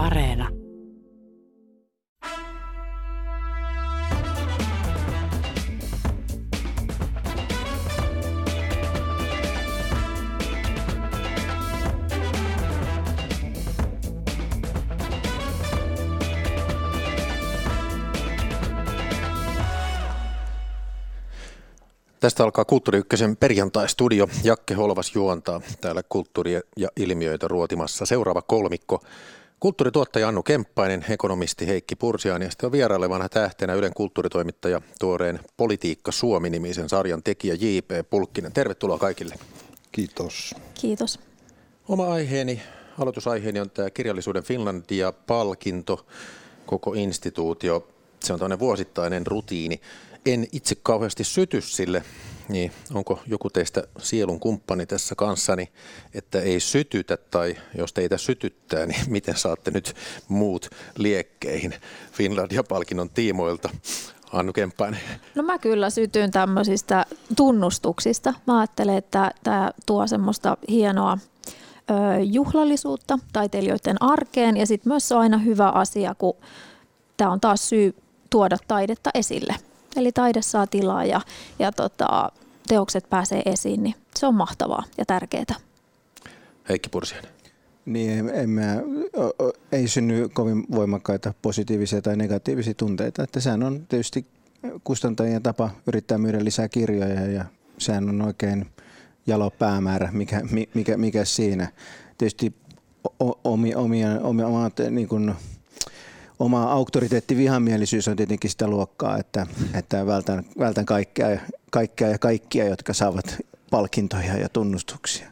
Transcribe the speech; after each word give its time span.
Areena. 0.00 0.48
Tästä 22.20 22.44
alkaa 22.44 22.64
Kulttuuri 22.64 22.98
Ykkösen 22.98 23.36
perjantai-studio. 23.36 24.28
Jakke 24.44 24.74
Holvas 24.74 25.14
juontaa 25.14 25.60
täällä 25.80 26.02
kulttuuria 26.08 26.60
ja 26.76 26.88
ilmiöitä 26.96 27.48
ruotimassa. 27.48 28.06
Seuraava 28.06 28.42
kolmikko. 28.42 29.00
Kulttuurituottaja 29.60 30.28
Annu 30.28 30.42
Kemppainen, 30.42 31.04
ekonomisti 31.08 31.66
Heikki 31.66 31.96
Pursiaan 31.96 32.42
ja 32.42 32.50
sitten 32.50 32.66
on 32.66 32.72
vierailevana 32.72 33.28
tähtenä 33.28 33.74
Ylen 33.74 33.94
kulttuuritoimittaja 33.94 34.80
tuoreen 35.00 35.40
Politiikka 35.56 36.12
Suomi-nimisen 36.12 36.88
sarjan 36.88 37.22
tekijä 37.22 37.54
J.P. 37.54 38.10
Pulkkinen. 38.10 38.52
Tervetuloa 38.52 38.98
kaikille. 38.98 39.34
Kiitos. 39.92 40.54
Kiitos. 40.74 41.20
Oma 41.88 42.12
aiheeni, 42.12 42.62
aloitusaiheeni 42.98 43.60
on 43.60 43.70
tämä 43.70 43.90
kirjallisuuden 43.90 44.42
Finlandia-palkinto, 44.42 46.06
koko 46.66 46.92
instituutio. 46.92 47.88
Se 48.20 48.32
on 48.32 48.38
tämmöinen 48.38 48.58
vuosittainen 48.58 49.26
rutiini 49.26 49.80
en 50.26 50.46
itse 50.52 50.74
kauheasti 50.74 51.24
syty 51.24 51.60
sille, 51.60 52.02
niin 52.50 52.72
onko 52.94 53.20
joku 53.26 53.50
teistä 53.50 53.82
sielun 53.98 54.40
kumppani 54.40 54.86
tässä 54.86 55.14
kanssani, 55.14 55.68
että 56.14 56.40
ei 56.40 56.60
sytytä 56.60 57.16
tai 57.16 57.56
jos 57.78 57.92
teitä 57.92 58.18
sytyttää, 58.18 58.86
niin 58.86 59.00
miten 59.16 59.36
saatte 59.36 59.70
nyt 59.70 59.94
muut 60.28 60.70
liekkeihin 60.98 61.74
Finlandia-palkinnon 62.12 63.10
tiimoilta? 63.10 63.68
Annu 64.32 64.52
Kemppainen. 64.52 65.00
No 65.34 65.42
mä 65.42 65.58
kyllä 65.58 65.90
sytyn 65.90 66.30
tämmöisistä 66.30 67.06
tunnustuksista. 67.36 68.34
Mä 68.46 68.58
ajattelen, 68.58 68.96
että 68.96 69.30
tämä 69.42 69.70
tuo 69.86 70.06
semmoista 70.06 70.56
hienoa 70.68 71.18
juhlallisuutta 72.24 73.18
taiteilijoiden 73.32 74.02
arkeen 74.02 74.56
ja 74.56 74.66
sitten 74.66 74.90
myös 74.90 75.08
se 75.08 75.14
on 75.14 75.20
aina 75.20 75.38
hyvä 75.38 75.68
asia, 75.68 76.14
kun 76.14 76.36
tämä 77.16 77.30
on 77.30 77.40
taas 77.40 77.68
syy 77.68 77.94
tuoda 78.30 78.56
taidetta 78.68 79.10
esille– 79.14 79.54
Eli 79.96 80.12
taide 80.12 80.42
saa 80.42 80.66
tilaa 80.66 81.04
ja, 81.04 81.20
ja 81.58 81.72
tota, 81.72 82.32
teokset 82.68 83.10
pääsee 83.10 83.42
esiin, 83.46 83.82
niin 83.82 83.94
se 84.16 84.26
on 84.26 84.34
mahtavaa 84.34 84.84
ja 84.98 85.04
tärkeää. 85.04 85.54
Heikki 86.68 86.88
Pursiainen. 86.88 87.30
Niin, 87.86 88.28
en 88.28 88.50
mä, 88.50 88.76
ei 89.72 89.88
synny 89.88 90.28
kovin 90.28 90.64
voimakkaita 90.70 91.34
positiivisia 91.42 92.02
tai 92.02 92.16
negatiivisia 92.16 92.74
tunteita. 92.74 93.22
Että 93.22 93.40
sehän 93.40 93.62
on 93.62 93.86
tietysti 93.88 94.26
kustantajien 94.84 95.42
tapa 95.42 95.70
yrittää 95.86 96.18
myydä 96.18 96.44
lisää 96.44 96.68
kirjoja 96.68 97.26
ja 97.26 97.44
sehän 97.78 98.08
on 98.08 98.22
oikein 98.22 98.66
jalo 99.26 99.50
päämäärä, 99.50 100.08
mikä, 100.12 100.40
mikä, 100.74 100.96
mikä 100.96 101.24
siinä. 101.24 101.68
Tietysti 102.18 102.54
omia, 103.44 103.78
omia, 103.78 104.20
omia, 104.22 104.46
omat 104.46 104.72
niin 104.90 105.08
kuin, 105.08 105.34
oma 106.40 106.62
auktoriteetti 106.62 107.36
vihamielisyys 107.36 108.08
on 108.08 108.16
tietenkin 108.16 108.50
sitä 108.50 108.68
luokkaa, 108.68 109.18
että, 109.18 109.46
että 109.74 110.06
vältän, 110.06 110.44
vältän 110.58 110.86
kaikkea, 110.86 111.40
kaikkea 111.70 112.08
ja 112.08 112.18
kaikkia, 112.18 112.68
jotka 112.68 112.92
saavat 112.92 113.36
palkintoja 113.70 114.36
ja 114.36 114.48
tunnustuksia. 114.48 115.30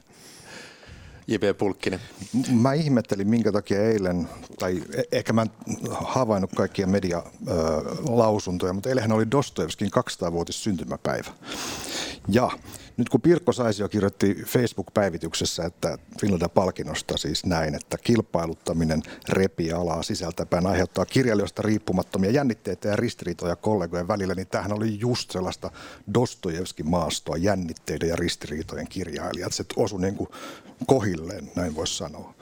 J.P. 1.27 1.59
Pulkkinen. 1.59 2.01
Mä 2.51 2.73
ihmettelin, 2.73 3.29
minkä 3.29 3.53
takia 3.53 3.83
eilen, 3.83 4.29
tai 4.59 4.83
e- 4.95 5.03
ehkä 5.17 5.33
mä 5.33 5.43
en 5.43 5.51
havainnut 5.91 6.51
kaikkia 6.57 6.87
medialausuntoja, 6.87 8.73
mutta 8.73 8.89
eilähän 8.89 9.13
oli 9.13 9.31
Dostojevskin 9.31 9.91
200-vuotis 9.99 10.65
syntymäpäivä. 10.65 11.31
Ja 12.29 12.51
nyt 12.99 13.09
kun 13.09 13.21
Pirkko 13.21 13.53
Saisio 13.53 13.89
kirjoitti 13.89 14.35
Facebook-päivityksessä, 14.47 15.65
että 15.65 15.99
Finlandia 16.21 16.49
palkinnosta 16.49 17.17
siis 17.17 17.47
näin, 17.47 17.75
että 17.75 17.99
kilpailuttaminen 17.99 19.03
repii 19.29 19.73
alaa 19.73 20.03
sisältäpäin 20.03 20.67
aiheuttaa 20.67 21.07
kirjailijoista 21.07 21.63
riippumattomia 21.63 22.31
jännitteitä 22.31 22.89
ja 22.89 22.97
ristiriitoja 22.97 23.57
kollegojen 23.57 24.09
välillä, 24.09 24.35
niin 24.35 24.47
tämähän 24.47 24.73
oli 24.73 25.01
just 25.01 25.31
sellaista 25.31 25.71
Dostojevskin 26.15 26.91
maastoa, 26.91 27.37
jännitteiden 27.37 28.09
ja 28.09 28.17
ristiriitojen 28.17 28.89
kirjailijat. 28.89 29.53
Se 29.53 29.65
osui 29.77 30.01
niin 30.01 30.17
kuin 30.17 30.29
kohilleen, 30.87 31.53
näin 31.57 31.77
voisi 31.77 31.97
sanoa. 31.97 32.35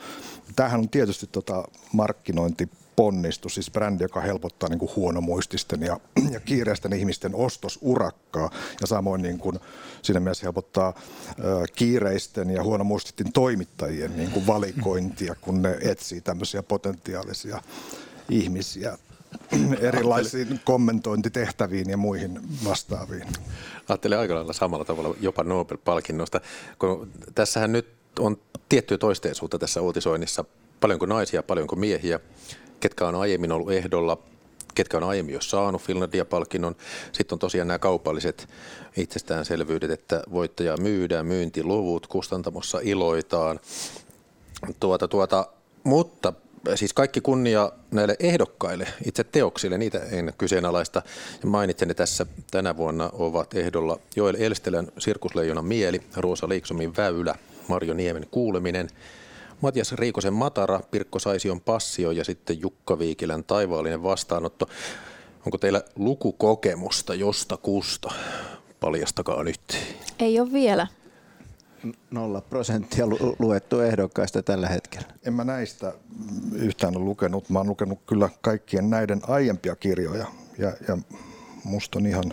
Tämähän 0.56 0.80
on 0.80 0.88
tietysti 0.88 1.26
tota 1.26 1.64
markkinointi 1.92 2.68
ponnistus, 2.96 3.54
siis 3.54 3.70
brändi, 3.70 4.04
joka 4.04 4.20
helpottaa 4.20 4.68
niin 4.68 4.78
kuin 4.78 4.90
huonomuististen 4.96 5.82
ja, 5.82 6.00
ja 6.34 6.40
kiireisten 6.40 6.92
ihmisten 6.92 7.34
ostosurakkaa 7.34 8.50
ja 8.80 8.86
samoin 8.86 9.22
niin 9.22 9.38
kuin 9.38 9.58
siinä 10.02 10.20
mielessä 10.20 10.46
helpottaa 10.46 10.94
ö, 11.38 11.64
kiireisten 11.76 12.50
ja 12.50 12.62
huonomuististen 12.62 13.32
toimittajien 13.32 14.16
niin 14.16 14.30
kuin 14.30 14.46
valikointia, 14.46 15.34
kun 15.40 15.62
ne 15.62 15.78
etsii 15.80 16.20
tämmöisiä 16.20 16.62
potentiaalisia 16.62 17.62
ihmisiä 18.28 18.98
erilaisiin 19.80 20.60
kommentointitehtäviin 20.64 21.90
ja 21.90 21.96
muihin 21.96 22.40
vastaaviin. 22.64 23.26
Ajattelen 23.88 24.18
aika 24.18 24.34
lailla 24.34 24.52
samalla 24.52 24.84
tavalla 24.84 25.16
jopa 25.20 25.42
Nobel-palkinnosta, 25.42 26.40
kun 26.78 27.10
tässähän 27.34 27.72
nyt 27.72 27.88
on 28.18 28.36
tiettyä 28.68 28.98
toisteisuutta 28.98 29.58
tässä 29.58 29.80
uutisoinnissa. 29.80 30.44
Paljonko 30.80 31.06
naisia, 31.06 31.42
paljonko 31.42 31.76
miehiä 31.76 32.20
ketkä 32.88 33.08
on 33.08 33.14
aiemmin 33.14 33.52
ollut 33.52 33.72
ehdolla, 33.72 34.18
ketkä 34.74 34.96
on 34.96 35.04
aiemmin 35.04 35.34
jo 35.34 35.40
saanut 35.40 35.82
Finlandia-palkinnon. 35.82 36.76
Sitten 37.12 37.34
on 37.34 37.38
tosiaan 37.38 37.68
nämä 37.68 37.78
kaupalliset 37.78 38.48
itsestäänselvyydet, 38.96 39.90
että 39.90 40.22
voittaja 40.32 40.76
myydään, 40.76 41.26
myyntiluvut, 41.26 42.06
kustantamossa 42.06 42.78
iloitaan. 42.82 43.60
Tuota, 44.80 45.08
tuota, 45.08 45.46
mutta 45.84 46.32
siis 46.74 46.92
kaikki 46.92 47.20
kunnia 47.20 47.72
näille 47.90 48.16
ehdokkaille, 48.20 48.88
itse 49.04 49.24
teoksille, 49.24 49.78
niitä 49.78 49.98
en 49.98 50.32
kyseenalaista. 50.38 51.02
Mainitsen, 51.44 51.90
että 51.90 52.02
tässä 52.02 52.26
tänä 52.50 52.76
vuonna 52.76 53.10
ovat 53.12 53.54
ehdolla 53.54 53.98
Joel 54.16 54.36
Elstelän 54.38 54.88
Sirkusleijonan 54.98 55.64
mieli, 55.64 56.02
Roosa 56.16 56.48
Liiksomin 56.48 56.96
väylä, 56.96 57.34
Marjo 57.68 57.94
Niemen 57.94 58.26
kuuleminen, 58.30 58.90
Matias 59.60 59.92
Riikosen 59.92 60.32
Matara, 60.32 60.80
Pirkko 60.90 61.18
Saision 61.18 61.60
Passio 61.60 62.10
ja 62.10 62.24
sitten 62.24 62.60
Jukka 62.60 62.98
Viikilän 62.98 63.44
Taivaallinen 63.44 64.02
vastaanotto. 64.02 64.68
Onko 65.46 65.58
teillä 65.58 65.82
lukukokemusta 65.96 67.14
josta 67.14 67.56
kusta? 67.56 68.12
Paljastakaa 68.80 69.44
nyt. 69.44 69.60
Ei 70.18 70.40
ole 70.40 70.52
vielä. 70.52 70.86
Nolla 72.10 72.40
prosenttia 72.40 73.06
lu- 73.06 73.36
luettu 73.38 73.80
ehdokkaista 73.80 74.42
tällä 74.42 74.68
hetkellä. 74.68 75.06
En 75.26 75.34
mä 75.34 75.44
näistä 75.44 75.92
yhtään 76.52 76.96
ole 76.96 77.04
lukenut. 77.04 77.50
Mä 77.50 77.58
oon 77.58 77.68
lukenut 77.68 77.98
kyllä 78.06 78.28
kaikkien 78.40 78.90
näiden 78.90 79.20
aiempia 79.28 79.76
kirjoja. 79.76 80.26
Ja, 80.58 80.72
ja 80.88 80.98
musta 81.64 81.98
on 81.98 82.06
ihan 82.06 82.24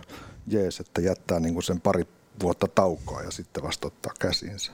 jees, 0.47 0.79
että 0.79 1.01
jättää 1.01 1.39
niin 1.39 1.53
kuin 1.53 1.63
sen 1.63 1.81
pari 1.81 2.07
vuotta 2.41 2.67
taukoa 2.67 3.21
ja 3.21 3.31
sitten 3.31 3.63
vasta 3.63 3.87
ottaa 3.87 4.13
käsiinsä. 4.19 4.71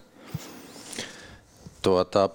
Tuota, 1.82 2.30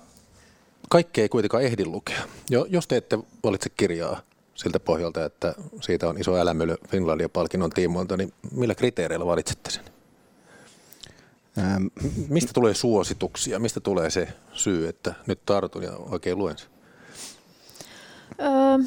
kaikki 0.89 1.21
ei 1.21 1.29
kuitenkaan 1.29 1.63
ehdi 1.63 1.85
lukea. 1.85 2.23
Jo, 2.51 2.67
jos 2.69 2.87
te 2.89 2.97
ette 2.97 3.19
valitse 3.45 3.71
kirjaa 3.71 4.21
siltä 4.55 4.81
pohjalta, 4.81 5.25
että 5.25 5.55
siitä 5.81 6.09
on 6.09 6.21
iso 6.21 6.37
älämölö 6.37 6.77
Finlandia-palkinnon 6.89 7.71
tiimoilta, 7.71 8.17
niin 8.17 8.33
millä 8.53 8.75
kriteereillä 8.75 9.27
valitsette 9.27 9.71
sen? 9.71 9.85
Ähm. 11.59 11.87
Mistä 12.29 12.51
tulee 12.55 12.75
suosituksia? 12.75 13.59
Mistä 13.59 13.81
tulee 13.81 14.11
se 14.11 14.29
syy, 14.53 14.89
että 14.89 15.15
nyt 15.27 15.41
tartun 15.47 15.83
ja 15.83 15.93
oikein 15.97 16.39
luen 16.39 16.59
sen? 16.59 16.69
Öö, 18.41 18.79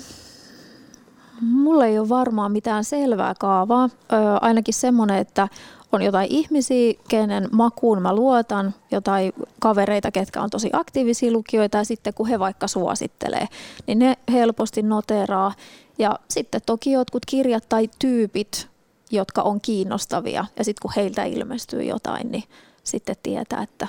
mulla 1.41 1.85
ei 1.85 1.99
ole 1.99 2.09
varmaan 2.09 2.51
mitään 2.51 2.83
selvää 2.83 3.33
kaavaa. 3.39 3.89
Öö, 4.13 4.19
ainakin 4.41 4.73
semmoinen, 4.73 5.17
että 5.17 5.47
on 5.91 6.01
jotain 6.01 6.27
ihmisiä, 6.31 6.93
kenen 7.09 7.47
makuun 7.51 8.01
mä 8.01 8.15
luotan, 8.15 8.73
jotain 8.91 9.33
kavereita, 9.59 10.11
ketkä 10.11 10.41
on 10.41 10.49
tosi 10.49 10.69
aktiivisia 10.73 11.31
lukijoita 11.31 11.77
ja 11.77 11.83
sitten 11.83 12.13
kun 12.13 12.27
he 12.27 12.39
vaikka 12.39 12.67
suosittelee, 12.67 13.47
niin 13.87 13.99
ne 13.99 14.17
helposti 14.31 14.81
noteraa. 14.81 15.53
Ja 15.99 16.19
sitten 16.29 16.61
toki 16.65 16.91
jotkut 16.91 17.25
kirjat 17.25 17.69
tai 17.69 17.89
tyypit, 17.99 18.67
jotka 19.11 19.41
on 19.41 19.61
kiinnostavia 19.61 20.45
ja 20.57 20.63
sitten 20.63 20.81
kun 20.81 20.91
heiltä 20.95 21.23
ilmestyy 21.23 21.83
jotain, 21.83 22.31
niin 22.31 22.43
sitten 22.83 23.15
tietää, 23.23 23.63
että, 23.63 23.87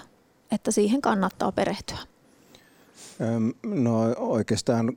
että 0.52 0.70
siihen 0.70 1.02
kannattaa 1.02 1.52
perehtyä. 1.52 1.98
No 3.62 4.00
oikeastaan 4.16 4.96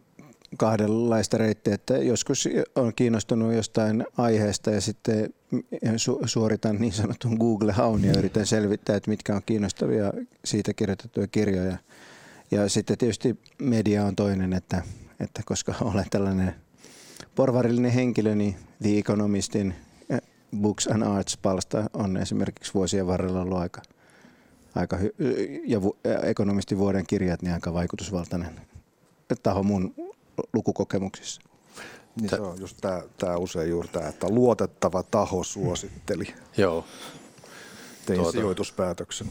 kahdenlaista 0.58 1.38
reittiä, 1.38 1.74
että 1.74 1.98
joskus 1.98 2.50
on 2.76 2.94
kiinnostunut 2.96 3.54
jostain 3.54 4.06
aiheesta 4.18 4.72
ja 4.72 4.82
sitten 4.82 5.34
su- 5.84 6.28
suoritan 6.28 6.76
niin 6.76 6.94
sanotun 6.94 7.38
Google-haun 7.40 8.04
ja 8.04 8.14
yritän 8.18 8.46
selvittää, 8.46 8.96
että 8.96 9.10
mitkä 9.10 9.36
on 9.36 9.42
kiinnostavia 9.46 10.14
siitä 10.46 10.74
kirjoitettuja 10.74 11.28
kirjoja. 11.28 11.78
Ja 12.52 12.70
sitten 12.70 12.98
tietysti 12.98 13.40
media 13.62 14.06
on 14.06 14.16
toinen, 14.16 14.54
että, 14.54 14.82
että 15.20 15.42
koska 15.46 15.76
olen 15.82 16.06
tällainen 16.10 16.56
porvarillinen 17.36 17.92
henkilö, 17.92 18.36
niin 18.36 18.56
The 18.82 18.98
Economistin 18.98 19.74
eh, 20.10 20.22
Books 20.58 20.88
and 20.88 21.02
Arts-palsta 21.04 21.90
on 21.94 22.18
esimerkiksi 22.18 22.74
vuosien 22.74 23.08
varrella 23.08 23.42
ollut 23.42 23.58
aika, 23.58 23.82
aika 24.76 24.98
hy- 24.98 25.16
ja 25.66 25.80
ekonomistin 26.24 26.78
vuoden 26.78 27.06
kirjat 27.08 27.42
niin 27.42 27.54
aika 27.54 27.74
vaikutusvaltainen 27.74 28.62
taho 29.44 29.64
mun 29.64 29.96
lukukokemuksissa. 30.54 31.42
Niin 32.16 32.30
se 32.30 32.40
on 32.40 32.60
just 32.60 32.78
tämä, 32.82 33.02
tämä 33.18 33.38
usein 33.38 33.70
juuri 33.70 33.88
tämä, 33.88 34.08
että 34.08 34.30
luotettava 34.30 35.04
taho 35.04 35.44
suositteli. 35.44 36.34
Joo. 36.58 36.86
Tein 38.06 38.20
tuota. 38.20 38.32
sijoituspäätöksen. 38.32 39.28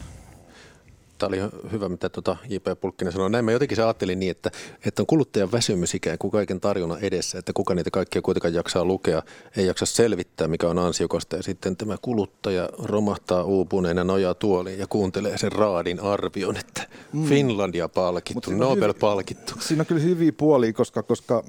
Tämä 1.20 1.28
oli 1.28 1.70
hyvä, 1.72 1.88
mitä 1.88 2.08
tuota 2.08 2.36
J.P. 2.48 2.80
Pulkkinen 2.80 3.12
sanoi. 3.12 3.30
Näin 3.30 3.44
mä 3.44 3.52
jotenkin 3.52 3.76
se 3.76 3.82
ajattelin 3.82 4.20
niin, 4.20 4.30
että, 4.30 4.50
että 4.86 5.02
on 5.02 5.06
kuluttajan 5.06 5.52
väsymys 5.52 5.94
ikään 5.94 6.18
kuin 6.18 6.30
kaiken 6.30 6.60
tarjonnan 6.60 6.98
edessä, 7.00 7.38
että 7.38 7.52
kuka 7.52 7.74
niitä 7.74 7.90
kaikkia 7.90 8.22
kuitenkaan 8.22 8.54
jaksaa 8.54 8.84
lukea, 8.84 9.22
ei 9.56 9.66
jaksa 9.66 9.86
selvittää, 9.86 10.48
mikä 10.48 10.68
on 10.68 10.78
ansiokasta. 10.78 11.36
Ja 11.36 11.42
sitten 11.42 11.76
tämä 11.76 11.96
kuluttaja 12.02 12.68
romahtaa 12.78 13.42
uupuneena 13.42 14.04
nojaa 14.04 14.34
tuoliin 14.34 14.78
ja 14.78 14.86
kuuntelee 14.86 15.38
sen 15.38 15.52
raadin 15.52 16.00
arvion, 16.00 16.56
että 16.56 16.82
mm. 17.12 17.24
Finlandia 17.24 17.88
palkittu, 17.88 18.50
Nobel 18.50 18.94
palkittu. 18.94 19.52
Siinä 19.58 19.82
on 19.82 19.86
kyllä 19.86 20.02
hyviä 20.02 20.32
puolia, 20.32 20.72
koska, 20.72 21.02
koska 21.02 21.44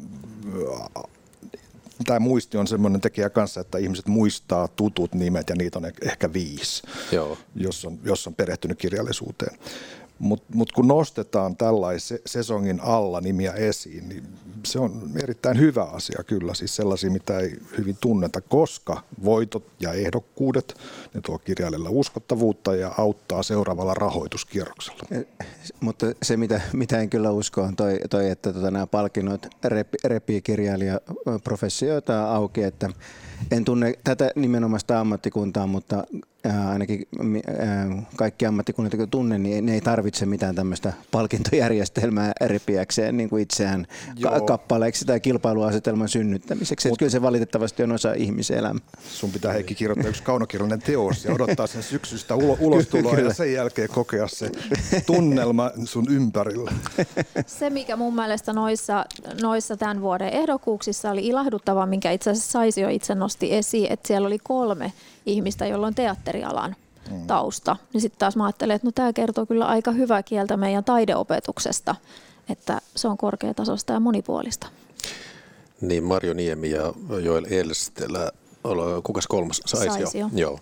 tämä 2.03 2.19
muisti 2.19 2.57
on 2.57 2.67
semmoinen 2.67 3.01
tekijä 3.01 3.29
kanssa, 3.29 3.61
että 3.61 3.77
ihmiset 3.77 4.07
muistaa 4.07 4.67
tutut 4.67 5.13
nimet 5.13 5.49
ja 5.49 5.55
niitä 5.55 5.79
on 5.79 5.91
ehkä 6.01 6.33
viisi, 6.33 6.83
Joo. 7.11 7.37
Jos, 7.55 7.85
on, 7.85 7.99
jos 8.03 8.27
on 8.27 8.35
perehtynyt 8.35 8.77
kirjallisuuteen. 8.77 9.57
Mutta 10.21 10.45
mut 10.55 10.71
kun 10.71 10.87
nostetaan 10.87 11.57
tällaisen 11.57 12.19
sesongin 12.25 12.79
alla 12.79 13.21
nimiä 13.21 13.53
esiin, 13.53 14.09
niin 14.09 14.23
se 14.65 14.79
on 14.79 15.11
erittäin 15.23 15.59
hyvä 15.59 15.83
asia 15.83 16.23
kyllä, 16.27 16.53
siis 16.53 16.75
sellaisia, 16.75 17.11
mitä 17.11 17.39
ei 17.39 17.57
hyvin 17.77 17.97
tunneta, 18.01 18.41
koska 18.41 19.03
voitot 19.23 19.63
ja 19.79 19.93
ehdokkuudet, 19.93 20.77
ne 21.13 21.21
tuo 21.21 21.37
kirjailijalle 21.37 21.89
uskottavuutta 21.89 22.75
ja 22.75 22.93
auttaa 22.97 23.43
seuraavalla 23.43 23.93
rahoituskierroksella. 23.93 25.03
Eh, 25.11 25.25
mutta 25.79 26.05
se, 26.23 26.37
mitä, 26.37 26.61
mitä 26.73 26.99
en 26.99 27.09
kyllä 27.09 27.31
usko, 27.31 27.61
on 27.61 27.75
toi, 27.75 27.99
toi 28.09 28.29
että 28.29 28.53
tota, 28.53 28.71
nämä 28.71 28.87
palkinnot 28.87 29.47
repii 30.03 30.41
kirjailijaprofessioita 30.41 32.35
auki, 32.35 32.63
että 32.63 32.89
en 33.51 33.65
tunne 33.65 33.93
tätä 34.03 34.31
nimenomaista 34.35 34.99
ammattikuntaa, 34.99 35.67
mutta 35.67 36.03
ää, 36.43 36.69
ainakin 36.69 37.07
ää, 37.59 38.03
kaikki 38.15 38.45
ammattikunnat, 38.45 38.93
jotka 38.93 39.07
tunnen, 39.07 39.43
niin 39.43 39.65
ne 39.65 39.73
ei 39.73 39.81
tarvitse 39.81 40.25
mitään 40.25 40.55
tämmöistä 40.55 40.93
palkintojärjestelmää 41.11 42.31
repiäkseen 42.41 43.17
niin 43.17 43.29
kuin 43.29 43.43
itseään 43.43 43.87
ka- 44.21 44.41
kappaleeksi 44.41 45.05
tai 45.05 45.19
kilpailuasetelman 45.19 46.09
synnyttämiseksi. 46.09 46.89
Mut, 46.89 46.99
kyllä 46.99 47.09
se 47.09 47.21
valitettavasti 47.21 47.83
on 47.83 47.91
osa 47.91 48.13
ihmiselämää. 48.13 48.85
Sun 49.09 49.31
pitää 49.31 49.53
Heikki 49.53 49.75
kirjoittaa 49.75 50.09
yksi 50.09 50.23
kaunokirjallinen 50.23 50.81
teos 50.81 51.25
ja 51.25 51.33
odottaa 51.33 51.67
sen 51.67 51.83
syksystä 51.83 52.35
ulo- 52.35 52.57
ulostuloa 52.59 53.19
ja 53.19 53.33
sen 53.33 53.53
jälkeen 53.53 53.89
kokea 53.89 54.27
se 54.27 54.51
tunnelma 55.05 55.71
sun 55.85 56.05
ympärillä. 56.09 56.71
Se, 57.45 57.69
mikä 57.69 57.95
mun 57.95 58.15
mielestä 58.15 58.53
noissa, 58.53 59.05
noissa 59.41 59.77
tämän 59.77 60.01
vuoden 60.01 60.29
ehdokkuuksissa 60.29 61.11
oli 61.11 61.27
ilahduttava, 61.27 61.85
minkä 61.85 62.11
itse 62.11 62.29
asiassa 62.29 62.51
saisi 62.51 62.81
jo 62.81 62.89
itse 62.89 63.15
nosti 63.31 63.53
esiin, 63.53 63.91
että 63.91 64.07
siellä 64.07 64.27
oli 64.27 64.39
kolme 64.39 64.93
ihmistä, 65.25 65.65
jolla 65.65 65.87
on 65.87 65.95
teatterialan 65.95 66.75
mm. 67.11 67.27
tausta. 67.27 67.77
Niin 67.93 68.01
sitten 68.01 68.19
taas 68.19 68.35
mä 68.35 68.45
ajattelen, 68.45 68.75
että 68.75 68.87
no 68.87 68.91
tämä 68.91 69.13
kertoo 69.13 69.45
kyllä 69.45 69.65
aika 69.65 69.91
hyvää 69.91 70.23
kieltä 70.23 70.57
meidän 70.57 70.83
taideopetuksesta, 70.83 71.95
että 72.49 72.81
se 72.95 73.07
on 73.07 73.17
korkeatasosta 73.17 73.93
ja 73.93 73.99
monipuolista. 73.99 74.67
Niin, 75.81 76.03
Marjo 76.03 76.33
Niemi 76.33 76.69
ja 76.69 76.93
Joel 77.23 77.45
Elstelä, 77.49 78.31
kukas 79.03 79.27
kolmas? 79.27 79.61
Saisi, 79.65 79.87
Saisi 79.87 80.19
jo. 80.19 80.29
Joo. 80.33 80.59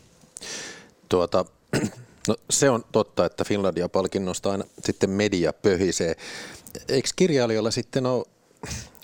Tuota, 1.09 1.45
no, 2.27 2.35
se 2.49 2.69
on 2.69 2.83
totta, 2.91 3.25
että 3.25 3.43
Finlandia-palkinnosta 3.43 4.51
aina 4.51 4.63
sitten 4.85 5.09
media 5.09 5.53
pöhisee. 5.53 6.15
Eikö 6.87 7.09
kirjailijalla 7.15 7.71
sitten 7.71 8.05
ole 8.05 8.25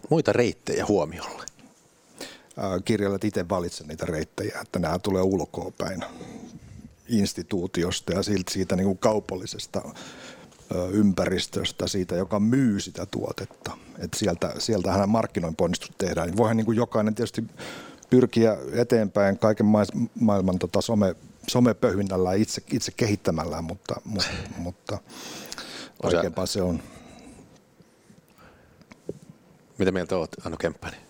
muita 0.09 0.33
reittejä 0.33 0.85
huomiolle? 0.85 1.54
Kirjailijat 2.85 3.23
itse 3.23 3.49
valitse 3.49 3.83
niitä 3.83 4.05
reittejä, 4.05 4.59
että 4.61 4.79
nämä 4.79 4.99
tulee 4.99 5.21
ulkoa 5.21 5.71
päin 5.77 6.05
instituutiosta 7.09 8.13
ja 8.13 8.23
siltä 8.23 8.51
siitä 8.51 8.75
niin 8.75 8.85
kuin 8.85 8.97
kaupallisesta 8.97 9.81
ympäristöstä, 10.91 11.87
siitä, 11.87 12.15
joka 12.15 12.39
myy 12.39 12.79
sitä 12.79 13.05
tuotetta. 13.05 13.77
Et 13.99 14.13
sieltä, 14.15 14.53
sieltähän 14.57 15.09
markkinointiponnistus 15.09 15.91
tehdään. 15.97 16.27
Niin 16.27 16.37
voihan 16.37 16.57
niin 16.57 16.65
kuin 16.65 16.77
jokainen 16.77 17.15
tietysti 17.15 17.43
pyrkiä 18.09 18.57
eteenpäin 18.73 19.39
kaiken 19.39 19.65
maailman 20.19 20.59
tota 20.59 20.81
some, 20.81 21.15
somepöhvinnällä 21.47 22.33
itse, 22.33 22.61
itse 22.71 22.91
kehittämällä, 22.91 23.61
mutta, 23.61 24.01
mutta, 24.05 24.29
mutta 24.57 24.97
vaikeampaa 26.03 26.45
se 26.45 26.61
on. 26.61 26.83
Mitä 29.77 29.91
mieltä 29.91 30.17
olet, 30.17 30.35
Anno 30.45 30.57
Kemppäinen? 30.57 31.04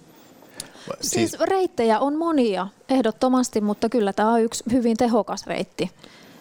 Siis, 1.01 1.11
siis 1.11 1.39
reittejä 1.39 1.99
on 1.99 2.15
monia 2.15 2.67
ehdottomasti, 2.89 3.61
mutta 3.61 3.89
kyllä 3.89 4.13
tämä 4.13 4.31
on 4.31 4.41
yksi 4.41 4.63
hyvin 4.71 4.97
tehokas 4.97 5.47
reitti. 5.47 5.91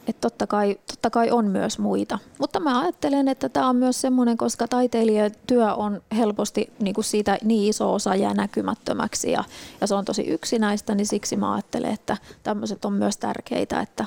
Että 0.08 0.20
totta 0.20 0.46
kai, 0.46 0.78
totta 0.86 1.10
kai 1.10 1.30
on 1.30 1.46
myös 1.46 1.78
muita. 1.78 2.18
Mutta 2.38 2.60
mä 2.60 2.80
ajattelen, 2.80 3.28
että 3.28 3.48
tämä 3.48 3.68
on 3.68 3.76
myös 3.76 4.00
semmoinen, 4.00 4.36
koska 4.36 4.68
taiteilijatyö 4.68 5.74
on 5.74 6.02
helposti 6.16 6.72
niin 6.78 6.94
kuin 6.94 7.04
siitä 7.04 7.38
niin 7.42 7.70
iso 7.70 7.94
osa 7.94 8.14
jää 8.14 8.34
näkymättömäksi 8.34 9.30
ja, 9.30 9.44
ja 9.80 9.86
se 9.86 9.94
on 9.94 10.04
tosi 10.04 10.22
yksinäistä, 10.22 10.94
niin 10.94 11.06
siksi 11.06 11.36
mä 11.36 11.54
ajattelen, 11.54 11.92
että 11.92 12.16
tämmöiset 12.42 12.84
on 12.84 12.92
myös 12.92 13.16
tärkeitä, 13.16 13.80
että 13.80 14.04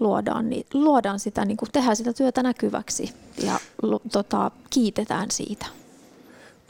luodaan, 0.00 0.50
niin, 0.50 0.66
luodaan 0.74 1.20
sitä, 1.20 1.44
niin 1.44 1.56
kuin 1.56 1.68
tehdään 1.72 1.96
sitä 1.96 2.12
työtä 2.12 2.42
näkyväksi 2.42 3.14
ja 3.42 3.60
tota, 4.12 4.50
kiitetään 4.70 5.30
siitä. 5.30 5.66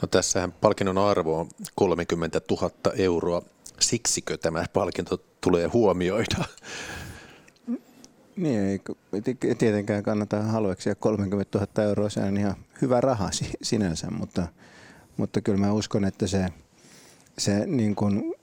No 0.01 0.07
tässähän 0.07 0.51
palkinnon 0.51 0.97
arvo 0.97 1.39
on 1.39 1.49
30 1.75 2.41
000 2.51 2.71
euroa. 2.97 3.41
Siksikö 3.79 4.37
tämä 4.37 4.65
palkinto 4.73 5.23
tulee 5.41 5.67
huomioida? 5.67 6.45
Niin, 8.35 8.59
ei 8.59 8.79
tietenkään 9.57 10.03
kannata 10.03 10.41
halveksia 10.43 10.95
30 10.95 11.59
000 11.59 11.83
euroa, 11.83 12.09
se 12.09 12.19
on 12.19 12.37
ihan 12.37 12.55
hyvä 12.81 13.01
raha 13.01 13.29
sinänsä, 13.61 14.07
mutta, 14.11 14.47
mutta 15.17 15.41
kyllä 15.41 15.57
mä 15.57 15.73
uskon, 15.73 16.05
että 16.05 16.27
se, 16.27 16.45
se 17.37 17.65
niin 17.65 17.95
kuin, 17.95 18.35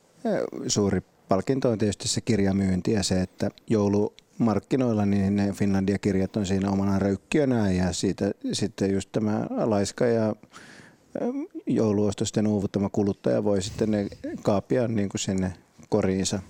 suuri 0.66 1.00
palkinto 1.28 1.70
on 1.70 1.78
tietysti 1.78 2.08
se 2.08 2.20
kirjamyynti 2.20 2.92
ja 2.92 3.02
se, 3.02 3.20
että 3.20 3.50
joulumarkkinoilla 3.66 5.06
niin 5.06 5.36
ne 5.36 5.52
Finlandia-kirjat 5.52 6.36
on 6.36 6.46
siinä 6.46 6.70
omana 6.70 6.98
röykkiönään 6.98 7.76
ja 7.76 7.92
siitä 7.92 8.30
sitten 8.52 8.92
just 8.92 9.08
tämä 9.12 9.46
Laiska 9.50 10.06
ja 10.06 10.34
jouluostosten 11.66 12.46
uuvuttama 12.46 12.88
kuluttaja 12.88 13.44
voi 13.44 13.62
sitten 13.62 13.90
ne 13.90 14.08
kaapia 14.42 14.88
niin 14.88 15.08
kuin 15.08 15.20
sinne 15.20 15.52
koriinsa. 15.88 16.40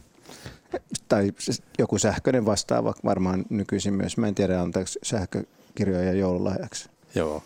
Tai 1.09 1.33
joku 1.79 1.99
sähköinen 1.99 2.47
vastaava 2.47 2.95
varmaan 3.05 3.45
nykyisin 3.51 3.95
myös. 3.95 4.17
Mä 4.17 4.29
en 4.29 4.35
tiedä, 4.35 4.61
antaako 4.61 4.89
sähkökirjoja 5.03 6.13
joululahjaksi. 6.13 6.89
Joo. 7.15 7.43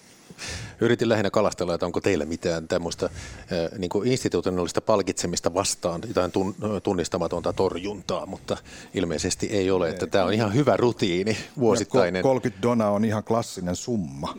Yritin 0.81 1.09
lähinnä 1.09 1.31
kalastella, 1.31 1.75
että 1.75 1.87
onko 1.87 2.01
teillä 2.01 2.25
mitään 2.25 2.69
tämmöistä 2.69 3.11
niin 3.79 3.89
kuin 3.89 4.09
institutionaalista 4.09 4.81
palkitsemista 4.81 5.55
vastaan, 5.55 6.01
jotain 6.09 6.33
tunnistamatonta 6.83 7.53
torjuntaa, 7.53 8.27
mutta 8.27 8.57
ilmeisesti 8.95 9.47
ei 9.47 9.71
ole. 9.71 9.89
Että 9.89 10.07
tämä 10.07 10.25
on 10.25 10.33
ihan 10.33 10.55
hyvä 10.55 10.77
rutiini 10.77 11.37
vuosittainen. 11.59 12.23
30 12.23 12.63
dona 12.63 12.91
on 12.91 13.05
ihan 13.05 13.25
klassinen 13.25 13.77
summa. 13.77 14.35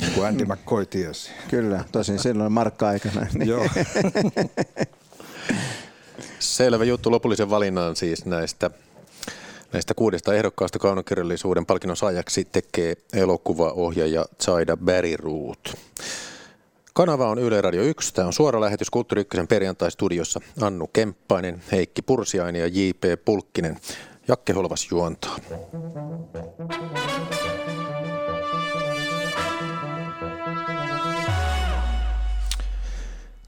Niin 0.00 0.12
kuin 0.12 0.26
Andy 0.26 0.44
McCoy 0.44 0.86
tiesi. 0.86 1.30
Kyllä, 1.48 1.84
tosin 1.92 2.18
silloin 2.18 2.52
markka-aikana. 2.52 3.26
Niin. 3.34 3.48
Joo. 3.52 3.66
Selvä 6.38 6.84
juttu 6.84 7.10
lopullisen 7.10 7.50
valinnan 7.50 7.96
siis 7.96 8.24
näistä 8.24 8.70
Näistä 9.72 9.94
kuudesta 9.94 10.34
ehdokkaasta 10.34 10.78
kaunokirjallisuuden 10.78 11.66
palkinnon 11.66 11.96
saajaksi 11.96 12.44
tekee 12.44 12.96
elokuvaohjaaja 13.12 14.24
Zaida 14.42 14.76
Bäriruut. 14.76 15.74
Kanava 16.94 17.28
on 17.28 17.38
Yle 17.38 17.60
Radio 17.60 17.82
1. 17.82 18.14
Tämä 18.14 18.26
on 18.26 18.32
suora 18.32 18.60
lähetys 18.60 18.90
Kulttuuri 18.90 19.20
1 19.20 19.46
perjantai-studiossa. 19.48 20.40
Annu 20.60 20.86
Kemppainen, 20.86 21.62
Heikki 21.72 22.02
Pursiainen 22.02 22.60
ja 22.60 22.66
J.P. 22.66 23.24
Pulkkinen. 23.24 23.78
Jakke 24.28 24.52
Holvas 24.52 24.90
juontaa. 24.90 25.36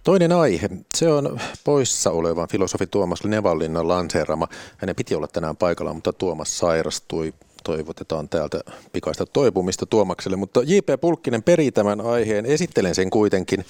Toinen 0.05 0.33
aihe, 0.33 0.69
se 0.95 1.09
on 1.09 1.41
poissa 1.65 2.11
olevan 2.11 2.49
filosofi 2.49 2.87
Tuomas 2.87 3.25
Nevallinnan 3.25 3.89
lanseerama. 3.89 4.49
Hänen 4.77 4.97
piti 4.97 5.15
olla 5.15 5.29
tänään 5.29 5.57
paikalla, 5.57 5.95
mutta 5.95 6.13
Tuomas 6.13 6.59
sairastui. 6.59 7.35
Toivotetaan 7.65 8.29
täältä 8.29 8.61
pikaista 8.93 9.27
toipumista 9.27 9.87
Tuomakselle, 9.87 10.37
mutta 10.37 10.61
J.P. 10.65 11.01
Pulkkinen 11.01 11.43
peri 11.43 11.73
tämän 11.73 12.01
aiheen. 12.01 12.47
Esittelen 12.47 12.95
sen 12.95 13.11
kuitenkin. 13.11 13.65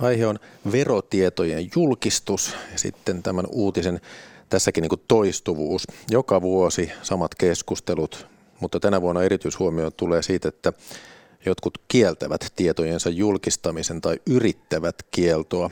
Aihe 0.00 0.26
on 0.26 0.38
verotietojen 0.72 1.70
julkistus 1.76 2.54
ja 2.72 2.78
sitten 2.78 3.22
tämän 3.22 3.44
uutisen 3.50 4.00
tässäkin 4.48 4.82
niin 4.82 5.02
toistuvuus. 5.08 5.86
Joka 6.10 6.42
vuosi 6.42 6.92
samat 7.02 7.34
keskustelut, 7.34 8.26
mutta 8.60 8.80
tänä 8.80 9.00
vuonna 9.00 9.22
erityishuomio 9.22 9.90
tulee 9.90 10.22
siitä, 10.22 10.48
että 10.48 10.72
jotkut 11.46 11.78
kieltävät 11.88 12.52
tietojensa 12.56 13.10
julkistamisen 13.10 14.00
tai 14.00 14.20
yrittävät 14.26 14.96
kieltoa. 15.10 15.70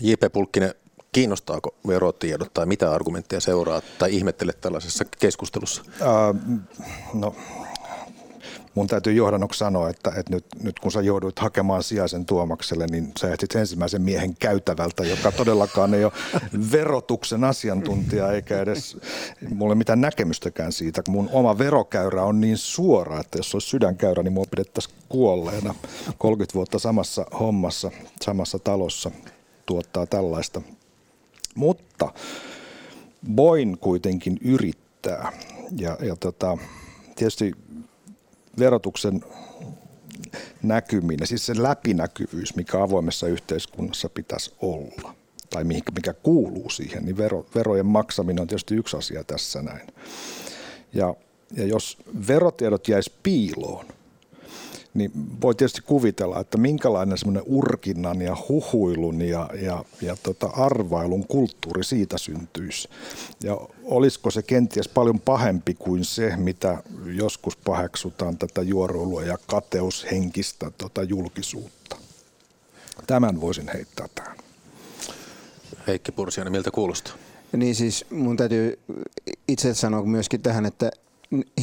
J.P. 0.00 0.32
Pulkkinen, 0.32 0.74
kiinnostaako 1.12 1.74
verotiedot 1.86 2.54
tai 2.54 2.66
mitä 2.66 2.92
argumentteja 2.92 3.40
seuraa 3.40 3.82
tai 3.98 4.16
ihmettelet 4.16 4.60
tällaisessa 4.60 5.04
keskustelussa? 5.18 5.82
Uh, 5.82 6.58
no 7.14 7.34
mun 8.74 8.86
täytyy 8.86 9.12
johdannoksi 9.12 9.58
sanoa, 9.58 9.88
että, 9.88 10.10
että 10.16 10.34
nyt, 10.34 10.44
nyt 10.62 10.78
kun 10.78 10.92
sä 10.92 11.00
jouduit 11.00 11.38
hakemaan 11.38 11.82
sijaisen 11.82 12.26
Tuomakselle, 12.26 12.86
niin 12.86 13.12
sä 13.20 13.32
etsit 13.32 13.54
ensimmäisen 13.54 14.02
miehen 14.02 14.36
käytävältä, 14.36 15.04
joka 15.04 15.32
todellakaan 15.32 15.94
ei 15.94 16.04
ole 16.04 16.12
verotuksen 16.72 17.44
asiantuntija 17.44 18.32
eikä 18.32 18.60
edes 18.60 18.96
mulle 19.54 19.74
mitään 19.74 20.00
näkemystäkään 20.00 20.72
siitä. 20.72 21.02
Mun 21.08 21.28
oma 21.32 21.58
verokäyrä 21.58 22.22
on 22.24 22.40
niin 22.40 22.58
suora, 22.58 23.20
että 23.20 23.38
jos 23.38 23.54
olisi 23.54 23.68
sydänkäyrä, 23.68 24.22
niin 24.22 24.32
mua 24.32 24.44
pidettäisiin 24.50 24.94
kuolleena 25.08 25.74
30 26.18 26.54
vuotta 26.54 26.78
samassa 26.78 27.26
hommassa, 27.40 27.90
samassa 28.22 28.58
talossa 28.58 29.10
tuottaa 29.66 30.06
tällaista. 30.06 30.62
Mutta 31.54 32.12
voin 33.36 33.78
kuitenkin 33.78 34.38
yrittää. 34.44 35.32
Ja, 35.78 35.96
ja 36.00 36.16
tota, 36.16 36.58
tietysti 37.16 37.52
verotuksen 38.58 39.24
näkyminen, 40.62 41.26
siis 41.26 41.46
se 41.46 41.62
läpinäkyvyys, 41.62 42.56
mikä 42.56 42.82
avoimessa 42.82 43.26
yhteiskunnassa 43.26 44.08
pitäisi 44.08 44.54
olla, 44.60 45.14
tai 45.50 45.64
mikä 45.64 46.12
kuuluu 46.12 46.70
siihen, 46.70 47.04
niin 47.04 47.16
vero, 47.16 47.46
verojen 47.54 47.86
maksaminen 47.86 48.40
on 48.40 48.46
tietysti 48.46 48.74
yksi 48.74 48.96
asia 48.96 49.24
tässä 49.24 49.62
näin. 49.62 49.86
Ja, 50.92 51.14
ja 51.56 51.66
jos 51.66 51.98
verotiedot 52.28 52.88
jäisi 52.88 53.12
piiloon, 53.22 53.86
niin 54.94 55.12
voi 55.42 55.54
tietysti 55.54 55.82
kuvitella, 55.82 56.40
että 56.40 56.58
minkälainen 56.58 57.18
semmoinen 57.18 57.42
urkinnan 57.46 58.22
ja 58.22 58.36
huhuilun 58.48 59.22
ja, 59.22 59.50
ja, 59.62 59.84
ja 60.02 60.16
tota 60.22 60.46
arvailun 60.46 61.26
kulttuuri 61.26 61.84
siitä 61.84 62.18
syntyisi. 62.18 62.88
Ja 63.44 63.58
olisiko 63.84 64.30
se 64.30 64.42
kenties 64.42 64.88
paljon 64.88 65.20
pahempi 65.20 65.74
kuin 65.74 66.04
se, 66.04 66.36
mitä 66.36 66.82
joskus 67.06 67.56
paheksutaan 67.56 68.38
tätä 68.38 68.62
juoroilua 68.62 69.22
ja 69.22 69.38
kateushenkistä 69.46 70.70
tota 70.78 71.02
julkisuutta. 71.02 71.96
Tämän 73.06 73.40
voisin 73.40 73.70
heittää 73.74 74.08
tähän. 74.14 74.36
Heikki 75.86 76.12
Pursiainen, 76.12 76.52
miltä 76.52 76.70
kuulostaa? 76.70 77.14
Niin 77.52 77.74
siis 77.74 78.04
mun 78.10 78.36
täytyy 78.36 78.78
itse 79.48 79.74
sanoa 79.74 80.02
myöskin 80.02 80.42
tähän, 80.42 80.66
että 80.66 80.90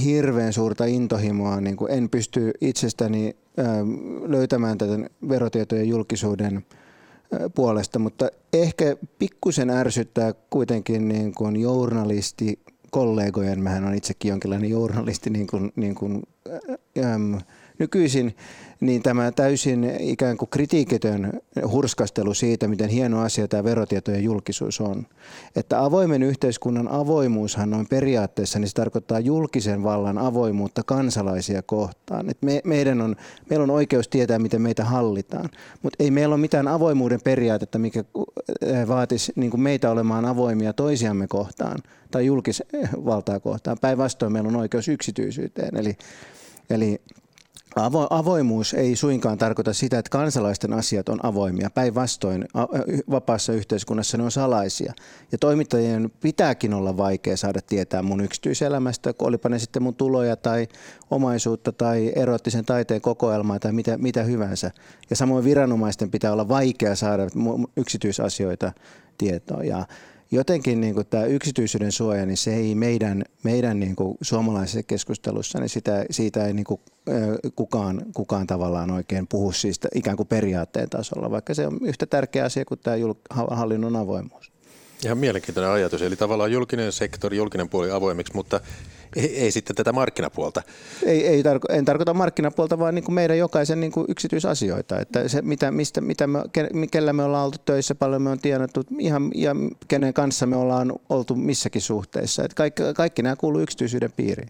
hirveän 0.04 0.54
suurta 0.54 0.86
intohimoa. 0.86 1.62
Niin 1.62 1.78
kuin 1.78 1.92
en 1.92 2.10
pysty 2.10 2.52
itsestäni 2.62 3.36
löytämään 4.26 4.78
tätä 4.78 4.94
verotietojen 5.30 5.90
julkisuuden 5.90 6.66
puolesta, 7.56 8.00
mutta 8.00 8.30
ehkä 8.54 8.98
pikkusen 9.20 9.70
ärsyttää 9.70 10.34
kuitenkin 10.50 11.08
niin 11.08 11.34
kuin 11.34 11.56
journalisti 11.56 12.60
kollegojen, 12.92 13.64
mähän 13.64 13.86
on 13.86 13.96
itsekin 13.96 14.30
jonkinlainen 14.30 14.70
journalisti 14.70 15.30
niin 15.30 15.48
kuin, 15.48 15.72
niin 15.76 15.96
kuin, 15.96 16.24
äm, 17.14 17.38
nykyisin, 17.80 18.36
niin 18.80 19.04
tämä 19.04 19.32
täysin 19.32 19.92
ikään 20.00 20.38
kuin 20.38 20.50
kritiikitön 20.50 21.42
hurskastelu 21.72 22.34
siitä, 22.34 22.68
miten 22.68 22.90
hieno 22.90 23.22
asia 23.22 23.48
tämä 23.48 23.64
verotietojen 23.64 24.24
julkisuus 24.24 24.82
on. 24.82 25.06
Että 25.56 25.84
avoimen 25.84 26.24
yhteiskunnan 26.24 26.88
avoimuushan 26.88 27.74
on 27.74 27.88
periaatteessa, 27.88 28.60
niin 28.60 28.68
se 28.68 28.74
tarkoittaa 28.74 29.20
julkisen 29.20 29.84
vallan 29.84 30.18
avoimuutta 30.18 30.84
kansalaisia 30.84 31.62
kohtaan. 31.62 32.30
että 32.30 32.46
me, 32.46 32.62
meidän 32.64 33.02
on, 33.02 33.16
meillä 33.50 33.64
on 33.64 33.70
oikeus 33.70 34.08
tietää, 34.08 34.40
miten 34.40 34.62
meitä 34.62 34.86
hallitaan, 34.86 35.50
mutta 35.82 36.04
ei 36.04 36.12
meillä 36.12 36.36
ole 36.36 36.42
mitään 36.42 36.68
avoimuuden 36.68 37.22
periaatetta, 37.24 37.80
mikä 37.80 38.00
äh, 38.00 38.88
vaatisi 38.88 39.34
niin 39.36 39.62
meitä 39.62 39.92
olemaan 39.92 40.26
avoimia 40.26 40.74
toisiamme 40.74 41.28
kohtaan 41.28 41.80
tai 42.12 42.26
julkisvaltaa 42.26 43.40
kohtaan. 43.40 43.78
Päinvastoin 43.82 44.32
meillä 44.32 44.50
on 44.50 44.56
oikeus 44.56 44.88
yksityisyyteen. 44.88 45.78
Eli, 45.78 45.98
eli 46.70 47.02
Avo, 47.76 48.08
avoimuus 48.10 48.74
ei 48.74 48.96
suinkaan 48.96 49.38
tarkoita 49.38 49.74
sitä, 49.74 50.00
että 50.00 50.10
kansalaisten 50.10 50.74
asiat 50.74 51.10
on 51.10 51.26
avoimia. 51.26 51.70
Päinvastoin 51.70 52.46
vapaassa 53.10 53.54
yhteiskunnassa 53.54 54.18
ne 54.18 54.24
on 54.24 54.32
salaisia. 54.32 54.94
Ja 55.32 55.38
toimittajien 55.38 56.12
pitääkin 56.22 56.74
olla 56.74 56.98
vaikea 56.98 57.38
saada 57.38 57.60
tietää 57.62 58.02
mun 58.02 58.22
yksityiselämästä, 58.22 59.14
olipa 59.20 59.50
ne 59.50 59.60
sitten 59.60 59.84
mun 59.84 59.96
tuloja 59.96 60.36
tai 60.36 60.68
omaisuutta 61.12 61.72
tai 61.72 62.12
erottisen 62.16 62.66
taiteen 62.66 63.02
kokoelmaa 63.02 63.60
tai 63.60 63.72
mitä, 63.72 63.98
mitä 63.98 64.24
hyvänsä. 64.24 64.72
Ja 65.10 65.16
samoin 65.16 65.44
viranomaisten 65.44 66.12
pitää 66.12 66.34
olla 66.34 66.48
vaikea 66.48 66.96
saada 66.96 67.24
yksityisasioita 67.78 68.72
tietoa. 69.18 69.64
Ja 69.64 69.86
jotenkin 70.32 70.82
niin 70.82 70.94
kuin 70.94 71.08
tämä 71.08 71.26
yksityisyyden 71.26 71.92
suoja, 71.92 72.26
niin 72.26 72.38
se 72.38 72.56
ei 72.56 72.76
meidän, 72.76 73.24
meidän 73.44 73.80
niin 73.80 73.96
kuin 73.96 74.18
suomalaisessa 74.22 74.84
keskustelussa, 74.84 75.60
niin 75.60 75.70
sitä, 75.70 76.06
siitä 76.12 76.46
ei 76.46 76.54
niin 76.54 76.66
kuin, 76.66 76.82
kukaan, 77.56 78.02
kukaan 78.14 78.48
tavallaan 78.48 78.92
oikein 78.92 79.28
puhu 79.28 79.52
siis 79.52 79.80
ikään 79.96 80.18
kuin 80.18 80.28
periaatteen 80.28 80.90
tasolla, 80.90 81.32
vaikka 81.32 81.54
se 81.54 81.68
on 81.68 81.80
yhtä 81.86 82.06
tärkeä 82.06 82.46
asia 82.46 82.66
kuin 82.66 82.80
tämä 82.84 82.96
hallinnon 83.50 83.96
avoimuus. 83.96 84.52
Ihan 85.06 85.18
mielenkiintoinen 85.18 85.72
ajatus. 85.72 86.02
Eli 86.02 86.16
tavallaan 86.16 86.52
julkinen 86.52 86.92
sektori, 86.92 87.38
julkinen 87.38 87.70
puoli 87.70 87.92
avoimiksi, 87.92 88.34
mutta 88.36 88.62
ei, 89.16 89.40
ei 89.40 89.52
sitten 89.52 89.76
tätä 89.76 89.94
markkinapuolta. 89.94 90.62
Ei, 91.06 91.28
ei 91.28 91.44
tarko, 91.44 91.68
en 91.72 91.86
tarkoita 91.86 92.14
markkinapuolta, 92.14 92.80
vaan 92.80 92.96
niin 92.96 93.04
kuin 93.04 93.16
meidän 93.16 93.38
jokaisen 93.38 93.80
niin 93.80 93.92
kuin 93.92 94.06
yksityisasioita. 94.10 95.00
Että 95.00 95.28
se, 95.28 95.42
mitä, 95.42 95.72
mistä, 95.72 96.02
mitä 96.02 96.28
me, 96.28 96.40
kellä 96.92 97.14
me 97.14 97.24
ollaan 97.24 97.46
oltu 97.46 97.58
töissä, 97.66 97.96
paljon 97.96 98.22
me 98.22 98.30
on 98.30 98.40
tienattu 98.40 98.84
ihan, 99.00 99.32
ja 99.36 99.56
kenen 99.88 100.14
kanssa 100.14 100.46
me 100.46 100.56
ollaan 100.56 100.94
oltu 101.10 101.36
missäkin 101.36 101.82
suhteessa. 101.82 102.44
Että 102.44 102.56
kaikki, 102.56 102.84
kaikki 102.96 103.22
nämä 103.22 103.36
kuuluu 103.36 103.62
yksityisyyden 103.62 104.12
piiriin. 104.12 104.50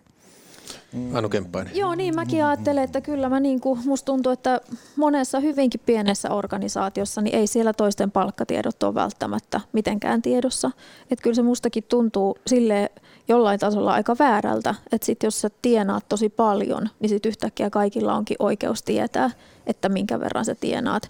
Mm. 0.93 1.15
Anu 1.15 1.29
Kemppainen. 1.29 1.75
Joo, 1.75 1.95
niin 1.95 2.15
mäkin 2.15 2.45
ajattelen, 2.45 2.83
että 2.83 3.01
kyllä 3.01 3.29
mä 3.29 3.39
niin 3.39 3.59
kuin, 3.59 3.79
musta 3.85 4.05
tuntuu, 4.05 4.31
että 4.31 4.61
monessa 4.95 5.39
hyvinkin 5.39 5.81
pienessä 5.85 6.31
organisaatiossa 6.31 7.21
niin 7.21 7.35
ei 7.35 7.47
siellä 7.47 7.73
toisten 7.73 8.11
palkkatiedot 8.11 8.83
ole 8.83 8.93
välttämättä 8.93 9.61
mitenkään 9.73 10.21
tiedossa. 10.21 10.71
Että 11.11 11.23
kyllä 11.23 11.35
se 11.35 11.41
mustakin 11.41 11.83
tuntuu 11.83 12.37
sille 12.47 12.91
jollain 13.29 13.59
tasolla 13.59 13.93
aika 13.93 14.15
väärältä, 14.19 14.75
että 14.91 15.05
sit 15.05 15.23
jos 15.23 15.41
sä 15.41 15.49
tienaat 15.61 16.05
tosi 16.09 16.29
paljon, 16.29 16.89
niin 16.99 17.09
sit 17.09 17.25
yhtäkkiä 17.25 17.69
kaikilla 17.69 18.13
onkin 18.13 18.37
oikeus 18.39 18.83
tietää, 18.83 19.31
että 19.67 19.89
minkä 19.89 20.19
verran 20.19 20.45
sä 20.45 20.55
tienaat. 20.55 21.09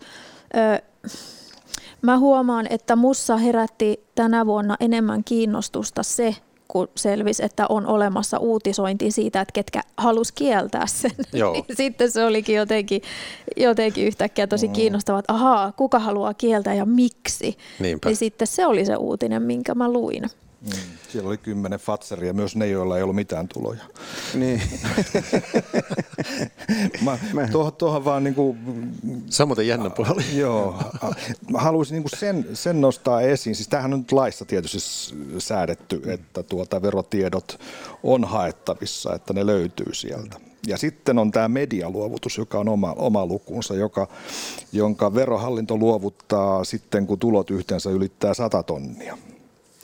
Öö, 0.58 0.78
mä 2.02 2.18
huomaan, 2.18 2.68
että 2.70 2.96
mussa 2.96 3.38
herätti 3.38 4.04
tänä 4.16 4.46
vuonna 4.46 4.76
enemmän 4.80 5.24
kiinnostusta 5.24 6.04
se, 6.04 6.36
kun 6.68 6.88
selvisi, 6.96 7.46
että 7.46 7.66
on 7.70 7.88
olemassa 7.88 8.38
uutisointi 8.38 9.12
siitä, 9.12 9.42
että 9.42 9.52
ketkä 9.52 9.82
halus 9.98 10.32
kieltää 10.32 10.88
sen. 10.88 11.12
Joo. 11.34 11.54
Niin 11.54 11.66
sitten 11.74 12.12
se 12.12 12.26
olikin 12.26 12.56
jotenkin, 12.56 13.02
jotenkin 13.58 14.08
yhtäkkiä 14.08 14.48
tosi 14.48 14.68
mm. 14.68 14.74
kiinnostavaa, 14.74 15.20
että 15.20 15.34
ahaa, 15.34 15.72
kuka 15.72 16.00
haluaa 16.00 16.34
kieltää 16.34 16.74
ja 16.74 16.86
miksi. 16.86 17.58
Niinpä. 17.80 18.10
Niin 18.10 18.18
sitten 18.18 18.48
se 18.48 18.66
oli 18.66 18.86
se 18.86 18.96
uutinen, 18.96 19.42
minkä 19.42 19.76
mä 19.76 19.92
luin. 19.92 20.24
Mm. 20.62 20.72
Siellä 21.10 21.30
oli 21.30 21.38
kymmenen 21.38 21.80
fatseria, 21.80 22.34
myös 22.34 22.56
ne, 22.56 22.68
joilla 22.68 22.98
ei 22.98 23.04
ollut 23.04 23.16
mitään 23.16 23.48
tuloja. 23.48 23.84
Niin. 24.34 24.62
mä, 27.34 27.48
tuohon, 27.52 27.74
tuohon 27.74 28.06
vaan 28.06 28.24
niin 28.24 28.36
kuin, 28.36 28.58
Samoin 29.30 29.68
jännä 29.68 29.90
puoli. 29.90 30.24
Joo. 30.40 30.76
Mä 31.52 31.60
haluaisin 31.60 31.94
niin 31.94 32.04
kuin 32.04 32.20
sen, 32.20 32.48
sen 32.54 32.82
nostaa 32.82 33.22
esiin. 33.22 33.56
Siis 33.56 33.68
tämähän 33.68 33.94
on 33.94 34.00
nyt 34.00 34.12
laissa 34.12 34.46
tietysti 34.46 34.78
säädetty, 35.38 36.02
että 36.06 36.44
tuota 36.44 36.82
verotiedot 36.82 37.60
on 38.04 38.26
haettavissa, 38.26 39.16
että 39.16 39.34
ne 39.34 39.46
löytyy 39.46 39.94
sieltä. 39.94 40.40
Ja 40.68 40.78
sitten 40.78 41.20
on 41.20 41.32
tämä 41.32 41.48
medialuovutus, 41.48 42.38
joka 42.38 42.60
on 42.60 42.70
oma, 42.70 42.94
oma 42.94 43.26
lukunsa, 43.26 43.76
joka, 43.76 44.08
jonka 44.72 45.14
verohallinto 45.16 45.78
luovuttaa 45.78 46.64
sitten, 46.64 47.08
kun 47.08 47.20
tulot 47.20 47.50
yhteensä 47.50 47.90
ylittää 47.90 48.34
100 48.34 48.64
tonnia. 48.64 49.18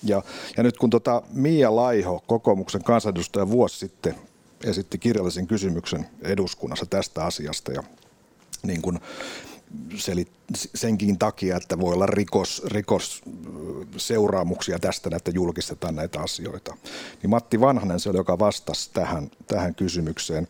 Ja, 0.06 0.22
ja 0.58 0.64
nyt 0.64 0.78
kun 0.78 0.90
tota 0.90 1.22
Mia 1.34 1.76
Laiho, 1.76 2.24
kokoomuksen 2.28 2.84
kansanedustaja 2.84 3.50
vuosi 3.50 3.78
sitten 3.78 4.16
esitti 4.64 4.98
kirjallisen 4.98 5.48
kysymyksen 5.48 6.06
eduskunnassa 6.22 6.86
tästä 6.86 7.26
asiasta 7.26 7.72
ja 7.72 7.84
niin 8.64 8.82
selit, 9.96 10.32
senkin 10.76 11.20
takia, 11.20 11.58
että 11.58 11.80
voi 11.80 11.94
olla 11.94 12.06
rikos, 12.06 12.62
rikos 12.66 13.22
seuraamuksia 13.98 14.80
tästä, 14.80 15.10
että 15.16 15.32
julkistetaan 15.32 15.96
näitä 15.96 16.20
asioita. 16.20 16.78
Niin 17.22 17.30
Matti 17.30 17.60
Vanhanen 17.60 18.00
se 18.00 18.10
oli, 18.10 18.18
joka 18.18 18.40
vastasi 18.40 18.90
tähän, 18.94 19.32
tähän 19.48 19.76
kysymykseen. 19.76 20.48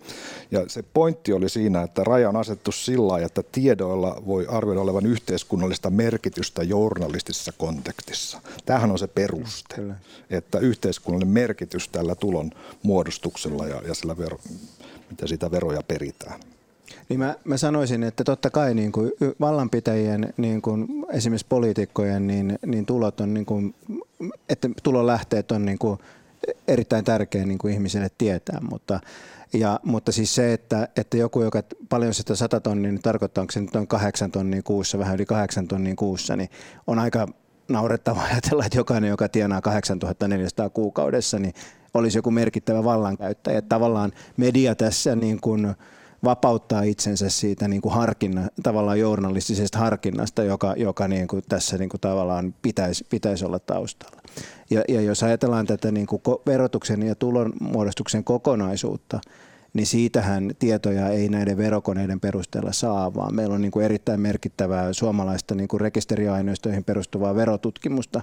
Ja 0.52 0.66
se 0.68 0.84
pointti 0.84 1.34
oli 1.34 1.50
siinä, 1.50 1.82
että 1.82 2.04
raja 2.04 2.30
on 2.30 2.36
asettu 2.36 2.72
sillä 2.72 3.08
lailla, 3.08 3.26
että 3.26 3.44
tiedoilla 3.52 4.22
voi 4.26 4.48
arvioida 4.50 4.82
olevan 4.82 5.06
yhteiskunnallista 5.06 5.90
merkitystä 5.90 6.64
journalistisessa 6.64 7.52
kontekstissa. 7.52 8.42
Tämähän 8.66 8.92
on 8.92 9.00
se 9.00 9.08
peruste, 9.08 9.76
Kyllä. 9.76 9.96
että 10.30 10.60
yhteiskunnallinen 10.60 11.34
merkitys 11.34 11.90
tällä 11.90 12.16
tulon 12.16 12.52
muodostuksella 12.84 13.68
ja, 13.68 13.82
ja 13.88 13.94
sillä 13.94 14.18
vero, 14.18 14.40
mitä 15.10 15.28
siitä 15.28 15.52
veroja 15.52 15.84
peritään. 15.88 16.40
Niin 17.10 17.20
mä, 17.20 17.36
mä 17.44 17.58
sanoisin, 17.58 18.04
että 18.04 18.24
totta 18.24 18.50
kai 18.50 18.74
niin 18.74 18.92
kuin 18.92 19.12
vallanpitäjien, 19.40 20.34
niin 20.38 20.62
kuin 20.62 21.06
esimerkiksi 21.10 21.46
poliitikkojen, 21.50 22.28
niin, 22.28 22.60
niin 22.66 22.86
tulot 22.86 23.20
on, 23.20 23.34
niin 23.34 23.46
kuin, 23.46 23.76
että 24.50 24.70
tulonlähteet 24.84 25.52
on 25.52 25.66
niin 25.66 25.80
kuin 25.80 26.00
erittäin 26.68 27.06
tärkeä 27.06 27.46
niin 27.46 27.58
kuin 27.58 27.74
ihmisille 27.74 28.08
tietää, 28.18 28.60
mutta, 28.70 29.00
ja, 29.54 29.80
mutta 29.84 30.12
siis 30.12 30.36
se, 30.36 30.54
että, 30.54 30.88
että 30.96 31.18
joku, 31.18 31.42
joka 31.42 31.64
paljon 31.90 32.14
sitä 32.14 32.36
100 32.36 32.60
tonnia, 32.60 32.92
niin 32.92 33.02
tarkoittaa, 33.02 33.42
onko 33.42 33.52
se 33.52 33.62
nyt 33.62 33.76
on 33.76 33.88
8 33.88 34.32
tonnia 34.32 34.62
kuussa, 34.64 35.00
vähän 35.00 35.16
yli 35.16 35.26
8 35.26 35.68
tonnia 35.68 35.94
kuussa, 35.96 36.36
niin 36.36 36.50
on 36.88 37.00
aika 37.00 37.28
naurettava 37.68 38.22
ajatella, 38.22 38.66
että 38.66 38.78
jokainen, 38.78 39.10
joka 39.10 39.30
tienaa 39.30 39.62
8400 39.62 40.70
kuukaudessa, 40.70 41.40
niin 41.40 41.54
olisi 41.94 42.18
joku 42.18 42.32
merkittävä 42.32 42.84
vallankäyttäjä. 42.84 43.62
Tavallaan 43.62 44.12
media 44.38 44.76
tässä 44.76 45.16
niin 45.16 45.42
kuin, 45.42 45.76
vapauttaa 46.26 46.82
itsensä 46.82 47.30
siitä 47.30 47.68
niin 47.68 47.82
kuin 47.82 47.94
harkinna, 47.94 48.48
tavallaan 48.64 49.00
journalistisesta 49.00 49.80
harkinnasta, 49.80 50.44
joka, 50.44 50.74
joka 50.78 51.08
niin 51.08 51.28
kuin 51.28 51.44
tässä 51.50 51.78
niin 51.78 51.90
kuin 51.90 52.02
tavallaan 52.02 52.56
pitäisi, 52.62 53.06
pitäisi 53.10 53.46
olla 53.46 53.60
taustalla. 53.60 54.22
Ja, 54.70 54.84
ja 54.88 55.02
jos 55.02 55.24
ajatellaan 55.24 55.66
tätä 55.66 55.92
niin 55.92 56.08
kuin 56.08 56.22
verotuksen 56.46 57.04
ja 57.04 57.16
tulonmuodostuksen 57.16 58.24
kokonaisuutta, 58.24 59.20
niin 59.74 59.88
siitähän 59.88 60.52
tietoja 60.60 61.10
ei 61.10 61.30
näiden 61.30 61.58
verokoneiden 61.58 62.20
perusteella 62.20 62.72
saa, 62.72 63.14
vaan 63.16 63.36
meillä 63.36 63.56
on 63.56 63.62
niin 63.62 63.72
kuin 63.72 63.86
erittäin 63.86 64.20
merkittävää 64.20 64.94
suomalaista 64.94 65.56
niin 65.56 65.68
kuin 65.68 65.82
rekisteriaineistoihin 65.82 66.84
perustuvaa 66.84 67.36
verotutkimusta, 67.36 68.22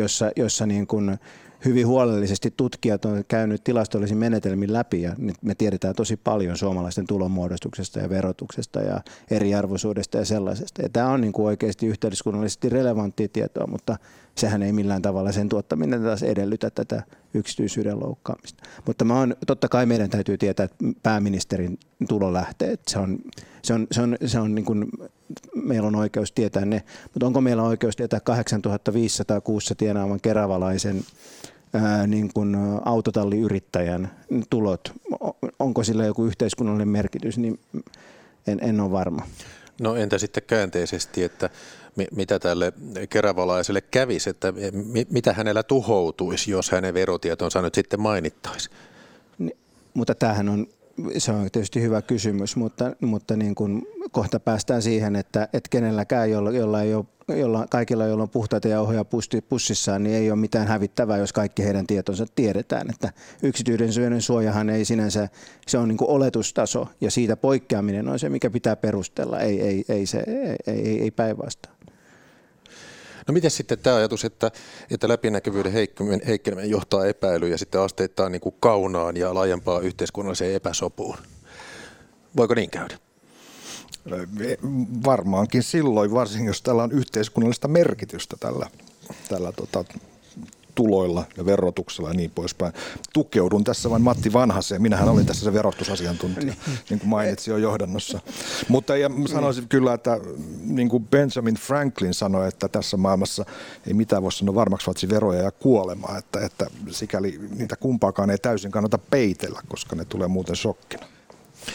jossa, 0.00 0.30
jossa 0.36 0.66
niin 0.66 0.86
kuin 0.86 1.18
hyvin 1.64 1.86
huolellisesti 1.86 2.54
tutkijat 2.56 3.04
on 3.04 3.24
käynyt 3.28 3.64
tilastollisin 3.64 4.18
menetelmin 4.18 4.72
läpi 4.72 5.02
ja 5.02 5.14
nyt 5.18 5.36
me 5.42 5.54
tiedetään 5.54 5.94
tosi 5.94 6.16
paljon 6.16 6.56
suomalaisten 6.56 7.06
tulonmuodostuksesta 7.06 7.98
ja 7.98 8.08
verotuksesta 8.08 8.80
ja 8.80 9.00
eriarvoisuudesta 9.30 10.18
ja 10.18 10.24
sellaisesta. 10.24 10.82
Ja 10.82 10.88
tämä 10.88 11.08
on 11.08 11.20
niin 11.20 11.32
kuin 11.32 11.46
oikeasti 11.46 11.86
yhteiskunnallisesti 11.86 12.68
relevanttia 12.68 13.28
tietoa, 13.28 13.66
mutta 13.66 13.96
sehän 14.34 14.62
ei 14.62 14.72
millään 14.72 15.02
tavalla 15.02 15.32
sen 15.32 15.48
tuottaminen 15.48 16.02
taas 16.02 16.22
edellytä 16.22 16.70
tätä 16.70 17.02
yksityisyyden 17.34 18.00
loukkaamista. 18.00 18.62
Mutta 18.86 19.04
mä 19.04 19.20
on, 19.20 19.36
totta 19.46 19.68
kai 19.68 19.86
meidän 19.86 20.10
täytyy 20.10 20.38
tietää 20.38 20.64
että 20.64 20.76
pääministerin 21.02 21.78
tulolähteet. 22.08 22.80
Se 22.88 22.98
on, 22.98 23.18
se 23.62 23.74
on, 23.74 23.86
se 23.92 24.02
on, 24.02 24.16
se 24.26 24.40
on 24.40 24.54
niin 24.54 24.64
kuin, 24.64 24.90
meillä 25.54 25.86
on 25.86 25.96
oikeus 25.96 26.32
tietää 26.32 26.64
ne, 26.64 26.82
mutta 27.14 27.26
onko 27.26 27.40
meillä 27.40 27.62
oikeus 27.62 27.96
tietää 27.96 28.20
8500 28.20 29.40
kuussa 29.40 29.74
tienaavan 29.74 30.20
keravalaisen 30.20 31.04
ää, 31.72 32.06
niin 32.06 32.30
kuin 32.34 32.56
autotalliyrittäjän 32.84 34.10
tulot, 34.50 34.92
onko 35.58 35.84
sillä 35.84 36.04
joku 36.04 36.24
yhteiskunnallinen 36.24 36.88
merkitys, 36.88 37.38
niin 37.38 37.60
en, 38.46 38.58
en 38.62 38.80
ole 38.80 38.90
varma. 38.90 39.26
No 39.80 39.96
entä 39.96 40.18
sitten 40.18 40.42
käänteisesti, 40.46 41.22
että 41.22 41.50
mitä 42.16 42.38
tälle 42.38 42.72
keravalaiselle 43.08 43.80
kävisi, 43.80 44.30
että 44.30 44.52
mitä 45.10 45.32
hänellä 45.32 45.62
tuhoutuisi, 45.62 46.50
jos 46.50 46.70
hänen 46.70 46.94
verotietonsa 46.94 47.62
nyt 47.62 47.74
sitten 47.74 48.00
mainittaisi? 48.00 48.70
Niin, 49.38 49.56
mutta 49.94 50.14
tämähän 50.14 50.48
on 50.48 50.66
se 51.18 51.32
on 51.32 51.50
tietysti 51.52 51.82
hyvä 51.82 52.02
kysymys, 52.02 52.56
mutta, 52.56 52.92
mutta 53.00 53.36
niin 53.36 53.54
kuin 53.54 53.82
kohta 54.10 54.40
päästään 54.40 54.82
siihen, 54.82 55.16
että, 55.16 55.48
että 55.52 55.68
kenelläkään, 55.70 56.30
jolla, 56.30 56.50
jolla 56.50 56.82
ei 56.82 56.94
ole, 56.94 57.04
jolla, 57.28 57.66
kaikilla, 57.70 58.06
joilla 58.06 58.22
on 58.22 58.30
puhtaita 58.30 58.68
jauhoja 58.68 59.04
pussissaan, 59.48 60.02
niin 60.02 60.16
ei 60.16 60.30
ole 60.30 60.38
mitään 60.40 60.66
hävittävää, 60.66 61.18
jos 61.18 61.32
kaikki 61.32 61.64
heidän 61.64 61.86
tietonsa 61.86 62.26
tiedetään. 62.34 62.90
Että 62.90 63.12
yksityisyyden 63.42 64.22
suojahan 64.22 64.70
ei 64.70 64.84
sinänsä, 64.84 65.28
se 65.66 65.78
on 65.78 65.88
niin 65.88 65.98
kuin 65.98 66.10
oletustaso 66.10 66.88
ja 67.00 67.10
siitä 67.10 67.36
poikkeaminen 67.36 68.08
on 68.08 68.18
se, 68.18 68.28
mikä 68.28 68.50
pitää 68.50 68.76
perustella, 68.76 69.40
ei, 69.40 69.60
ei, 69.60 69.84
ei, 69.88 70.06
se, 70.06 70.24
ei, 70.26 70.56
ei, 70.66 71.02
ei 71.02 71.10
päinvastoin. 71.10 71.79
No 73.30 73.34
miten 73.34 73.50
sitten 73.50 73.78
tämä 73.78 73.96
ajatus, 73.96 74.24
että, 74.24 74.50
että 74.90 75.08
läpinäkyvyyden 75.08 75.72
heikkeneminen 76.26 76.70
johtaa 76.70 77.06
epäilyyn 77.06 77.52
ja 77.52 77.58
sitten 77.58 77.80
asteittain 77.80 78.32
niin 78.32 78.40
kuin 78.40 78.54
kaunaan 78.60 79.16
ja 79.16 79.34
laajempaan 79.34 79.84
yhteiskunnalliseen 79.84 80.54
epäsopuun? 80.54 81.16
Voiko 82.36 82.54
niin 82.54 82.70
käydä? 82.70 82.98
Varmaankin 85.04 85.62
silloin, 85.62 86.10
varsinkin 86.10 86.46
jos 86.46 86.62
tällä 86.62 86.82
on 86.82 86.92
yhteiskunnallista 86.92 87.68
merkitystä 87.68 88.36
tällä, 88.40 88.66
tällä 89.28 89.52
tota, 89.52 89.84
tuloilla 90.80 91.24
ja 91.36 91.46
verotuksella 91.46 92.08
ja 92.10 92.14
niin 92.14 92.30
poispäin. 92.30 92.72
Tukeudun 93.12 93.64
tässä 93.64 93.90
vain 93.90 94.02
Matti 94.02 94.32
Vanhaseen. 94.32 94.82
Minähän 94.82 95.08
olin 95.08 95.26
tässä 95.26 95.44
se 95.44 95.52
verotusasiantuntija, 95.52 96.46
niin, 96.46 96.56
niin 96.90 97.00
kuin 97.00 97.08
mainitsin 97.08 97.52
jo 97.52 97.58
johdannossa. 97.58 98.20
Mutta 98.68 98.96
ja 98.96 99.10
sanoisin 99.32 99.68
kyllä, 99.68 99.94
että 99.94 100.20
niin 100.64 100.88
kuin 100.88 101.08
Benjamin 101.08 101.54
Franklin 101.54 102.14
sanoi, 102.14 102.48
että 102.48 102.68
tässä 102.68 102.96
maailmassa 102.96 103.44
ei 103.86 103.94
mitään 103.94 104.22
voi 104.22 104.32
sanoa 104.32 104.54
varmaksi 104.54 104.86
vatsi 104.86 105.08
veroja 105.08 105.42
ja 105.42 105.50
kuolemaa, 105.50 106.18
että, 106.18 106.40
että 106.40 106.66
sikäli 106.90 107.40
niitä 107.58 107.76
kumpaakaan 107.76 108.30
ei 108.30 108.38
täysin 108.38 108.70
kannata 108.70 108.98
peitellä, 108.98 109.60
koska 109.68 109.96
ne 109.96 110.04
tulee 110.04 110.28
muuten 110.28 110.56
shokkina. 110.56 111.06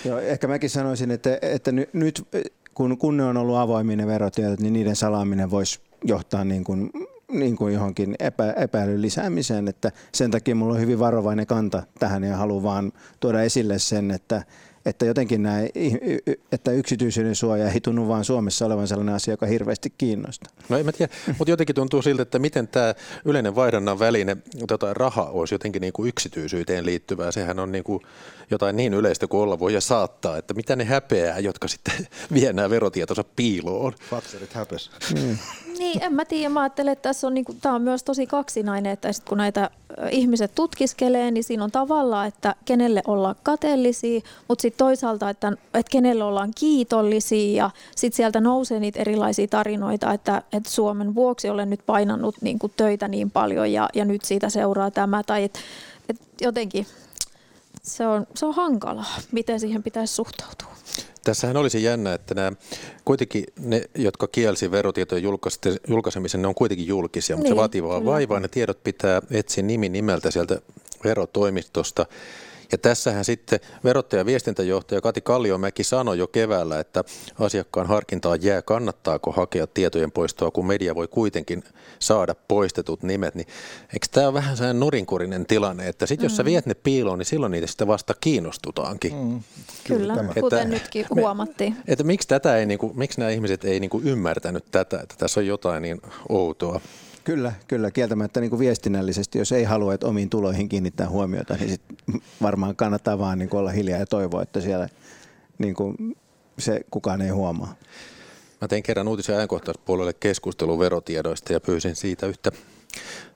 Joo, 0.06 0.20
ehkä 0.20 0.48
mäkin 0.48 0.70
sanoisin, 0.70 1.12
että, 1.12 1.40
että 1.42 1.72
nyt 1.94 2.28
kun, 2.74 2.98
kun 2.98 3.18
ne 3.18 3.24
on 3.24 3.38
ollut 3.38 3.58
avoiminen 3.58 4.08
verotiedot, 4.08 4.60
niin 4.60 4.74
niiden 4.74 4.96
salaaminen 4.96 5.52
voisi 5.52 5.80
johtaa 6.04 6.44
niin 6.44 6.64
kuin 6.64 6.92
niin 7.40 7.56
kuin 7.56 7.74
johonkin 7.74 8.16
epä, 8.20 8.52
epäilyn 8.52 9.02
lisäämiseen, 9.02 9.68
että 9.68 9.92
sen 10.12 10.32
takia 10.32 10.56
mulla 10.56 10.74
on 10.74 10.80
hyvin 10.80 11.00
varovainen 11.00 11.48
kanta 11.48 11.84
tähän 12.00 12.24
ja 12.24 12.38
haluan 12.38 12.64
vaan 12.64 12.92
tuoda 13.20 13.42
esille 13.42 13.80
sen, 13.80 14.12
että, 14.12 14.44
että 14.86 15.06
jotenkin 15.06 15.44
nämä, 15.44 15.60
että 16.52 16.72
yksityisyyden 16.72 17.36
suoja 17.36 17.72
ei 17.72 17.82
tunnu 17.82 18.08
vaan 18.08 18.26
Suomessa 18.26 18.66
olevan 18.66 18.88
sellainen 18.88 19.16
asia, 19.16 19.34
joka 19.34 19.46
hirveästi 19.46 19.94
kiinnostaa. 19.98 20.54
No 20.70 20.78
en 20.78 20.86
mä 20.86 20.92
tiedä, 20.92 21.14
mutta 21.40 21.52
jotenkin 21.52 21.76
tuntuu 21.76 22.02
siltä, 22.02 22.22
että 22.22 22.40
miten 22.40 22.68
tämä 22.68 22.94
yleinen 23.26 23.56
vaihdannan 23.56 24.00
väline, 24.00 24.38
tota, 24.68 24.94
raha 24.94 25.24
olisi 25.24 25.54
jotenkin 25.56 25.82
niin 25.82 25.94
kuin 25.94 26.10
yksityisyyteen 26.10 26.86
liittyvää. 26.86 27.32
Sehän 27.32 27.60
on 27.60 27.72
niin 27.72 27.84
kuin 27.84 28.02
jotain 28.52 28.76
niin 28.76 28.94
yleistä 28.94 29.28
kuin 29.28 29.42
olla 29.42 29.60
voi 29.60 29.74
ja 29.74 29.82
saattaa, 29.82 30.38
että 30.38 30.54
mitä 30.54 30.76
ne 30.76 30.84
häpeää, 30.84 31.40
jotka 31.40 31.68
sitten 31.68 32.08
vie 32.34 32.54
nämä 32.54 32.70
verotietonsa 32.70 33.24
piiloon. 33.36 33.94
Fatserit 34.10 34.54
häpes. 34.54 34.92
Mm. 35.16 35.38
Niin, 35.80 36.04
en 36.04 36.14
mä 36.14 36.26
tiedä. 36.26 36.50
Mä 36.50 36.62
ajattelen, 36.62 36.94
että 36.94 37.10
tässä 37.10 37.28
on, 37.28 37.34
niin 37.34 37.46
kuin, 37.46 37.58
tämä 37.62 37.76
on 37.76 37.82
myös 37.82 38.04
tosi 38.04 38.28
kaksinainen, 38.28 38.92
että 38.92 39.14
sit 39.14 39.24
kun 39.26 39.38
näitä 39.38 39.70
ihmiset 40.12 40.56
tutkiskelee, 40.56 41.32
niin 41.32 41.44
siinä 41.44 41.64
on 41.64 41.72
tavallaan, 41.72 42.28
että 42.28 42.56
kenelle 42.66 43.02
ollaan 43.08 43.36
kateellisia, 43.44 44.22
mutta 44.48 44.62
sitten 44.62 44.78
toisaalta, 44.78 45.30
että, 45.30 45.52
että 45.74 45.92
kenelle 45.92 46.24
ollaan 46.24 46.52
kiitollisia 46.56 47.64
ja 47.64 47.70
sitten 47.96 48.18
sieltä 48.18 48.42
nousee 48.42 48.80
niitä 48.80 49.00
erilaisia 49.00 49.48
tarinoita, 49.48 50.14
että, 50.14 50.42
että 50.54 50.70
Suomen 50.70 51.16
vuoksi 51.16 51.50
olen 51.50 51.70
nyt 51.70 51.86
painannut 51.86 52.36
niin 52.42 52.60
kuin 52.60 52.74
töitä 52.78 53.08
niin 53.08 53.32
paljon 53.32 53.72
ja, 53.72 53.90
ja 53.94 54.06
nyt 54.06 54.26
siitä 54.26 54.50
seuraa 54.50 54.92
tämä 54.92 55.24
tai 55.24 55.44
että, 55.44 55.60
että 56.10 56.24
jotenkin 56.42 56.88
se 57.84 58.08
on, 58.08 58.28
se 58.36 58.46
on 58.46 58.56
hankalaa, 58.56 59.16
miten 59.32 59.60
siihen 59.60 59.84
pitäisi 59.84 60.14
suhtautua. 60.14 60.76
Tässähän 61.26 61.58
olisi 61.58 61.84
jännä, 61.84 62.14
että 62.14 62.36
nämä 62.36 62.52
kuitenkin 63.06 63.44
ne, 63.60 63.82
jotka 63.96 64.28
kielsi 64.28 64.72
verotietojen 64.72 65.24
julkaisemisen, 65.88 66.42
ne 66.42 66.48
on 66.48 66.56
kuitenkin 66.56 66.88
julkisia, 66.88 67.36
mutta 67.36 67.50
niin, 67.50 67.56
se 67.56 67.60
vaatii 67.60 67.84
vaan 67.84 68.06
vaivaa. 68.06 68.40
Ne 68.40 68.48
tiedot 68.48 68.84
pitää 68.84 69.22
etsiä 69.32 69.64
nimi 69.64 69.90
nimeltä 69.90 70.32
sieltä 70.32 70.62
verotoimistosta. 71.04 72.06
Ja 72.72 72.78
tässähän 72.78 73.26
sitten 73.26 73.60
verottaja 73.84 74.26
viestintäjohtaja 74.26 75.02
Kati 75.02 75.22
Kalliomäki 75.22 75.84
sanoi 75.84 76.18
jo 76.18 76.28
keväällä, 76.28 76.80
että 76.80 77.04
asiakkaan 77.40 77.88
harkintaan 77.88 78.44
jää, 78.44 78.62
kannattaako 78.62 79.32
hakea 79.32 79.68
tietojen 79.68 80.12
poistoa, 80.12 80.52
kun 80.52 80.68
media 80.68 80.96
voi 80.96 81.08
kuitenkin 81.08 81.64
saada 82.00 82.36
poistetut 82.48 83.04
nimet. 83.04 83.36
Niin 83.36 83.48
eikö 83.94 84.08
tämä 84.12 84.28
ole 84.28 84.34
vähän 84.34 84.58
sellainen 84.58 84.80
nurinkurinen 84.80 85.46
tilanne, 85.46 85.88
että 85.88 86.06
sitten 86.06 86.26
jos 86.26 86.34
mm. 86.34 86.38
sä 86.38 86.46
viet 86.46 86.66
ne 86.66 86.74
piiloon, 86.74 87.20
niin 87.20 87.26
silloin 87.26 87.52
niitä 87.52 87.68
sitten 87.68 87.88
vasta 87.88 88.14
kiinnostutaankin. 88.22 89.16
Mm. 89.16 89.42
Kyllä, 89.84 90.14
että, 90.14 90.42
kuten 90.42 90.70
nytkin 90.70 91.06
huomattiin. 91.16 91.74
Me, 91.74 91.84
että 91.88 92.04
miksi, 92.04 92.28
tätä 92.28 92.58
ei, 92.58 92.66
niin 92.66 92.80
kuin, 92.80 92.98
miksi 92.98 93.20
nämä 93.20 93.32
ihmiset 93.32 93.66
ei 93.66 93.80
niin 93.80 93.90
kuin 93.90 94.08
ymmärtänyt 94.08 94.66
tätä, 94.72 95.00
että 95.04 95.16
tässä 95.18 95.40
on 95.40 95.48
jotain 95.48 95.82
niin 95.82 96.02
outoa. 96.30 96.82
Kyllä, 97.24 97.54
kyllä. 97.68 97.92
Kieltämättä 97.92 98.40
niin 98.40 98.50
kuin 98.50 98.60
viestinnällisesti, 98.60 99.40
jos 99.40 99.52
ei 99.52 99.64
halua, 99.64 99.94
että 99.94 100.08
omiin 100.08 100.30
tuloihin 100.30 100.70
kiinnittää 100.70 101.10
huomiota, 101.10 101.54
niin 101.54 101.70
sit 101.70 101.82
varmaan 102.42 102.76
kannattaa 102.76 103.20
vaan 103.20 103.40
niin 103.40 103.56
olla 103.56 103.72
hiljaa 103.72 104.00
ja 104.00 104.06
toivoa, 104.06 104.42
että 104.42 104.62
siellä 104.62 104.90
niin 105.58 105.74
kuin 105.76 106.18
se 106.60 106.82
kukaan 106.92 107.22
ei 107.22 107.30
huomaa. 107.30 107.76
Mä 108.62 108.68
tein 108.68 108.84
kerran 108.84 109.08
uutisen 109.08 109.36
ajankohtaispuolelle 109.36 110.14
keskustelun 110.14 110.80
verotiedoista 110.80 111.54
ja 111.54 111.60
pyysin 111.60 111.96
siitä 111.96 112.28
yhtä, 112.28 112.52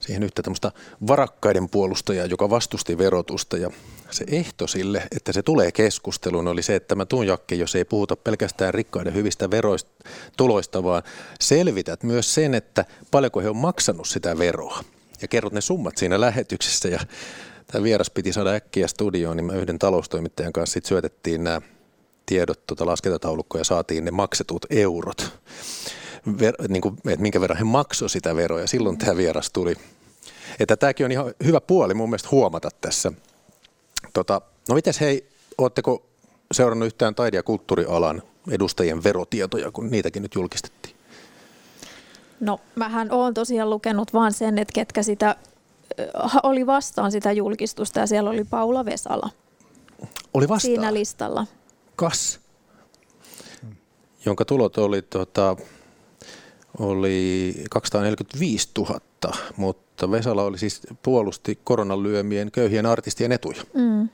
siihen 0.00 0.22
yhtä 0.22 0.42
tämmöistä 0.42 0.72
varakkaiden 1.06 1.68
puolustajaa, 1.68 2.26
joka 2.26 2.50
vastusti 2.50 2.98
verotusta. 2.98 3.56
Ja 3.56 3.70
se 4.10 4.24
ehto 4.28 4.66
sille, 4.66 5.02
että 5.16 5.32
se 5.32 5.42
tulee 5.42 5.72
keskusteluun, 5.72 6.48
oli 6.48 6.62
se, 6.62 6.76
että 6.76 6.94
mä 6.94 7.06
tuun 7.06 7.26
Jakke, 7.26 7.54
jos 7.54 7.74
ei 7.74 7.84
puhuta 7.84 8.16
pelkästään 8.16 8.74
rikkaiden 8.74 9.14
hyvistä 9.14 9.50
veroista, 9.50 9.90
tuloista, 10.36 10.82
vaan 10.82 11.02
selvität 11.40 12.02
myös 12.02 12.34
sen, 12.34 12.54
että 12.54 12.84
paljonko 13.10 13.40
he 13.40 13.48
on 13.48 13.56
maksanut 13.56 14.08
sitä 14.08 14.38
veroa. 14.38 14.84
Ja 15.22 15.28
kerrot 15.28 15.52
ne 15.52 15.60
summat 15.60 15.96
siinä 15.96 16.20
lähetyksessä. 16.20 16.88
Ja 16.88 17.00
tämä 17.72 17.82
vieras 17.82 18.10
piti 18.10 18.32
saada 18.32 18.50
äkkiä 18.50 18.88
studioon, 18.88 19.36
niin 19.36 19.44
mä 19.44 19.52
yhden 19.52 19.78
taloustoimittajan 19.78 20.52
kanssa 20.52 20.74
sit 20.74 20.86
syötettiin 20.86 21.44
nämä 21.44 21.60
tiedot 22.26 22.66
tuota 22.66 22.86
laskentataulukkoja 22.86 23.60
ja 23.60 23.64
saatiin 23.64 24.04
ne 24.04 24.10
maksetut 24.10 24.66
eurot. 24.70 25.32
Ver, 26.40 26.54
niin 26.68 26.82
kuin, 26.82 26.94
että 26.94 27.22
minkä 27.22 27.40
verran 27.40 27.58
he 27.58 27.64
maksoivat 27.64 28.12
sitä 28.12 28.36
veroa 28.36 28.60
ja 28.60 28.68
silloin 28.68 28.98
tämä 28.98 29.16
vieras 29.16 29.50
tuli. 29.50 29.74
Että 30.60 30.76
tämäkin 30.76 31.06
on 31.06 31.12
ihan 31.12 31.34
hyvä 31.44 31.60
puoli 31.60 31.94
mun 31.94 32.08
mielestä 32.08 32.28
huomata 32.32 32.68
tässä. 32.80 33.12
Tota, 34.12 34.40
no 34.68 34.74
mites 34.74 35.00
hei, 35.00 35.28
ootteko 35.58 36.06
seurannut 36.52 36.86
yhtään 36.86 37.14
taide- 37.14 37.36
ja 37.36 37.42
kulttuurialan 37.42 38.22
edustajien 38.50 39.04
verotietoja, 39.04 39.70
kun 39.70 39.90
niitäkin 39.90 40.22
nyt 40.22 40.34
julkistettiin? 40.34 40.96
No, 42.40 42.60
mähän 42.74 43.10
olen 43.10 43.34
tosiaan 43.34 43.70
lukenut 43.70 44.12
vaan 44.12 44.32
sen, 44.32 44.58
että 44.58 44.72
ketkä 44.72 45.02
sitä 45.02 45.36
oli 46.42 46.66
vastaan 46.66 47.12
sitä 47.12 47.32
julkistusta 47.32 48.00
ja 48.00 48.06
siellä 48.06 48.30
oli 48.30 48.44
Paula 48.44 48.84
Vesala. 48.84 49.30
Oli 50.34 50.48
vastaan? 50.48 50.60
Siinä 50.60 50.94
listalla. 50.94 51.46
Kas, 51.96 52.40
jonka 54.24 54.44
tulot 54.44 54.78
oli, 54.78 55.02
tota, 55.02 55.56
oli 56.78 57.54
245 57.70 58.68
000, 58.78 59.00
mutta 59.56 60.10
Vesala 60.10 60.42
oli 60.42 60.58
siis 60.58 60.80
puolusti 61.02 61.58
koronan 61.64 62.02
lyömien 62.02 62.50
köyhien 62.50 62.86
artistien 62.86 63.32
etuja. 63.32 63.62
Mm. 63.74 64.08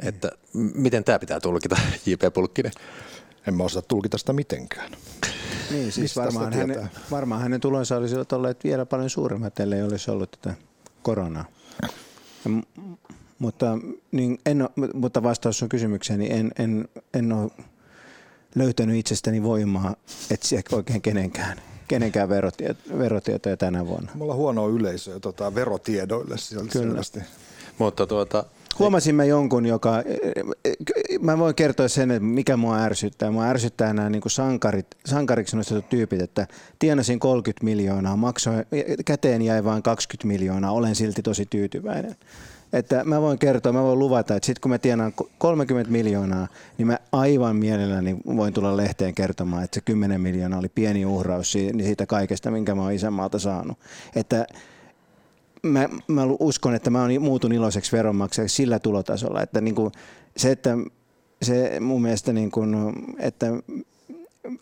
Että 0.00 0.30
miten 0.54 1.04
tämä 1.04 1.18
pitää 1.18 1.40
tulkita, 1.40 1.76
J.P. 2.06 2.34
Pulkkinen? 2.34 2.72
En 3.46 3.54
mä 3.54 3.64
osaa 3.64 3.82
tulkita 3.82 4.18
sitä 4.18 4.32
mitenkään. 4.32 4.92
Niin, 5.74 5.92
siis 5.92 6.16
varmaan 6.16 6.52
hänen, 6.52 6.90
varmaan 7.10 7.40
hänen 7.42 7.60
tulonsa 7.60 7.96
olisivat 7.96 8.32
olleet 8.32 8.64
vielä 8.64 8.86
paljon 8.86 9.10
suuremmat, 9.10 9.60
ellei 9.60 9.82
olisi 9.82 10.10
ollut 10.10 10.30
tätä 10.30 10.54
koronaa. 11.02 11.44
Ja, 11.82 11.88
mutta, 13.38 13.78
niin 14.12 14.38
en 14.46 14.62
ole, 14.62 14.70
mutta 14.94 15.22
vastaus 15.22 15.62
on 15.62 15.68
kysymykseen, 15.68 16.18
niin 16.18 16.32
en, 16.32 16.52
en, 16.58 16.88
en 17.14 17.32
ole 17.32 17.50
löytänyt 18.54 18.96
itsestäni 18.96 19.42
voimaa 19.42 19.96
etsiä 20.30 20.62
oikein 20.72 21.02
kenenkään 21.02 21.60
kenenkään 21.88 22.28
verotietoja 22.98 23.56
tänä 23.56 23.86
vuonna. 23.86 24.10
Mulla 24.14 24.32
on 24.32 24.38
huonoa 24.38 24.68
yleisöä 24.68 25.20
tota, 25.20 25.54
verotiedoille 25.54 26.38
selvästi. 26.70 27.20
Mutta 27.78 28.06
tuota, 28.06 28.44
Huomasimme 28.78 29.26
jonkun, 29.26 29.66
joka, 29.66 30.02
mä 31.20 31.38
voin 31.38 31.54
kertoa 31.54 31.88
sen, 31.88 32.10
että 32.10 32.24
mikä 32.24 32.56
mua 32.56 32.78
ärsyttää. 32.78 33.30
Mua 33.30 33.44
ärsyttää 33.44 33.92
nämä 33.92 34.10
niin 34.10 34.22
kuin 34.22 34.32
sankarit, 34.32 34.86
sankariksi 35.06 35.56
nostetut 35.56 35.88
tyypit, 35.88 36.20
että 36.20 36.46
tienasin 36.78 37.20
30 37.20 37.64
miljoonaa, 37.64 38.16
maksoin, 38.16 38.64
käteen 39.04 39.42
jäi 39.42 39.64
vain 39.64 39.82
20 39.82 40.26
miljoonaa, 40.26 40.72
olen 40.72 40.94
silti 40.94 41.22
tosi 41.22 41.46
tyytyväinen. 41.46 42.16
Että 42.72 43.04
mä 43.04 43.20
voin 43.20 43.38
kertoa, 43.38 43.72
mä 43.72 43.82
voin 43.82 43.98
luvata, 43.98 44.36
että 44.36 44.46
sitten 44.46 44.60
kun 44.60 44.70
mä 44.70 44.78
tienaan 44.78 45.12
30 45.38 45.92
miljoonaa, 45.92 46.48
niin 46.78 46.86
mä 46.86 46.98
aivan 47.12 47.56
mielelläni 47.56 48.16
voin 48.36 48.54
tulla 48.54 48.76
lehteen 48.76 49.14
kertomaan, 49.14 49.64
että 49.64 49.74
se 49.74 49.80
10 49.80 50.20
miljoonaa 50.20 50.58
oli 50.58 50.68
pieni 50.68 51.06
uhraus 51.06 51.52
siitä 51.52 52.06
kaikesta, 52.06 52.50
minkä 52.50 52.74
mä 52.74 52.82
oon 52.82 52.92
isänmaalta 52.92 53.38
saanut. 53.38 53.78
Että 54.16 54.46
mä, 55.64 55.88
mä 56.08 56.22
uskon, 56.40 56.74
että 56.74 56.90
mä 56.90 57.02
oon 57.02 57.22
muutun 57.22 57.52
iloiseksi 57.52 57.92
veronmaksajaksi 57.92 58.56
sillä 58.56 58.78
tulotasolla, 58.78 59.42
että 59.42 59.60
niin 59.60 59.74
kuin 59.74 59.92
se, 60.36 60.50
että 60.50 60.76
se 61.42 61.80
mun 61.80 62.02
mielestä, 62.02 62.32
niin 62.32 62.50
kuin, 62.50 62.74
että 63.18 63.46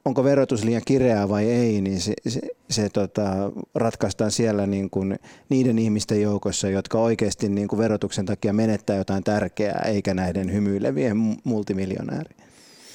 onko 0.04 0.24
verotus 0.24 0.64
liian 0.64 0.82
kireää 0.84 1.28
vai 1.28 1.50
ei, 1.50 1.80
niin 1.80 2.00
se, 2.00 2.14
se, 2.28 2.40
se 2.70 2.88
tota, 2.88 3.52
ratkaistaan 3.74 4.30
siellä 4.30 4.66
niin 4.66 4.90
kuin 4.90 5.18
niiden 5.48 5.78
ihmisten 5.78 6.22
joukossa, 6.22 6.68
jotka 6.68 6.98
oikeasti 6.98 7.48
niin 7.48 7.68
kuin 7.68 7.78
verotuksen 7.78 8.26
takia 8.26 8.52
menettää 8.52 8.96
jotain 8.96 9.24
tärkeää, 9.24 9.84
eikä 9.86 10.14
näiden 10.14 10.52
hymyilevien 10.52 11.16
multimiljonääri. 11.44 12.36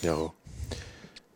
Joo. 0.03 0.35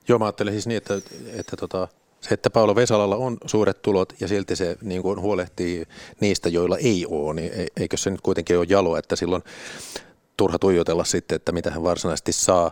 Joo, 0.08 0.20
mä 0.20 0.26
ajattelen 0.26 0.54
siis 0.54 0.68
niin, 0.68 0.78
että, 0.78 0.94
että 1.34 1.58
tota, 1.58 1.88
se, 2.22 2.34
että 2.34 2.50
Paolo 2.50 2.76
Vesalalla 2.76 3.16
on 3.16 3.38
suuret 3.46 3.82
tulot 3.82 4.14
ja 4.20 4.28
silti 4.28 4.56
se 4.56 4.78
niin 4.82 5.02
kuin 5.02 5.22
huolehtii 5.22 5.86
niistä, 6.20 6.50
joilla 6.50 6.78
ei 6.78 7.06
ole, 7.10 7.34
niin 7.34 7.52
e, 7.54 7.68
eikö 7.78 7.98
se 7.98 8.10
nyt 8.10 8.22
kuitenkin 8.22 8.58
ole 8.58 8.66
jalo, 8.70 8.98
että 8.98 9.16
silloin 9.16 9.44
turha 10.38 10.60
tuijotella 10.60 11.04
sitten, 11.04 11.36
että 11.36 11.52
mitä 11.52 11.72
hän 11.72 11.84
varsinaisesti 11.84 12.32
saa. 12.32 12.72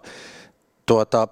Tuota, 0.86 1.28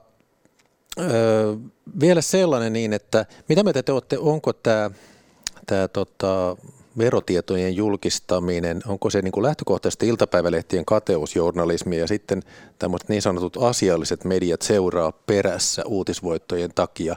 öö, 0.99 1.55
vielä 1.99 2.21
sellainen 2.21 2.73
niin, 2.73 2.93
että 2.93 3.25
mitä 3.49 3.63
mieltä 3.63 3.83
te 3.83 3.91
olette, 3.91 4.17
onko 4.17 4.53
tämä, 4.53 4.91
tämä 5.65 5.87
tota, 5.87 6.57
verotietojen 6.97 7.75
julkistaminen, 7.75 8.81
onko 8.87 9.09
se 9.09 9.21
niin 9.21 9.31
kuin 9.31 9.43
lähtökohtaisesti 9.43 10.07
iltapäivälehtien 10.07 10.85
kateusjournalismi 10.85 11.97
ja 11.97 12.07
sitten 12.07 12.43
tämmöiset 12.79 13.09
niin 13.09 13.21
sanotut 13.21 13.57
asialliset 13.57 14.23
mediat 14.23 14.61
seuraa 14.61 15.11
perässä 15.11 15.83
uutisvoittojen 15.85 16.71
takia 16.75 17.15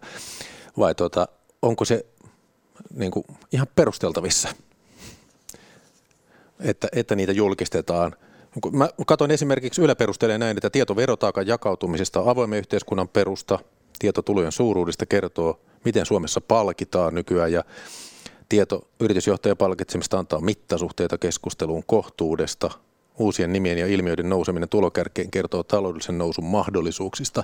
vai 0.79 0.95
tuota, 0.95 1.29
onko 1.63 1.85
se 1.85 2.07
niin 2.95 3.11
kuin 3.11 3.25
ihan 3.53 3.67
perusteltavissa, 3.75 4.49
että, 6.61 6.89
että 6.93 7.17
niitä 7.17 7.33
julkistetaan. 7.33 8.17
Mä 8.73 8.89
katson 9.07 9.31
esimerkiksi 9.31 9.83
Yle 9.83 9.95
perustelee 9.95 10.39
näin, 10.39 10.57
että 10.57 10.71
tieto 10.71 10.97
verotaakan 10.97 11.47
jakautumisesta 11.47 12.23
avoimen 12.27 12.59
yhteiskunnan 12.59 13.09
perusta, 13.09 13.59
tietotulojen 13.99 14.53
suuruudesta 14.53 15.07
kertoo, 15.07 15.61
miten 15.85 16.07
Suomessa 16.07 16.41
palkitaan 16.41 17.15
nykyään 17.15 17.53
ja 17.53 17.65
tieto 18.49 18.89
yritysjohtajan 19.01 19.57
palkitsemista 19.57 20.19
antaa 20.19 20.41
mittasuhteita 20.41 21.19
keskusteluun 21.19 21.85
kohtuudesta, 21.87 22.71
uusien 23.19 23.53
nimien 23.53 23.79
ja 23.79 23.87
ilmiöiden 23.87 24.29
nouseminen 24.29 24.69
tulokärkeen 24.69 25.31
kertoo 25.31 25.63
taloudellisen 25.63 26.19
nousun 26.19 26.45
mahdollisuuksista. 26.45 27.43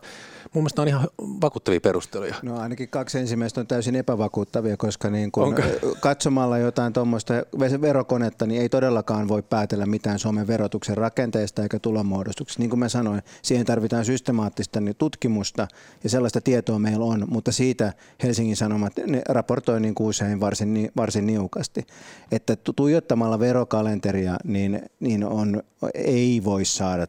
Mun 0.55 0.63
mielestä 0.63 0.83
on 0.83 0.89
ihan 0.89 1.09
vakuuttavia 1.21 1.81
perusteluja. 1.81 2.35
No 2.43 2.59
ainakin 2.59 2.89
kaksi 2.89 3.19
ensimmäistä 3.19 3.61
on 3.61 3.67
täysin 3.67 3.97
epävakuuttavia, 3.97 4.77
koska 4.77 5.11
niin 5.11 5.33
kun 5.33 5.55
katsomalla 6.01 6.59
jotain 6.59 6.93
tuommoista 6.93 7.35
verokonetta, 7.81 8.47
niin 8.47 8.63
ei 8.63 8.69
todellakaan 8.69 9.29
voi 9.29 9.43
päätellä 9.43 9.87
mitään 9.87 10.19
Suomen 10.19 10.47
verotuksen 10.47 10.97
rakenteesta 10.97 11.63
eikä 11.63 11.79
tulonmuodostuksesta. 11.79 12.63
Niin 12.63 12.71
kuin 12.71 12.81
mä 12.81 12.89
sanoin, 12.89 13.23
siihen 13.43 13.67
tarvitaan 13.67 14.05
systemaattista 14.05 14.81
niin 14.81 14.97
tutkimusta 14.97 15.69
ja 16.05 16.11
sellaista 16.11 16.41
tietoa 16.41 16.79
meillä 16.79 17.05
on, 17.05 17.25
mutta 17.31 17.53
siitä 17.53 17.93
Helsingin 18.23 18.57
Sanomat 18.57 18.93
ne 19.07 19.23
raportoi 19.29 19.81
niin 19.81 19.95
kuin 19.95 20.09
usein 20.09 20.41
varsin, 20.41 20.91
varsin 20.97 21.27
niukasti. 21.27 21.87
Että 22.33 22.57
tuijottamalla 22.77 23.39
verokalenteria 23.39 24.37
niin, 24.45 24.83
niin 25.01 25.25
on 25.25 25.56
ei 25.95 26.45
voi 26.45 26.65
saada 26.65 27.07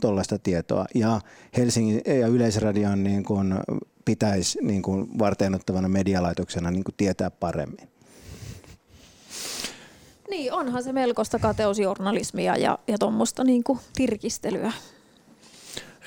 tuollaista 0.00 0.38
tietoa. 0.42 0.86
Ja 0.94 1.20
Helsingin 1.56 2.02
ja 2.20 2.26
Yleisradion 2.26 3.04
niin 3.04 3.24
kuin 3.24 3.54
pitäisi 4.04 4.58
niin 4.62 4.82
kuin 4.82 5.18
varteenottavana 5.18 5.88
medialaitoksena 5.88 6.70
niin 6.70 6.84
kuin 6.84 6.94
tietää 6.96 7.30
paremmin. 7.30 7.88
Niin, 10.30 10.52
onhan 10.52 10.82
se 10.82 10.92
melkoista 10.92 11.38
kateusjournalismia 11.38 12.56
ja, 12.56 12.78
ja 12.88 12.98
tuommoista 12.98 13.44
niin 13.44 13.64
tirkistelyä. 13.96 14.72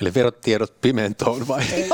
Eli 0.00 0.14
verotiedot 0.14 0.80
pimentoon 0.80 1.48
vai? 1.48 1.62
Ei, 1.72 1.90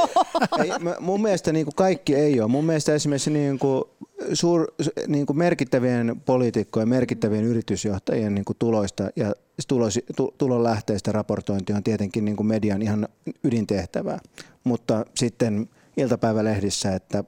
ei, 0.63 0.71
mun 1.01 1.23
mielestä 1.23 1.53
niin 1.53 1.67
kuin 1.67 1.75
kaikki 1.75 2.15
ei 2.15 2.41
ole. 2.41 2.51
Mun 2.51 2.65
mielestä 2.65 2.95
esimerkiksi 2.95 3.31
niin 3.31 3.59
kuin 3.59 3.85
suur, 4.33 4.73
niin 5.07 5.27
kuin 5.27 5.39
merkittävien 5.39 6.23
poliitikkojen, 6.27 6.89
merkittävien 6.89 7.45
yritysjohtajien 7.45 8.35
niin 8.35 8.45
kuin 8.45 8.57
tuloista 8.59 9.11
ja 9.17 9.33
tulos, 9.69 9.99
tulon 10.39 10.65
lähteistä 10.65 11.13
raportointi 11.13 11.73
on 11.73 11.83
tietenkin 11.83 12.25
niin 12.25 12.37
kuin 12.37 12.47
median 12.47 12.83
ihan 12.83 13.09
ydintehtävää. 13.45 14.19
Mutta 14.65 15.05
sitten 15.15 15.69
iltapäivälehdissä, 15.97 16.95
että 16.95 17.25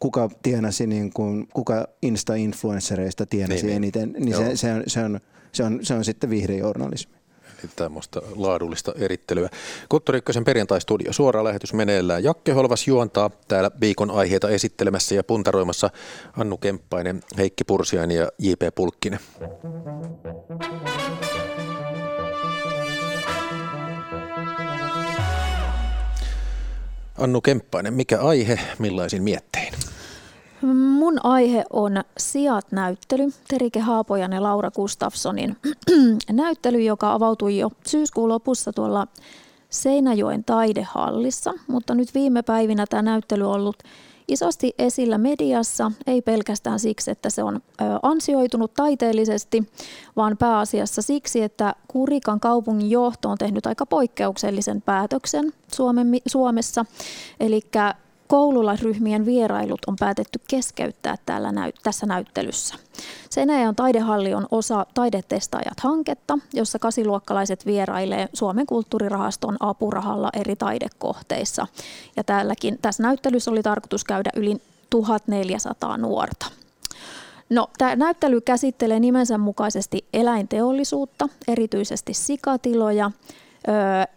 kuka 0.00 0.30
tienasi, 0.42 0.86
niin 0.86 1.12
kuin, 1.12 1.48
kuka 1.54 1.88
Insta-influenssereista 2.06 3.26
tienasi 3.30 3.66
niin, 3.66 3.66
niin. 3.66 3.76
eniten, 3.76 4.14
niin 4.18 4.36
se, 4.36 4.56
se, 4.56 4.72
on, 4.72 4.82
se, 4.86 5.04
on, 5.04 5.20
se, 5.52 5.64
on, 5.64 5.78
se 5.82 5.94
on 5.94 6.04
sitten 6.04 6.30
vihreäjournalismi 7.62 7.68
tämmöistä 7.76 8.20
laadullista 8.36 8.92
erittelyä. 8.96 9.48
Kulttuuri 9.88 10.20
perjantai-studio, 10.44 11.12
suora 11.12 11.44
lähetys 11.44 11.72
meneillään. 11.72 12.24
Jakke 12.24 12.52
Holvas 12.52 12.86
juontaa 12.86 13.30
täällä 13.48 13.70
viikon 13.80 14.10
aiheita 14.10 14.48
esittelemässä 14.48 15.14
ja 15.14 15.24
puntaroimassa 15.24 15.90
Annu 16.36 16.56
Kemppainen, 16.56 17.22
Heikki 17.36 17.64
Pursiainen 17.64 18.16
ja 18.16 18.28
J.P. 18.38 18.74
Pulkkinen. 18.74 19.20
Annu 27.18 27.40
Kemppainen, 27.40 27.94
mikä 27.94 28.20
aihe, 28.20 28.58
millaisin 28.78 29.22
miettein? 29.22 29.87
Mun 30.62 31.26
aihe 31.26 31.64
on 31.70 32.04
Sijat-näyttely, 32.18 33.32
Terike 33.48 33.80
Haapojan 33.80 34.32
ja 34.32 34.42
Laura 34.42 34.70
Gustafssonin 34.70 35.56
näyttely, 36.32 36.82
joka 36.82 37.12
avautui 37.12 37.58
jo 37.58 37.70
syyskuun 37.86 38.28
lopussa 38.28 38.72
tuolla 38.72 39.06
Seinäjoen 39.70 40.44
taidehallissa, 40.44 41.54
mutta 41.66 41.94
nyt 41.94 42.14
viime 42.14 42.42
päivinä 42.42 42.86
tämä 42.88 43.02
näyttely 43.02 43.44
on 43.44 43.52
ollut 43.52 43.76
isosti 44.28 44.74
esillä 44.78 45.18
mediassa, 45.18 45.92
ei 46.06 46.22
pelkästään 46.22 46.78
siksi, 46.78 47.10
että 47.10 47.30
se 47.30 47.42
on 47.42 47.60
ansioitunut 48.02 48.74
taiteellisesti, 48.74 49.72
vaan 50.16 50.36
pääasiassa 50.36 51.02
siksi, 51.02 51.42
että 51.42 51.74
Kurikan 51.88 52.40
kaupungin 52.40 52.90
johto 52.90 53.28
on 53.30 53.38
tehnyt 53.38 53.66
aika 53.66 53.86
poikkeuksellisen 53.86 54.82
päätöksen 54.82 55.52
Suomessa. 56.26 56.84
Eli 57.40 57.60
koululaisryhmien 58.28 59.26
vierailut 59.26 59.80
on 59.86 59.96
päätetty 60.00 60.40
keskeyttää 60.48 61.16
täällä 61.26 61.52
näy- 61.52 61.72
tässä 61.82 62.06
näyttelyssä. 62.06 62.74
Seinäjän 63.30 63.76
taidehalli 63.76 64.34
on 64.34 64.46
osa 64.50 64.86
Taidetestaajat-hanketta, 64.94 66.38
jossa 66.52 66.78
kasiluokkalaiset 66.78 67.66
vierailee 67.66 68.28
Suomen 68.32 68.66
kulttuurirahaston 68.66 69.56
apurahalla 69.60 70.30
eri 70.32 70.56
taidekohteissa. 70.56 71.66
Ja 72.16 72.24
täälläkin, 72.24 72.78
tässä 72.82 73.02
näyttelyssä 73.02 73.50
oli 73.50 73.62
tarkoitus 73.62 74.04
käydä 74.04 74.30
yli 74.36 74.56
1400 74.90 75.96
nuorta. 75.96 76.46
No, 77.50 77.70
tämä 77.78 77.96
näyttely 77.96 78.40
käsittelee 78.40 79.00
nimensä 79.00 79.38
mukaisesti 79.38 80.04
eläinteollisuutta, 80.12 81.28
erityisesti 81.48 82.14
sikatiloja, 82.14 83.10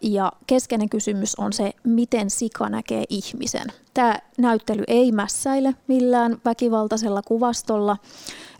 ja 0.02 0.32
keskeinen 0.48 0.90
kysymys 0.90 1.36
on 1.36 1.54
se, 1.54 1.74
miten 1.84 2.30
sika 2.30 2.70
näkee 2.70 3.04
ihmisen. 3.10 3.68
Tämä 3.94 4.20
näyttely 4.38 4.84
ei 4.88 5.12
mässäile 5.12 5.76
millään 5.88 6.38
väkivaltaisella 6.46 7.22
kuvastolla, 7.22 7.98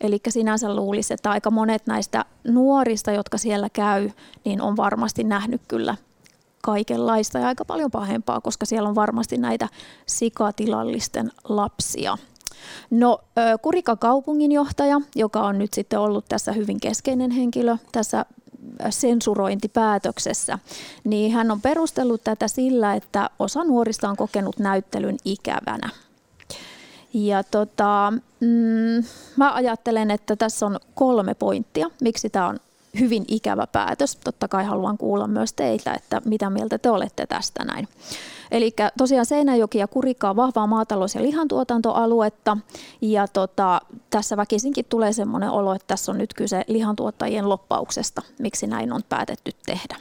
eli 0.02 0.20
sinänsä 0.30 0.76
luulisi, 0.76 1.14
että 1.14 1.32
aika 1.32 1.52
monet 1.52 1.88
näistä 1.88 2.26
nuorista, 2.48 3.12
jotka 3.12 3.38
siellä 3.38 3.70
käy, 3.70 4.10
niin 4.46 4.62
on 4.62 4.78
varmasti 4.78 5.24
nähnyt 5.24 5.62
kyllä 5.68 5.96
kaikenlaista 6.64 7.40
ja 7.40 7.48
aika 7.48 7.66
paljon 7.66 7.92
pahempaa, 7.92 8.42
koska 8.42 8.66
siellä 8.66 8.90
on 8.90 8.96
varmasti 8.96 9.38
näitä 9.38 9.68
sikatilallisten 10.06 11.32
lapsia. 11.44 12.18
No 12.90 13.20
Kurika 13.62 13.96
kaupunginjohtaja, 13.96 15.02
joka 15.16 15.42
on 15.42 15.58
nyt 15.58 15.74
sitten 15.74 16.00
ollut 16.00 16.26
tässä 16.30 16.52
hyvin 16.52 16.80
keskeinen 16.80 17.32
henkilö 17.32 17.78
tässä 17.92 18.26
sensurointipäätöksessä, 18.90 20.60
niin 21.04 21.32
hän 21.32 21.52
on 21.52 21.62
perustellut 21.62 22.24
tätä 22.24 22.48
sillä, 22.48 22.94
että 22.94 23.30
osa 23.40 23.64
nuorista 23.64 24.10
on 24.10 24.18
kokenut 24.18 24.60
näyttelyn 24.60 25.18
ikävänä. 25.26 25.90
Ja 27.14 27.44
tota, 27.44 28.14
mm, 28.40 29.04
mä 29.38 29.54
ajattelen, 29.54 30.12
että 30.12 30.36
tässä 30.36 30.66
on 30.66 30.80
kolme 30.96 31.34
pointtia, 31.34 31.90
miksi 32.02 32.30
tämä 32.30 32.48
on 32.48 32.60
hyvin 33.00 33.26
ikävä 33.28 33.68
päätös. 33.68 34.16
Totta 34.16 34.48
kai 34.48 34.66
haluan 34.66 34.98
kuulla 34.98 35.28
myös 35.28 35.54
teiltä, 35.54 35.94
että 35.94 36.22
mitä 36.26 36.50
mieltä 36.50 36.78
te 36.78 36.90
olette 36.90 37.26
tästä 37.26 37.66
näin. 37.66 37.88
Eli 38.52 38.76
tosiaan 38.98 39.26
Seinäjoki 39.26 39.78
ja 39.78 39.88
Kurikka 39.88 40.30
on 40.30 40.36
vahvaa 40.36 40.68
maatalous- 40.68 41.16
ja 41.16 41.22
lihantuotantoaluetta. 41.22 42.58
Ja 43.02 43.28
tota, 43.28 43.82
tässä 44.10 44.38
väkisinkin 44.38 44.86
tulee 44.90 45.14
sellainen 45.14 45.50
olo, 45.50 45.74
että 45.74 45.88
tässä 45.88 46.12
on 46.12 46.18
nyt 46.18 46.34
kyse 46.34 46.64
lihantuottajien 46.68 47.50
loppauksesta, 47.50 48.22
miksi 48.40 48.68
näin 48.68 48.94
on 48.94 49.02
päätetty 49.10 49.52
tehdä. 49.66 49.96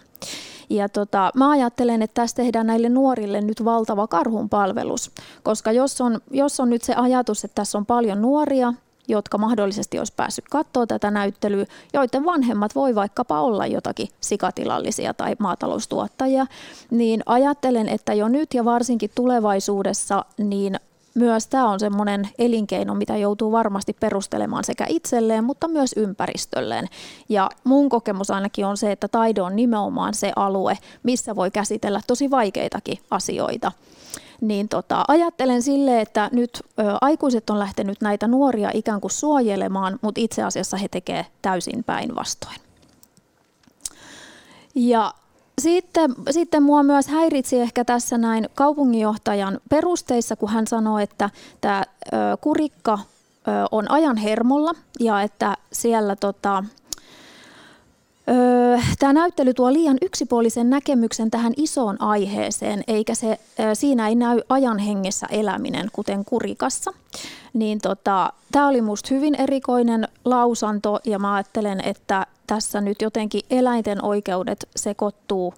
Ja 0.71 0.89
tota, 0.89 1.31
mä 1.35 1.51
ajattelen, 1.51 2.03
että 2.03 2.23
tässä 2.23 2.37
tehdään 2.37 2.67
näille 2.67 2.89
nuorille 2.89 3.41
nyt 3.41 3.65
valtava 3.65 4.07
karhun 4.07 4.49
palvelus, 4.49 5.11
koska 5.43 5.73
jos 5.73 6.01
on, 6.01 6.21
jos 6.31 6.61
on 6.61 6.71
nyt 6.71 6.83
se 6.83 6.95
ajatus, 6.95 7.45
että 7.45 7.55
tässä 7.55 7.79
on 7.79 7.87
paljon 7.87 8.23
nuoria, 8.23 8.75
jotka 9.11 9.39
mahdollisesti 9.39 9.99
olisi 9.99 10.13
päässyt 10.17 10.45
katsoa 10.51 10.87
tätä 10.87 11.11
näyttelyä, 11.11 11.67
joiden 11.95 12.25
vanhemmat 12.25 12.75
voi 12.75 12.95
vaikkapa 12.95 13.41
olla 13.41 13.67
jotakin 13.67 14.09
sikatilallisia 14.21 15.15
tai 15.15 15.37
maataloustuottajia, 15.39 16.47
niin 16.91 17.23
ajattelen, 17.27 17.89
että 17.89 18.15
jo 18.15 18.29
nyt 18.29 18.55
ja 18.55 18.65
varsinkin 18.65 19.11
tulevaisuudessa 19.15 20.25
niin 20.39 20.81
myös 21.15 21.47
tämä 21.47 21.69
on 21.69 21.81
semmoinen 21.81 22.29
elinkeino, 22.39 22.95
mitä 22.95 23.17
joutuu 23.17 23.53
varmasti 23.53 23.97
perustelemaan 24.01 24.65
sekä 24.65 24.87
itselleen, 24.89 25.45
mutta 25.45 25.69
myös 25.69 25.95
ympäristölleen. 25.97 26.89
Ja 27.29 27.51
mun 27.65 27.89
kokemus 27.89 28.31
ainakin 28.31 28.67
on 28.67 28.77
se, 28.77 28.93
että 28.93 29.09
taide 29.09 29.43
on 29.43 29.57
nimenomaan 29.57 30.15
se 30.15 30.33
alue, 30.37 30.79
missä 31.03 31.37
voi 31.37 31.51
käsitellä 31.51 32.01
tosi 32.07 32.31
vaikeitakin 32.31 32.99
asioita 33.11 33.73
niin 34.41 34.69
tota, 34.69 35.05
ajattelen 35.09 35.63
sille, 35.63 36.01
että 36.01 36.29
nyt 36.33 36.63
ö, 36.79 36.83
aikuiset 37.01 37.51
on 37.51 37.59
lähtenyt 37.59 38.01
näitä 38.01 38.29
nuoria 38.29 38.71
ikään 38.75 39.01
kuin 39.01 39.11
suojelemaan, 39.11 39.99
mutta 40.03 40.21
itse 40.21 40.43
asiassa 40.43 40.77
he 40.77 40.89
tekevät 40.89 41.27
täysin 41.43 41.85
päinvastoin. 41.85 42.57
Ja 44.75 45.15
sitten, 45.61 46.15
sitten 46.31 46.63
mua 46.63 46.83
myös 46.83 47.09
häiritsi 47.09 47.61
ehkä 47.61 47.85
tässä 47.85 48.19
näin 48.19 48.49
kaupunginjohtajan 48.55 49.61
perusteissa, 49.71 50.37
kun 50.37 50.49
hän 50.49 50.67
sanoi, 50.67 51.03
että 51.03 51.31
tämä 51.61 51.85
kurikka 52.41 52.99
on 53.71 53.91
ajan 53.91 54.17
hermolla 54.17 54.73
ja 55.01 55.23
että 55.23 55.57
siellä 55.73 56.17
tota, 56.17 56.65
Tämä 58.99 59.13
näyttely 59.13 59.55
tuo 59.55 59.73
liian 59.73 59.99
yksipuolisen 60.03 60.71
näkemyksen 60.71 61.31
tähän 61.31 61.53
isoon 61.57 62.03
aiheeseen, 62.03 62.85
eikä 62.87 63.15
se, 63.15 63.41
siinä 63.75 64.09
ei 64.09 64.15
näy 64.15 64.41
ajan 64.49 64.79
hengessä 64.79 65.27
eläminen, 65.31 65.89
kuten 65.93 66.25
kurikassa. 66.25 66.93
Niin 67.53 67.81
tota, 67.81 68.33
tämä 68.53 68.69
oli 68.69 68.81
minusta 68.81 69.15
hyvin 69.15 69.35
erikoinen 69.35 70.09
lausanto 70.25 71.01
ja 71.05 71.19
mä 71.19 71.35
ajattelen, 71.35 71.81
että 71.85 72.27
tässä 72.51 72.81
nyt 72.81 73.03
jotenkin 73.03 73.43
eläinten 73.51 74.05
oikeudet 74.05 74.69
sekoittuu 74.77 75.55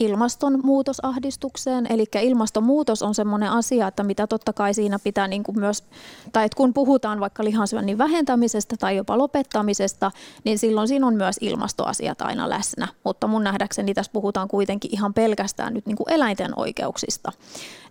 ilmastonmuutosahdistukseen. 0.00 1.86
Eli 1.92 2.04
ilmastonmuutos 2.22 3.02
on 3.02 3.14
sellainen 3.14 3.50
asia, 3.50 3.88
että 3.88 4.02
mitä 4.02 4.26
totta 4.26 4.52
kai 4.52 4.74
siinä 4.74 4.98
pitää 4.98 5.28
niin 5.28 5.42
kuin 5.42 5.58
myös, 5.58 5.84
tai 6.32 6.44
että 6.44 6.56
kun 6.56 6.74
puhutaan 6.74 7.20
vaikka 7.20 7.44
lihansyönnin 7.44 7.98
vähentämisestä 7.98 8.76
tai 8.76 8.96
jopa 8.96 9.18
lopettamisesta, 9.18 10.10
niin 10.44 10.58
silloin 10.58 10.88
siinä 10.88 11.06
on 11.06 11.14
myös 11.14 11.36
ilmastoasiat 11.40 12.22
aina 12.22 12.50
läsnä. 12.50 12.88
Mutta 13.04 13.26
mun 13.26 13.44
nähdäkseni 13.44 13.94
tässä 13.94 14.12
puhutaan 14.12 14.48
kuitenkin 14.48 14.94
ihan 14.94 15.14
pelkästään 15.14 15.74
nyt 15.74 15.86
niin 15.86 15.96
kuin 15.96 16.12
eläinten 16.12 16.52
oikeuksista. 16.56 17.32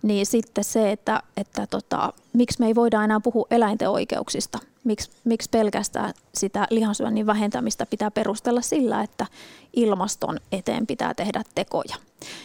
Niin 0.02 0.26
sitten 0.26 0.64
se, 0.64 0.92
että, 0.92 1.22
että 1.36 1.66
tota, 1.66 2.12
miksi 2.32 2.60
me 2.60 2.66
ei 2.66 2.74
voida 2.74 3.04
enää 3.04 3.20
puhua 3.20 3.46
eläinten 3.50 3.90
oikeuksista, 3.90 4.58
miksi, 4.84 5.10
miksi 5.24 5.50
pelkästään 5.50 6.14
sitä 6.34 6.66
lihansyönnin 6.70 7.26
vähentämistä 7.26 7.86
pitää 7.86 8.10
perustella 8.10 8.60
sillä, 8.60 9.02
että 9.02 9.26
ilmaston 9.72 10.38
eteen 10.52 10.86
pitää 10.86 11.14
tehdä 11.14 11.42
tekoja. 11.54 11.96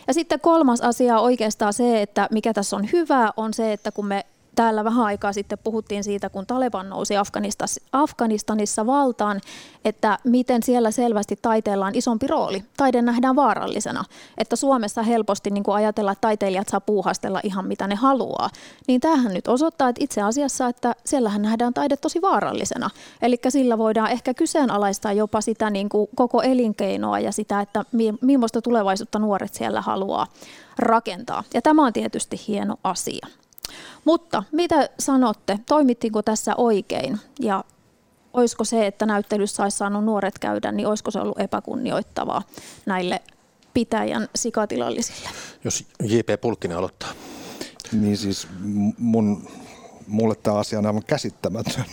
Ja 0.08 0.14
sitten 0.14 0.40
kolmas 0.40 0.82
asia 0.82 1.20
oikeastaan 1.20 1.74
se, 1.74 2.02
että 2.02 2.28
mikä 2.32 2.54
tässä 2.54 2.76
on 2.76 2.90
hyvää, 2.94 3.32
on 3.38 3.54
se, 3.54 3.74
että 3.74 3.92
kun 3.92 4.06
me 4.06 4.26
täällä 4.58 4.84
vähän 4.84 5.06
aikaa 5.06 5.34
sitten 5.34 5.58
puhuttiin 5.64 6.04
siitä, 6.04 6.30
kun 6.30 6.46
Taleban 6.46 6.90
nousi 6.90 7.14
Afganistanissa 7.92 8.86
valtaan, 8.86 9.42
että 9.86 10.20
miten 10.24 10.64
siellä 10.64 10.92
selvästi 10.92 11.40
taiteella 11.42 11.86
on 11.86 11.96
isompi 11.96 12.28
rooli. 12.28 12.64
Taide 12.78 13.02
nähdään 13.02 13.36
vaarallisena. 13.36 14.04
Että 14.38 14.56
Suomessa 14.56 15.04
helposti 15.04 15.50
niin 15.50 15.64
ajatellaan, 15.74 16.14
että 16.14 16.22
taiteilijat 16.28 16.70
saa 16.70 16.82
puuhastella 16.82 17.40
ihan 17.44 17.68
mitä 17.68 17.88
ne 17.88 17.96
haluaa. 17.96 18.50
Niin 18.88 19.02
tämähän 19.02 19.34
nyt 19.34 19.48
osoittaa, 19.48 19.90
että 19.90 20.04
itse 20.04 20.22
asiassa, 20.22 20.68
että 20.68 20.96
siellähän 21.06 21.42
nähdään 21.42 21.74
taide 21.74 21.98
tosi 21.98 22.22
vaarallisena. 22.22 22.90
Eli 23.22 23.40
sillä 23.50 23.78
voidaan 23.78 24.12
ehkä 24.12 24.34
kyseenalaistaa 24.34 25.14
jopa 25.14 25.42
sitä 25.42 25.70
niin 25.70 25.90
kuin 25.90 26.10
koko 26.16 26.42
elinkeinoa 26.42 27.20
ja 27.20 27.32
sitä, 27.32 27.62
että 27.62 27.86
millaista 28.22 28.62
tulevaisuutta 28.62 29.20
nuoret 29.20 29.54
siellä 29.54 29.82
haluaa 29.82 30.28
rakentaa. 30.80 31.44
Ja 31.54 31.62
tämä 31.62 31.86
on 31.86 31.94
tietysti 31.94 32.42
hieno 32.48 32.76
asia. 32.84 33.28
Mutta 34.06 34.44
mitä 34.52 34.90
sanotte, 35.00 35.60
toimittiko 35.66 36.22
tässä 36.22 36.54
oikein 36.58 37.20
ja 37.40 37.64
olisiko 38.34 38.64
se, 38.64 38.88
että 38.88 39.06
näyttelyssä 39.06 39.64
olisi 39.64 39.78
saanut 39.78 40.06
nuoret 40.06 40.40
käydä, 40.40 40.72
niin 40.72 40.88
olisiko 40.88 41.12
se 41.12 41.20
ollut 41.20 41.40
epäkunnioittavaa 41.40 42.42
näille 42.86 43.22
pitäjän 43.74 44.30
sikatilallisille? 44.36 45.30
Jos 45.64 45.86
J.P. 46.04 46.42
Pulkkinen 46.42 46.78
aloittaa. 46.78 47.10
Niin 47.92 48.18
siis 48.18 48.48
mun, 48.98 49.48
mulle 50.08 50.36
tämä 50.36 50.58
asia 50.58 50.80
on 50.80 50.86
aivan 50.86 51.04
käsittämätön, 51.08 51.86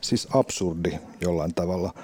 siis 0.00 0.28
absurdi 0.34 0.98
jollain 1.20 1.54
tavalla. 1.54 1.94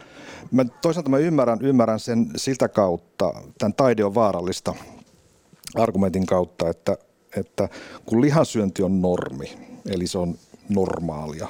Mä, 0.50 0.64
toisaalta 0.64 1.10
mä 1.10 1.18
ymmärrän, 1.18 1.58
ymmärrän 1.62 2.00
sen 2.00 2.30
siltä 2.36 2.68
kautta, 2.68 3.34
tämän 3.58 3.74
taide 3.74 4.04
on 4.04 4.14
vaarallista 4.14 4.74
argumentin 5.74 6.26
kautta, 6.26 6.68
että 6.68 6.96
että 7.36 7.68
kun 8.06 8.20
lihansyönti 8.20 8.82
on 8.82 9.02
normi, 9.02 9.58
eli 9.86 10.06
se 10.06 10.18
on 10.18 10.38
normaalia, 10.68 11.48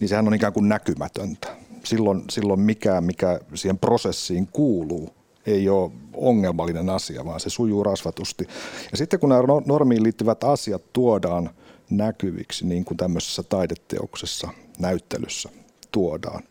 niin 0.00 0.08
sehän 0.08 0.26
on 0.26 0.34
ikään 0.34 0.52
kuin 0.52 0.68
näkymätöntä. 0.68 1.56
Silloin, 1.84 2.24
silloin 2.30 2.60
mikään, 2.60 3.04
mikä 3.04 3.40
siihen 3.54 3.78
prosessiin 3.78 4.48
kuuluu, 4.52 5.14
ei 5.46 5.68
ole 5.68 5.90
ongelmallinen 6.14 6.90
asia, 6.90 7.24
vaan 7.24 7.40
se 7.40 7.50
sujuu 7.50 7.84
rasvatusti. 7.84 8.46
Ja 8.90 8.96
sitten 8.96 9.20
kun 9.20 9.28
nämä 9.28 9.42
normiin 9.66 10.02
liittyvät 10.02 10.44
asiat 10.44 10.82
tuodaan 10.92 11.50
näkyviksi, 11.90 12.66
niin 12.66 12.84
kuin 12.84 12.96
tämmöisessä 12.96 13.42
taideteoksessa, 13.42 14.48
näyttelyssä 14.78 15.48
tuodaan, 15.92 16.42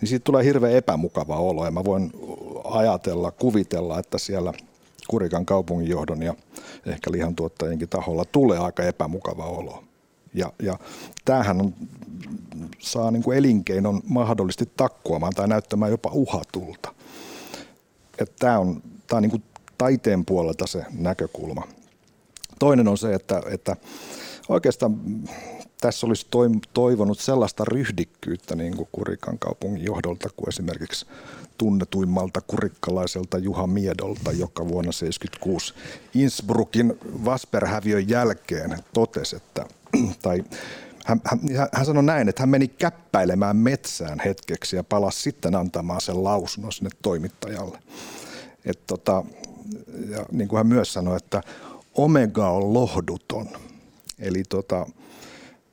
niin 0.00 0.08
siitä 0.08 0.24
tulee 0.24 0.44
hirveän 0.44 0.74
epämukava 0.74 1.36
olo. 1.36 1.64
Ja 1.64 1.70
mä 1.70 1.84
voin 1.84 2.12
ajatella, 2.64 3.30
kuvitella, 3.30 3.98
että 3.98 4.18
siellä 4.18 4.52
Kurikan 5.10 5.46
kaupunginjohdon 5.46 6.22
ja 6.22 6.34
ehkä 6.86 7.12
lihantuottajienkin 7.12 7.88
taholla 7.88 8.24
tulee 8.24 8.58
aika 8.58 8.82
epämukava 8.82 9.44
olo. 9.44 9.84
Ja, 10.34 10.52
ja 10.62 10.78
tämähän 11.24 11.60
on, 11.60 11.74
saa 12.78 13.10
niin 13.10 13.22
kuin 13.22 13.38
elinkeinon 13.38 14.00
mahdollisesti 14.04 14.70
takkuamaan 14.76 15.32
tai 15.32 15.48
näyttämään 15.48 15.90
jopa 15.90 16.10
uhatulta. 16.12 16.94
Tämä 18.38 18.58
on, 18.58 18.82
tämä 19.06 19.16
on 19.16 19.22
niin 19.22 19.30
kuin 19.30 19.42
taiteen 19.78 20.24
puolelta 20.24 20.66
se 20.66 20.84
näkökulma. 20.98 21.62
Toinen 22.58 22.88
on 22.88 22.98
se, 22.98 23.14
että, 23.14 23.42
että 23.50 23.76
oikeastaan 24.48 25.00
tässä 25.80 26.06
olisi 26.06 26.26
toivonut 26.74 27.18
sellaista 27.18 27.64
ryhdikkyyttä 27.64 28.56
niin 28.56 28.76
kuin 28.76 28.88
Kurikan 28.92 29.38
kaupungin 29.38 29.84
johdolta 29.84 30.28
kuin 30.36 30.48
esimerkiksi 30.48 31.06
tunnetuimmalta 31.60 32.40
kurikkalaiselta 32.40 33.38
Juha 33.38 33.66
Miedolta, 33.66 34.32
joka 34.32 34.68
vuonna 34.68 34.92
1976 34.92 35.74
Innsbruckin 36.14 36.98
Vasperhäviön 37.24 38.08
jälkeen 38.08 38.78
totesi, 38.92 39.36
että, 39.36 39.66
tai 40.22 40.44
hän, 41.04 41.20
hän, 41.24 41.40
hän 41.72 41.86
sanoi 41.86 42.02
näin, 42.02 42.28
että 42.28 42.42
hän 42.42 42.48
meni 42.48 42.68
käppäilemään 42.68 43.56
metsään 43.56 44.20
hetkeksi 44.24 44.76
ja 44.76 44.84
palasi 44.84 45.22
sitten 45.22 45.54
antamaan 45.54 46.00
sen 46.00 46.24
lausunnon 46.24 46.72
sinne 46.72 46.90
toimittajalle. 47.02 47.78
Et 48.64 48.86
tota, 48.86 49.24
ja 50.10 50.26
niin 50.32 50.48
kuin 50.48 50.58
hän 50.58 50.66
myös 50.66 50.92
sanoi, 50.92 51.16
että 51.16 51.42
omega 51.94 52.50
on 52.50 52.74
lohduton. 52.74 53.48
Eli 54.18 54.42
tota, 54.48 54.86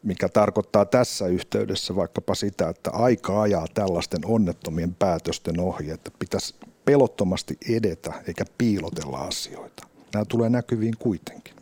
mikä 0.07 0.29
tarkoittaa 0.29 0.85
tässä 0.85 1.27
yhteydessä 1.27 1.95
vaikkapa 1.95 2.35
sitä, 2.35 2.69
että 2.69 2.91
aika 2.91 3.41
ajaa 3.41 3.67
tällaisten 3.73 4.21
onnettomien 4.25 4.95
päätösten 4.95 5.59
ohi, 5.59 5.89
että 5.89 6.11
pitäisi 6.19 6.55
pelottomasti 6.85 7.57
edetä 7.69 8.13
eikä 8.27 8.45
piilotella 8.57 9.17
asioita. 9.17 9.87
Nämä 10.13 10.25
tulee 10.25 10.49
näkyviin 10.49 10.93
kuitenkin. 10.99 11.53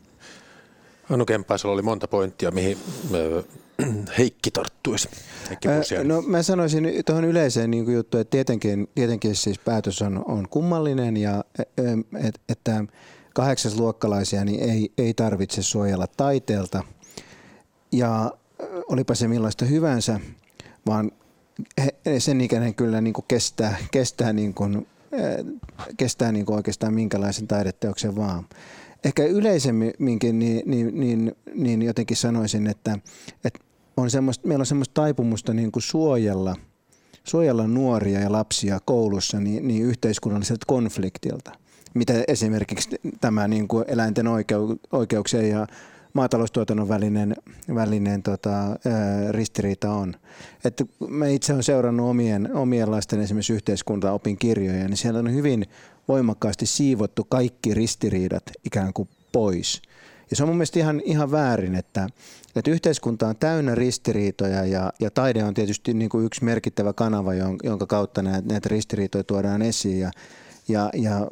Anu 1.09 1.25
Kempaisella 1.25 1.73
oli 1.73 1.81
monta 1.81 2.07
pointtia, 2.07 2.51
mihin 2.51 2.77
Heikki 4.17 4.51
tarttuisi. 4.51 5.09
Heikki 5.49 5.67
no 6.03 6.21
mä 6.21 6.43
sanoisin 6.43 7.03
tuohon 7.05 7.25
yleiseen 7.25 7.71
niin 7.71 7.93
juttuun, 7.93 8.21
että 8.21 8.31
tietenkin, 8.31 8.89
tietenkin 8.95 9.35
siis 9.35 9.59
päätös 9.59 10.01
on, 10.01 10.23
on 10.27 10.47
kummallinen 10.49 11.17
ja 11.17 11.43
et, 12.23 12.41
että 12.49 12.85
kahdeksasluokkalaisia 13.33 14.45
niin 14.45 14.69
ei, 14.69 14.91
ei 14.97 15.13
tarvitse 15.13 15.61
suojella 15.61 16.07
taiteelta– 16.17 16.83
ja 17.97 18.31
olipa 18.89 19.15
se 19.15 19.27
millaista 19.27 19.65
hyvänsä, 19.65 20.19
vaan 20.85 21.11
sen 22.17 22.41
ikäinen 22.41 22.75
kyllä 22.75 23.01
niin 23.01 23.13
kuin 23.13 23.25
kestää, 23.27 23.77
kestää, 23.91 24.33
niin 24.33 24.53
kuin, 24.53 24.87
kestää 25.97 26.31
niin 26.31 26.45
kuin 26.45 26.55
oikeastaan 26.55 26.93
minkälaisen 26.93 27.47
taideteoksen 27.47 28.15
vaan. 28.15 28.45
Ehkä 29.03 29.23
yleisemminkin 29.23 30.39
niin, 30.39 30.61
niin, 30.65 30.99
niin, 30.99 31.35
niin 31.53 31.81
jotenkin 31.81 32.17
sanoisin, 32.17 32.67
että, 32.67 32.99
että 33.43 33.59
on 33.97 34.09
semmoista, 34.09 34.47
meillä 34.47 34.61
on 34.61 34.65
semmoista 34.65 34.93
taipumusta 34.93 35.53
niin 35.53 35.71
kuin 35.71 35.83
suojella, 35.83 36.55
suojella 37.23 37.67
nuoria 37.67 38.19
ja 38.19 38.31
lapsia 38.31 38.79
koulussa 38.85 39.39
niin, 39.39 39.67
niin 39.67 39.83
yhteiskunnalliselta 39.83 40.65
konfliktilta, 40.67 41.51
mitä 41.93 42.13
esimerkiksi 42.27 42.89
tämä 43.21 43.47
niin 43.47 43.67
kuin 43.67 43.85
eläinten 43.87 44.27
oikeu, 44.27 44.79
oikeuksien 44.91 45.49
ja 45.49 45.67
maataloustuotannon 46.15 46.89
välinen, 46.89 47.35
välinen 47.75 48.23
tota, 48.23 48.53
ristiriita 49.31 49.91
on. 49.91 50.13
Että 50.63 50.85
mä 51.07 51.27
itse 51.27 51.53
olen 51.53 51.63
seurannut 51.63 52.09
omien, 52.09 52.55
omien 52.55 52.91
lasten 52.91 53.21
esimerkiksi 53.21 53.53
yhteiskuntaopin 53.53 54.37
kirjoja, 54.37 54.87
niin 54.87 54.97
siellä 54.97 55.19
on 55.19 55.33
hyvin 55.33 55.65
voimakkaasti 56.07 56.65
siivottu 56.65 57.23
kaikki 57.29 57.73
ristiriidat 57.73 58.43
ikään 58.63 58.93
kuin 58.93 59.09
pois. 59.31 59.81
Ja 60.29 60.35
se 60.35 60.43
on 60.43 60.49
mun 60.49 60.57
mielestä 60.57 60.79
ihan, 60.79 61.01
ihan 61.05 61.31
väärin, 61.31 61.75
että, 61.75 62.09
että 62.55 62.71
yhteiskunta 62.71 63.27
on 63.27 63.35
täynnä 63.35 63.75
ristiriitoja 63.75 64.65
ja, 64.65 64.93
ja 64.99 65.11
taide 65.11 65.43
on 65.43 65.53
tietysti 65.53 65.93
niin 65.93 66.09
kuin 66.09 66.25
yksi 66.25 66.43
merkittävä 66.43 66.93
kanava, 66.93 67.31
jonka 67.63 67.85
kautta 67.85 68.21
näitä, 68.21 68.47
näitä 68.47 68.69
ristiriitoja 68.69 69.23
tuodaan 69.23 69.61
esiin. 69.61 69.99
Ja, 69.99 70.11
ja, 70.67 70.89
ja 70.93 71.27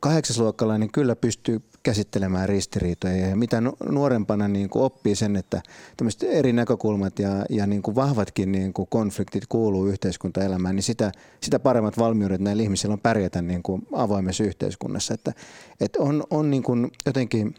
kahdeksasluokkalainen 0.00 0.92
kyllä 0.92 1.16
pystyy 1.16 1.60
käsittelemään 1.86 2.48
ristiriitoja 2.48 3.26
ja 3.26 3.36
mitä 3.36 3.62
nuorempana 3.88 4.48
niin 4.48 4.68
kuin 4.68 4.82
oppii 4.82 5.14
sen, 5.14 5.36
että 5.36 5.62
tämmöiset 5.96 6.22
eri 6.22 6.52
näkökulmat 6.52 7.18
ja, 7.18 7.44
ja 7.50 7.66
niin 7.66 7.82
kuin 7.82 7.94
vahvatkin 7.94 8.52
niin 8.52 8.72
kuin 8.72 8.88
konfliktit 8.90 9.46
kuuluu 9.48 9.86
yhteiskuntaelämään, 9.86 10.76
niin 10.76 10.82
sitä, 10.82 11.12
sitä 11.40 11.58
paremmat 11.58 11.98
valmiudet 11.98 12.40
näillä 12.40 12.62
ihmisillä 12.62 12.92
on 12.92 13.00
pärjätä 13.00 13.42
niin 13.42 13.62
kuin 13.62 13.86
avoimessa 13.92 14.44
yhteiskunnassa. 14.44 15.14
Että, 15.14 15.32
että 15.80 16.02
on, 16.02 16.24
on 16.30 16.50
niin 16.50 16.62
kuin 16.62 16.90
jotenkin 17.06 17.54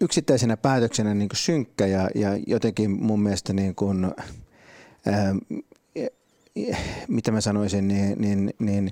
yksittäisenä 0.00 0.56
päätöksenä 0.56 1.14
niin 1.14 1.28
kuin 1.28 1.38
synkkä 1.38 1.86
ja, 1.86 2.10
ja 2.14 2.30
jotenkin 2.46 2.90
mun 2.90 3.20
mielestä 3.20 3.52
niin 3.52 3.74
kuin, 3.74 4.04
ää, 5.06 5.34
mitä 7.08 7.32
mä 7.32 7.40
sanoisin, 7.40 7.88
niin, 7.88 8.20
niin, 8.20 8.54
niin 8.58 8.90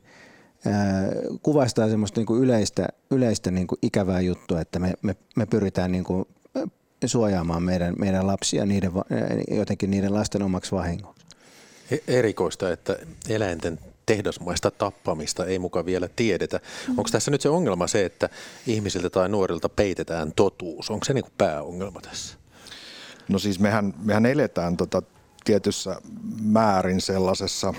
kuvastaa 1.43 1.89
semmoista 1.89 2.21
niin 2.21 2.27
kuin 2.27 2.43
yleistä, 2.43 2.89
yleistä 3.11 3.51
niin 3.51 3.67
kuin 3.67 3.79
ikävää 3.83 4.21
juttua, 4.21 4.61
että 4.61 4.79
me, 4.79 4.93
me, 5.03 5.17
me 5.37 5.47
pyritään 5.47 5.93
niin 5.93 6.05
kuin 6.05 6.25
suojaamaan 7.07 7.63
meidän, 7.63 7.95
meidän 7.99 8.27
lapsia 8.27 8.67
niiden, 8.67 8.93
jotenkin 9.51 9.91
niiden 9.91 10.15
lasten 10.15 10.43
omaksi 10.43 10.73
vahingoksi. 10.73 11.27
E-, 11.91 12.19
erikoista, 12.19 12.73
että 12.73 12.97
eläinten 13.29 13.79
tehdasmaista 14.07 14.71
tappamista 14.71 15.47
ei 15.47 15.59
muka 15.59 15.85
vielä 15.85 16.09
tiedetä. 16.17 16.61
Mm. 16.89 16.99
Onko 16.99 17.11
tässä 17.13 17.31
nyt 17.31 17.41
se 17.41 17.49
ongelma 17.49 17.87
se, 17.87 18.05
että 18.05 18.29
ihmisiltä 18.67 19.11
tai 19.11 19.29
nuorilta 19.29 19.69
peitetään 19.69 20.33
totuus? 20.33 20.91
Onko 20.91 21.05
se 21.05 21.15
niin 21.15 21.25
kuin 21.25 21.35
pääongelma 21.39 22.01
tässä? 22.01 22.37
No 23.29 23.39
siis 23.39 23.61
mehän, 23.61 23.95
mehän 24.03 24.27
eletään 24.27 24.77
tota 24.77 25.03
tietyssä 25.45 25.97
määrin 26.43 27.01
sellaisessa 27.01 27.75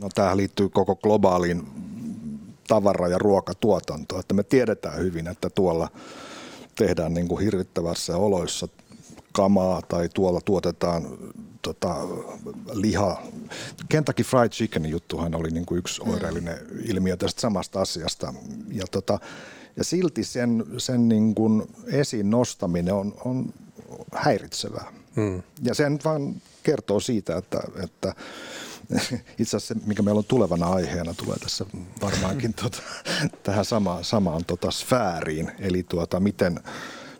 No 0.00 0.08
tähän 0.14 0.36
liittyy 0.36 0.68
koko 0.68 0.96
globaaliin 0.96 1.66
tavara- 2.68 3.08
ja 3.08 3.18
ruokatuotantoon, 3.18 4.20
että 4.20 4.34
me 4.34 4.42
tiedetään 4.42 4.98
hyvin, 4.98 5.26
että 5.26 5.50
tuolla 5.50 5.88
tehdään 6.74 7.14
niin 7.14 7.28
kuin 7.28 7.44
hirvittävässä 7.44 8.16
oloissa 8.16 8.68
kamaa 9.32 9.82
tai 9.82 10.08
tuolla 10.08 10.40
tuotetaan 10.40 11.06
tota, 11.62 11.96
liha. 12.72 13.22
Kentucky 13.88 14.22
Fried 14.22 14.50
Chicken 14.50 14.86
juttuhan 14.86 15.34
oli 15.34 15.50
niin 15.50 15.66
kuin 15.66 15.78
yksi 15.78 16.04
mm. 16.04 16.10
oireellinen 16.10 16.58
ilmiö 16.84 17.16
tästä 17.16 17.40
samasta 17.40 17.80
asiasta. 17.80 18.34
Ja, 18.72 18.84
tota, 18.90 19.18
ja 19.76 19.84
silti 19.84 20.24
sen, 20.24 20.64
sen 20.78 21.08
niin 21.08 21.34
kuin 21.34 21.62
esiin 21.86 22.30
nostaminen 22.30 22.94
on, 22.94 23.14
on 23.24 23.52
häiritsevää. 24.12 24.92
Hmm. 25.16 25.42
Ja 25.62 25.74
sen 25.74 25.98
vaan 26.04 26.42
kertoo 26.62 27.00
siitä, 27.00 27.36
että, 27.36 27.60
että 27.84 28.14
itse 29.40 29.56
asiassa 29.56 29.74
mikä 29.86 30.02
meillä 30.02 30.18
on 30.18 30.24
tulevana 30.24 30.66
aiheena, 30.66 31.14
tulee 31.14 31.36
tässä 31.36 31.66
varmaankin 32.02 32.54
tuota, 32.60 32.78
tähän 33.42 33.64
sama, 33.64 34.02
samaan 34.02 34.44
tota 34.44 34.70
sfääriin, 34.70 35.52
eli 35.58 35.82
tuota, 35.82 36.20
miten, 36.20 36.60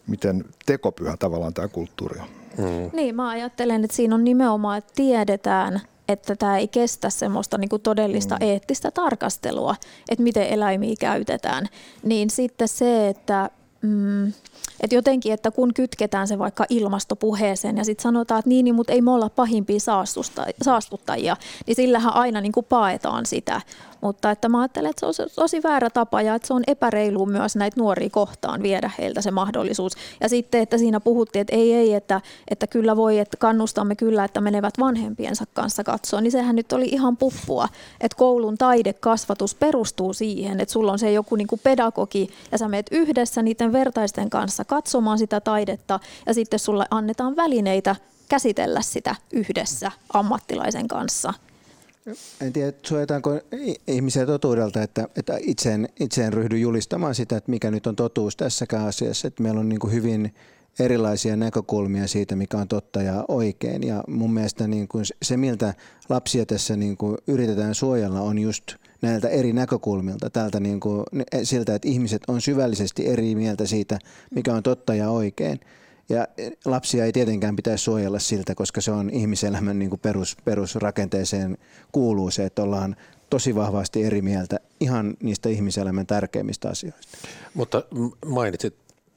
miten 0.07 0.45
tekopyhä 0.67 1.17
tavallaan 1.17 1.55
tämä 1.55 1.69
kulttuuri 1.69 2.21
on. 2.21 2.29
Mm. 2.59 2.91
Niin, 2.93 3.15
mä 3.15 3.29
ajattelen, 3.29 3.85
että 3.85 3.97
siinä 3.97 4.15
on 4.15 4.25
nimenomaan, 4.25 4.79
että 4.79 4.93
tiedetään, 4.97 5.81
että 6.09 6.37
tämä 6.37 6.59
ei 6.59 6.69
kestä 6.69 7.11
semmoista 7.11 7.59
niin 7.59 7.69
kuin 7.69 7.83
todellista 7.83 8.35
mm. 8.35 8.43
eettistä 8.47 8.91
tarkastelua, 8.91 9.75
että 10.09 10.23
miten 10.23 10.47
eläimiä 10.47 10.95
käytetään. 11.01 11.69
Niin 12.03 12.31
sitten 12.31 12.69
se, 12.69 13.09
että 13.09 13.51
mm, 13.83 14.33
et 14.81 14.93
jotenkin, 14.93 15.33
että 15.33 15.51
kun 15.51 15.75
kytketään 15.75 16.29
se 16.29 16.39
vaikka 16.39 16.65
ilmastopuheeseen 16.69 17.77
ja 17.77 17.85
sitten 17.85 18.03
sanotaan, 18.03 18.39
että 18.39 18.49
niin, 18.49 18.65
niin 18.65 18.75
mutta 18.75 18.93
ei 18.93 19.03
me 19.03 19.11
olla 19.11 19.29
pahimpia 19.29 19.79
saastuttajia, 20.63 21.37
niin 21.67 21.77
sillähän 21.77 22.15
aina 22.15 22.41
niin 22.41 22.53
kuin 22.53 22.67
paetaan 22.69 23.27
sitä. 23.27 23.61
Mutta 24.01 24.31
että 24.31 24.49
mä 24.49 24.61
ajattelen, 24.61 24.91
että 24.91 25.13
se 25.13 25.23
on 25.23 25.29
tosi 25.37 25.63
väärä 25.63 25.91
tapa 25.91 26.23
ja 26.23 26.35
että 26.35 26.49
se 26.49 26.55
on 26.55 26.63
epäreilu 26.67 27.27
myös 27.27 27.57
näitä 27.57 27.81
nuoria 27.81 28.11
kohtaan 28.11 28.63
viedä 28.63 28.91
heiltä 28.99 29.21
se 29.23 29.31
mahdollisuus. 29.31 29.93
Ja 30.21 30.29
sitten, 30.29 30.61
että 30.61 30.79
siinä 30.79 31.01
puhuttiin, 31.01 31.41
että 31.41 31.57
ei, 31.57 31.75
ei, 31.75 31.95
että, 31.95 32.21
että 32.49 32.67
kyllä 32.67 32.97
voi, 32.97 33.19
että 33.19 33.37
kannustamme 33.37 33.97
kyllä, 33.97 34.25
että 34.25 34.41
menevät 34.41 34.75
vanhempiensa 34.79 35.45
kanssa 35.55 35.85
katsoa, 35.85 36.21
niin 36.21 36.33
sehän 36.33 36.57
nyt 36.57 36.73
oli 36.73 36.85
ihan 36.85 37.17
puppua. 37.17 37.69
Että 38.01 38.17
koulun 38.17 38.59
taidekasvatus 38.59 39.55
perustuu 39.55 40.13
siihen, 40.13 40.61
että 40.61 40.73
sulla 40.73 40.93
on 40.93 40.99
se 40.99 41.13
joku 41.13 41.37
niin 41.37 41.49
kuin 41.49 41.61
pedagogi 41.65 42.31
ja 42.53 42.59
sä 42.59 42.69
meet 42.69 42.87
yhdessä 42.91 43.43
niiden 43.43 43.73
vertaisten 43.73 44.31
kanssa 44.31 44.46
katsomaan 44.65 45.19
sitä 45.19 45.41
taidetta 45.41 46.01
ja 46.27 46.35
sitten 46.35 46.59
sulle 46.59 46.87
annetaan 46.91 47.37
välineitä 47.37 47.97
käsitellä 48.29 48.83
sitä 48.83 49.17
yhdessä 49.33 49.93
ammattilaisen 50.13 50.89
kanssa. 50.89 51.35
En 52.41 52.53
tiedä, 52.53 52.73
suojataanko 52.83 53.41
ihmisiä 53.87 54.27
totuudelta, 54.27 54.83
että, 54.83 55.09
että 55.17 55.39
itse, 55.41 55.79
itse 56.01 56.25
en 56.25 56.33
ryhdy 56.33 56.59
julistamaan 56.59 57.15
sitä, 57.15 57.37
että 57.37 57.51
mikä 57.51 57.71
nyt 57.71 57.87
on 57.87 57.97
totuus 57.97 58.37
tässäkään 58.37 58.87
asiassa. 58.87 59.29
Että 59.29 59.43
meillä 59.43 59.61
on 59.61 59.69
niin 59.69 59.93
hyvin 59.93 60.35
erilaisia 60.79 61.37
näkökulmia 61.37 62.07
siitä, 62.07 62.37
mikä 62.37 62.59
on 62.59 62.69
totta 62.69 63.03
ja 63.03 63.25
oikein. 63.29 63.83
Ja 63.83 64.05
mun 64.09 64.35
mielestä 64.35 64.67
niin 64.67 64.89
kuin 64.89 65.05
se, 65.23 65.37
miltä 65.37 65.75
lapsia 66.09 66.47
tässä 66.47 66.77
niin 66.77 66.97
kuin 66.97 67.19
yritetään 67.27 67.75
suojella, 67.75 68.21
on 68.21 68.39
just 68.39 68.75
näiltä 69.03 69.29
eri 69.29 69.53
näkökulmilta. 69.53 70.31
Tältä 70.31 70.61
niin 70.61 70.81
kuin, 70.81 71.05
siltä, 71.43 71.75
että 71.75 71.89
ihmiset 71.89 72.23
on 72.29 72.41
syvällisesti 72.41 73.07
eri 73.07 73.35
mieltä 73.35 73.67
siitä, 73.67 73.99
mikä 74.35 74.55
on 74.55 74.63
totta 74.63 74.95
ja 74.95 75.11
oikein. 75.11 75.61
Ja 76.09 76.29
lapsia 76.65 77.05
ei 77.05 77.13
tietenkään 77.13 77.57
pitäisi 77.57 77.85
suojella 77.85 78.19
siltä, 78.19 78.55
koska 78.55 78.81
se 78.81 78.91
on 78.91 79.11
ihmiselämän 79.11 79.79
niin 79.79 79.91
kuin 79.91 80.01
perus, 80.01 80.37
perusrakenteeseen 80.45 81.59
kuuluu 81.93 82.31
se, 82.31 82.45
että 82.45 82.63
ollaan 82.63 82.97
tosi 83.31 83.55
vahvasti 83.55 84.05
eri 84.05 84.23
mieltä 84.23 84.61
ihan 84.81 85.17
niistä 85.23 85.49
ihmiselämän 85.49 86.07
tärkeimmistä 86.07 86.69
asioista. 86.69 87.19
Mutta 87.55 87.83
mainitsit 88.27 88.75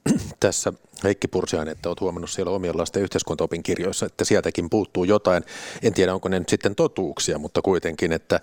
tässä 0.40 0.74
Heikki 1.04 1.28
Pursiainen, 1.28 1.72
että 1.72 1.90
olet 1.90 2.02
huomannut 2.02 2.30
siellä 2.30 2.52
omien 2.52 2.78
lasten 2.78 3.04
yhteiskuntaopin 3.04 3.64
kirjoissa, 3.64 4.06
että 4.06 4.26
sieltäkin 4.26 4.70
puuttuu 4.70 5.04
jotain. 5.04 5.44
En 5.82 5.94
tiedä, 5.94 6.14
onko 6.14 6.30
ne 6.30 6.40
nyt 6.40 6.50
sitten 6.50 6.76
totuuksia, 6.76 7.38
mutta 7.38 7.62
kuitenkin, 7.62 8.12
että 8.12 8.40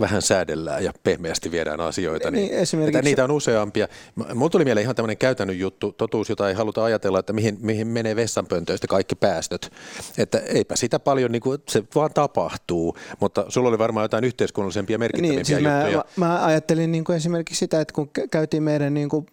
vähän 0.00 0.22
säädellään 0.22 0.84
ja 0.84 0.92
pehmeästi 1.02 1.50
viedään 1.50 1.80
asioita, 1.80 2.30
niin, 2.30 2.48
niin 2.50 2.60
esimerkiksi... 2.60 3.02
niitä 3.02 3.24
on 3.24 3.30
useampia. 3.30 3.88
Mulla 4.34 4.50
tuli 4.50 4.64
mieleen 4.64 4.82
ihan 4.82 4.96
tämmöinen 4.96 5.18
käytännön 5.18 5.58
juttu, 5.58 5.92
totuus, 5.92 6.28
jota 6.28 6.48
ei 6.48 6.54
haluta 6.54 6.84
ajatella, 6.84 7.18
että 7.18 7.32
mihin, 7.32 7.58
mihin 7.60 7.86
menee 7.86 8.16
vessanpöntöistä 8.16 8.86
kaikki 8.86 9.14
päästöt. 9.14 9.72
Että 10.18 10.38
eipä 10.38 10.76
sitä 10.76 10.98
paljon, 10.98 11.32
niin 11.32 11.42
kuin, 11.42 11.58
se 11.68 11.84
vaan 11.94 12.10
tapahtuu, 12.14 12.96
mutta 13.20 13.44
sulla 13.48 13.68
oli 13.68 13.78
varmaan 13.78 14.04
jotain 14.04 14.24
yhteiskunnallisempia 14.24 14.98
merkittävimpiä 14.98 15.38
niin, 15.38 15.44
siis 15.44 15.58
juttuja. 15.58 16.04
Mä, 16.16 16.26
mä 16.26 16.44
ajattelin 16.44 16.92
niin 16.92 17.04
kuin 17.04 17.16
esimerkiksi 17.16 17.58
sitä, 17.58 17.80
että 17.80 17.94
kun 17.94 18.10
käytiin 18.30 18.62
meidän 18.62 18.94
niin 18.94 19.08
kuin, 19.08 19.26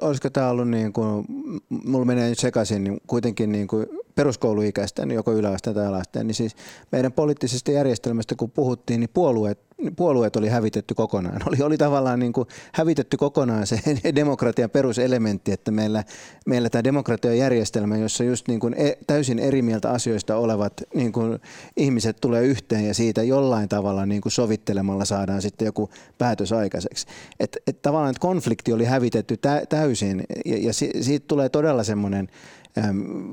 olisiko 0.00 0.30
tämä 0.30 0.50
ollut 0.50 0.68
niin 0.68 0.92
kuin, 0.92 1.24
mulla 1.68 2.04
menee 2.04 2.28
nyt 2.28 2.38
sekaisin, 2.38 2.84
niin 2.84 3.00
kuitenkin 3.06 3.52
niin 3.52 3.68
kuin 3.68 3.86
peruskouluikäisten, 4.18 5.10
joko 5.10 5.32
yläasteen 5.32 5.76
tai 5.76 5.86
alasteen, 5.86 6.26
niin 6.26 6.34
siis 6.34 6.56
meidän 6.92 7.12
poliittisesta 7.12 7.70
järjestelmästä 7.70 8.34
kun 8.34 8.50
puhuttiin, 8.50 9.00
niin 9.00 9.10
puolueet, 9.14 9.58
puolueet 9.96 10.36
oli 10.36 10.48
hävitetty 10.48 10.94
kokonaan. 10.94 11.40
Oli, 11.46 11.56
oli 11.62 11.78
tavallaan 11.78 12.18
niin 12.18 12.32
kuin 12.32 12.48
hävitetty 12.72 13.16
kokonaan 13.16 13.66
se 13.66 13.80
demokratian 14.14 14.70
peruselementti, 14.70 15.52
että 15.52 15.70
meillä, 15.70 16.04
meillä 16.46 16.70
tämä 16.70 16.84
demokratian 16.84 17.38
järjestelmä, 17.38 17.96
jossa 17.96 18.24
just 18.24 18.48
niin 18.48 18.60
kuin 18.60 18.74
e, 18.74 18.92
täysin 19.06 19.38
eri 19.38 19.62
mieltä 19.62 19.90
asioista 19.90 20.36
olevat 20.36 20.72
niin 20.94 21.12
kuin 21.12 21.38
ihmiset 21.76 22.16
tulee 22.20 22.44
yhteen 22.44 22.86
ja 22.86 22.94
siitä 22.94 23.22
jollain 23.22 23.68
tavalla 23.68 24.06
niin 24.06 24.20
kuin 24.20 24.32
sovittelemalla 24.32 25.04
saadaan 25.04 25.42
sitten 25.42 25.66
joku 25.66 25.90
päätös 26.18 26.52
aikaiseksi. 26.52 27.06
Et, 27.40 27.56
et 27.66 27.82
tavallaan 27.82 28.10
että 28.10 28.20
konflikti 28.20 28.72
oli 28.72 28.84
hävitetty 28.84 29.36
tä, 29.36 29.62
täysin 29.68 30.24
ja, 30.44 30.58
ja 30.58 30.72
siitä 31.00 31.24
tulee 31.28 31.48
todella 31.48 31.84
semmoinen 31.84 32.28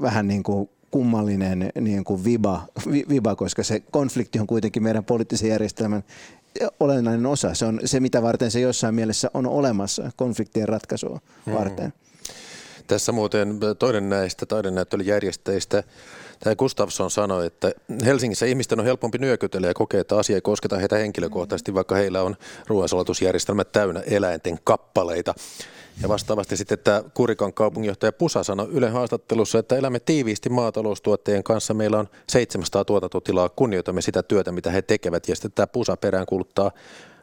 vähän 0.01 0.27
niin 0.27 0.43
kuin 0.43 0.69
kummallinen 0.95 1.71
niin 1.81 2.03
kuin 2.03 2.23
viba, 2.23 2.67
viba, 3.09 3.35
koska 3.35 3.63
se 3.63 3.79
konflikti 3.79 4.39
on 4.39 4.47
kuitenkin 4.47 4.83
meidän 4.83 5.05
poliittisen 5.05 5.49
järjestelmän 5.49 6.03
olennainen 6.79 7.25
osa. 7.25 7.53
Se 7.53 7.65
on 7.65 7.79
se, 7.85 7.99
mitä 7.99 8.21
varten 8.21 8.51
se 8.51 8.59
jossain 8.59 8.95
mielessä 8.95 9.31
on 9.33 9.47
olemassa 9.47 10.11
konfliktien 10.15 10.69
ratkaisua 10.69 11.19
hmm. 11.45 11.53
varten. 11.53 11.85
Hmm. 11.85 12.04
Tässä 12.87 13.11
muuten 13.11 13.59
toinen 13.79 14.09
näistä 14.09 14.45
taidennäyttelyjärjestäjistä, 14.45 15.83
tämä 16.39 16.55
Gustafsson 16.55 17.11
sanoi, 17.11 17.45
että 17.45 17.71
Helsingissä 18.05 18.45
ihmisten 18.45 18.79
on 18.79 18.85
helpompi 18.85 19.17
nyökytellä 19.17 19.67
ja 19.67 19.73
kokea, 19.73 20.01
että 20.01 20.17
asia 20.17 20.35
ei 20.35 20.41
kosketa 20.41 20.77
heitä 20.77 20.97
henkilökohtaisesti, 20.97 21.73
vaikka 21.73 21.95
heillä 21.95 22.21
on 22.21 22.35
ruoansalatusjärjestelmät 22.67 23.71
täynnä 23.71 23.99
eläinten 23.99 24.59
kappaleita. 24.63 25.33
Ja 26.01 26.09
vastaavasti 26.09 26.57
sitten 26.57 26.73
että 26.73 27.03
Kurikan 27.13 27.53
kaupunginjohtaja 27.53 28.11
Pusa 28.11 28.43
sanoi 28.43 28.67
Ylen 28.71 28.91
haastattelussa, 28.91 29.59
että 29.59 29.75
elämme 29.75 29.99
tiiviisti 29.99 30.49
maataloustuottajien 30.49 31.43
kanssa. 31.43 31.73
Meillä 31.73 31.99
on 31.99 32.09
700 32.29 32.85
tuotantotilaa, 32.85 33.49
kunnioitamme 33.49 34.01
sitä 34.01 34.23
työtä, 34.23 34.51
mitä 34.51 34.71
he 34.71 34.81
tekevät. 34.81 35.27
Ja 35.27 35.35
sitten 35.35 35.51
tämä 35.51 35.67
Pusa 35.67 35.97
perään 35.97 36.25
kuuluttaa 36.25 36.71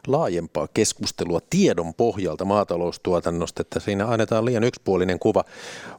laajempaa 0.07 0.67
keskustelua 0.73 1.39
tiedon 1.49 1.93
pohjalta 1.93 2.45
maataloustuotannosta, 2.45 3.61
että 3.61 3.79
siinä 3.79 4.07
annetaan 4.07 4.45
liian 4.45 4.63
yksipuolinen 4.63 5.19
kuva. 5.19 5.43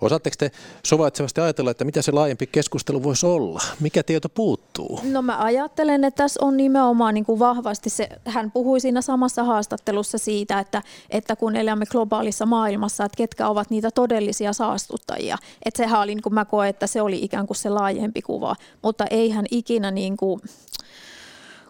Osaatteko 0.00 0.36
te 0.38 0.50
suvaitsevasti 0.82 1.40
ajatella, 1.40 1.70
että 1.70 1.84
mitä 1.84 2.02
se 2.02 2.12
laajempi 2.12 2.46
keskustelu 2.46 3.02
voisi 3.02 3.26
olla? 3.26 3.62
Mikä 3.80 4.02
tieto 4.02 4.28
puuttuu? 4.28 5.00
No 5.02 5.22
mä 5.22 5.38
ajattelen, 5.42 6.04
että 6.04 6.22
tässä 6.22 6.40
on 6.44 6.56
nimenomaan 6.56 7.14
niin 7.14 7.24
kuin 7.24 7.38
vahvasti 7.38 7.90
se, 7.90 8.08
hän 8.24 8.50
puhui 8.50 8.80
siinä 8.80 9.00
samassa 9.02 9.44
haastattelussa 9.44 10.18
siitä, 10.18 10.58
että, 10.58 10.82
että 11.10 11.36
kun 11.36 11.56
elämme 11.56 11.86
globaalissa 11.86 12.46
maailmassa, 12.46 13.04
että 13.04 13.16
ketkä 13.16 13.48
ovat 13.48 13.70
niitä 13.70 13.90
todellisia 13.90 14.52
saastuttajia. 14.52 15.38
Että 15.64 15.78
sehän 15.78 16.00
oli, 16.00 16.14
niin 16.14 16.22
kuin 16.22 16.34
mä 16.34 16.44
koen, 16.44 16.70
että 16.70 16.86
se 16.86 17.02
oli 17.02 17.18
ikään 17.22 17.46
kuin 17.46 17.56
se 17.56 17.68
laajempi 17.68 18.22
kuva, 18.22 18.56
mutta 18.82 19.04
eihän 19.10 19.44
ikinä 19.50 19.90
niin 19.90 20.16
kuin, 20.16 20.40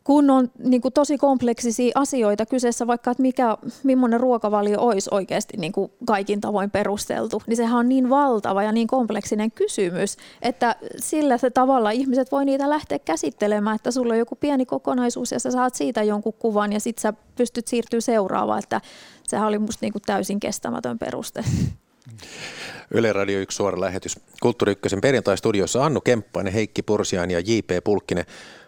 kun 0.04 0.30
on 0.30 0.50
niin 0.64 0.80
kuin 0.80 0.94
tosi 0.94 1.18
kompleksisia 1.18 1.92
asioita 1.94 2.46
kyseessä, 2.46 2.86
vaikka 2.86 3.10
että 3.10 3.22
mikä, 3.22 3.56
millainen 3.82 4.20
ruokavalio 4.20 4.80
olisi 4.80 5.10
oikeasti 5.12 5.56
niin 5.56 5.72
kuin 5.72 5.92
kaikin 6.06 6.40
tavoin 6.40 6.70
perusteltu, 6.70 7.42
niin 7.46 7.56
sehän 7.56 7.78
on 7.78 7.88
niin 7.88 8.10
valtava 8.10 8.62
ja 8.62 8.72
niin 8.72 8.86
kompleksinen 8.86 9.50
kysymys, 9.50 10.16
että 10.42 10.76
sillä 10.98 11.38
se 11.38 11.50
tavalla 11.50 11.90
ihmiset 11.90 12.32
voi 12.32 12.44
niitä 12.44 12.70
lähteä 12.70 12.98
käsittelemään, 12.98 13.76
että 13.76 13.90
sulla 13.90 14.12
on 14.12 14.18
joku 14.18 14.36
pieni 14.36 14.66
kokonaisuus 14.66 15.32
ja 15.32 15.40
sä 15.40 15.50
saat 15.50 15.74
siitä 15.74 16.02
jonkun 16.02 16.32
kuvan 16.32 16.72
ja 16.72 16.80
sitten 16.80 17.02
sä 17.02 17.12
pystyt 17.36 17.68
siirtyä 17.68 18.00
seuraavaan, 18.00 18.58
että 18.58 18.80
sehän 19.22 19.48
oli 19.48 19.58
musta 19.58 19.78
niin 19.80 19.92
kuin 19.92 20.02
täysin 20.06 20.40
kestämätön 20.40 20.98
peruste. 20.98 21.44
Yle 22.94 23.12
Radio 23.12 23.38
1 23.38 23.56
suora 23.56 23.80
lähetys. 23.80 24.20
Kulttuuri 24.42 24.72
Ykkösen 24.72 25.00
perjantai-studiossa 25.00 25.84
Annu 25.84 26.00
Kemppainen, 26.00 26.52
Heikki 26.52 26.82
Pursiaan 26.82 27.30
ja 27.30 27.40
J.P. 27.40 27.84
Pulkkinen. 27.84 28.24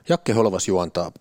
Jakke 0.08 0.32
Holvas 0.32 0.68
juontaa 0.68 1.12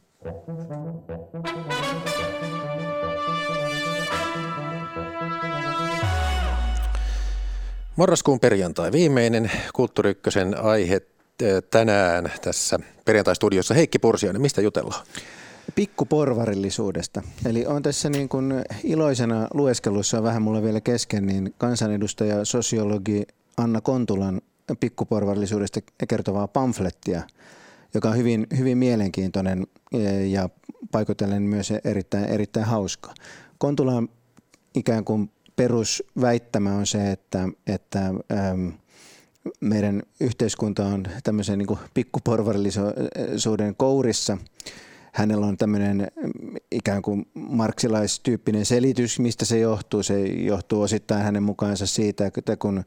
Marraskuun 7.96 8.40
perjantai, 8.40 8.92
viimeinen 8.92 9.52
Kulttuuri 9.74 10.18
aihe 10.62 10.96
eh, 10.96 11.64
tänään 11.72 12.32
tässä 12.42 12.80
perjantai-studiossa. 13.06 13.74
Heikki 13.74 14.00
Pursiainen, 14.00 14.42
mistä 14.42 14.62
jutellaan? 14.62 15.06
Pikkuporvarillisuudesta. 15.76 17.22
Eli 17.46 17.66
on 17.66 17.84
tässä 17.84 18.10
niin 18.10 18.30
kuin 18.30 18.64
iloisena 18.84 19.48
lueskelussa 19.54 20.24
vähän 20.24 20.42
mulla 20.42 20.64
vielä 20.64 20.82
kesken, 20.82 21.26
niin 21.26 21.54
kansanedustaja 21.58 22.46
sosiologi 22.46 23.24
Anna 23.58 23.82
Kontulan 23.82 24.42
pikkuporvarillisuudesta 24.80 25.80
kertovaa 26.08 26.48
pamflettia– 26.48 27.22
joka 27.96 28.10
on 28.10 28.18
hyvin, 28.18 28.48
hyvin 28.58 28.78
mielenkiintoinen 28.78 29.68
e, 29.94 30.26
ja 30.26 30.50
paikotellen 30.92 31.44
myös 31.44 31.74
erittäin, 31.84 32.26
erittäin 32.26 32.66
hauska. 32.66 33.14
Kontulan 33.58 34.10
ikään 34.76 35.06
kuin 35.06 35.32
perusväittämä 35.56 36.76
on 36.76 36.88
se, 36.88 37.12
että, 37.12 37.50
että 37.68 38.08
äm, 38.08 38.74
meidän 39.62 40.04
yhteiskunta 40.20 40.86
on 40.86 41.06
tämmöisen 41.24 41.58
niin 41.58 41.78
pikkuporvarillisuuden 41.94 43.76
kourissa. 43.78 44.38
Hänellä 45.14 45.46
on 45.46 45.58
tämmöinen 45.58 46.08
ikään 46.72 47.02
kuin 47.02 47.28
marksilaistyyppinen 47.34 48.66
selitys, 48.66 49.20
mistä 49.20 49.46
se 49.46 49.60
johtuu. 49.60 50.04
Se 50.04 50.22
johtuu 50.26 50.82
osittain 50.82 51.24
hänen 51.24 51.44
mukaansa 51.44 51.86
siitä, 51.86 52.26
että 52.38 52.58
kun 52.58 52.84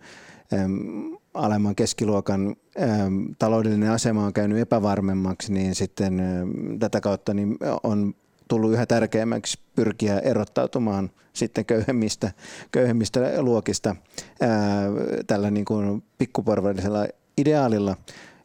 alemman 1.39 1.75
keskiluokan 1.75 2.57
ähm, 2.81 3.25
taloudellinen 3.39 3.91
asema 3.91 4.27
on 4.27 4.33
käynyt 4.33 4.59
epävarmemmaksi, 4.59 5.53
niin 5.53 5.75
sitten 5.75 6.21
ähm, 6.21 6.79
tätä 6.79 7.01
kautta 7.01 7.35
niin 7.35 7.59
on 7.83 8.15
tullut 8.49 8.73
yhä 8.73 8.87
tärkeämmäksi 8.87 9.59
pyrkiä 9.75 10.19
erottautumaan 10.19 11.11
sitten 11.33 11.65
köyhemmistä, 11.65 12.33
köyhemmistä 12.73 13.43
luokista 13.43 13.97
ää, 14.41 14.87
äh, 14.87 14.93
tällä 15.27 15.51
niin 15.51 15.65
kuin 15.65 16.03
pikkuporvallisella 16.19 17.07
ideaalilla, 17.39 17.97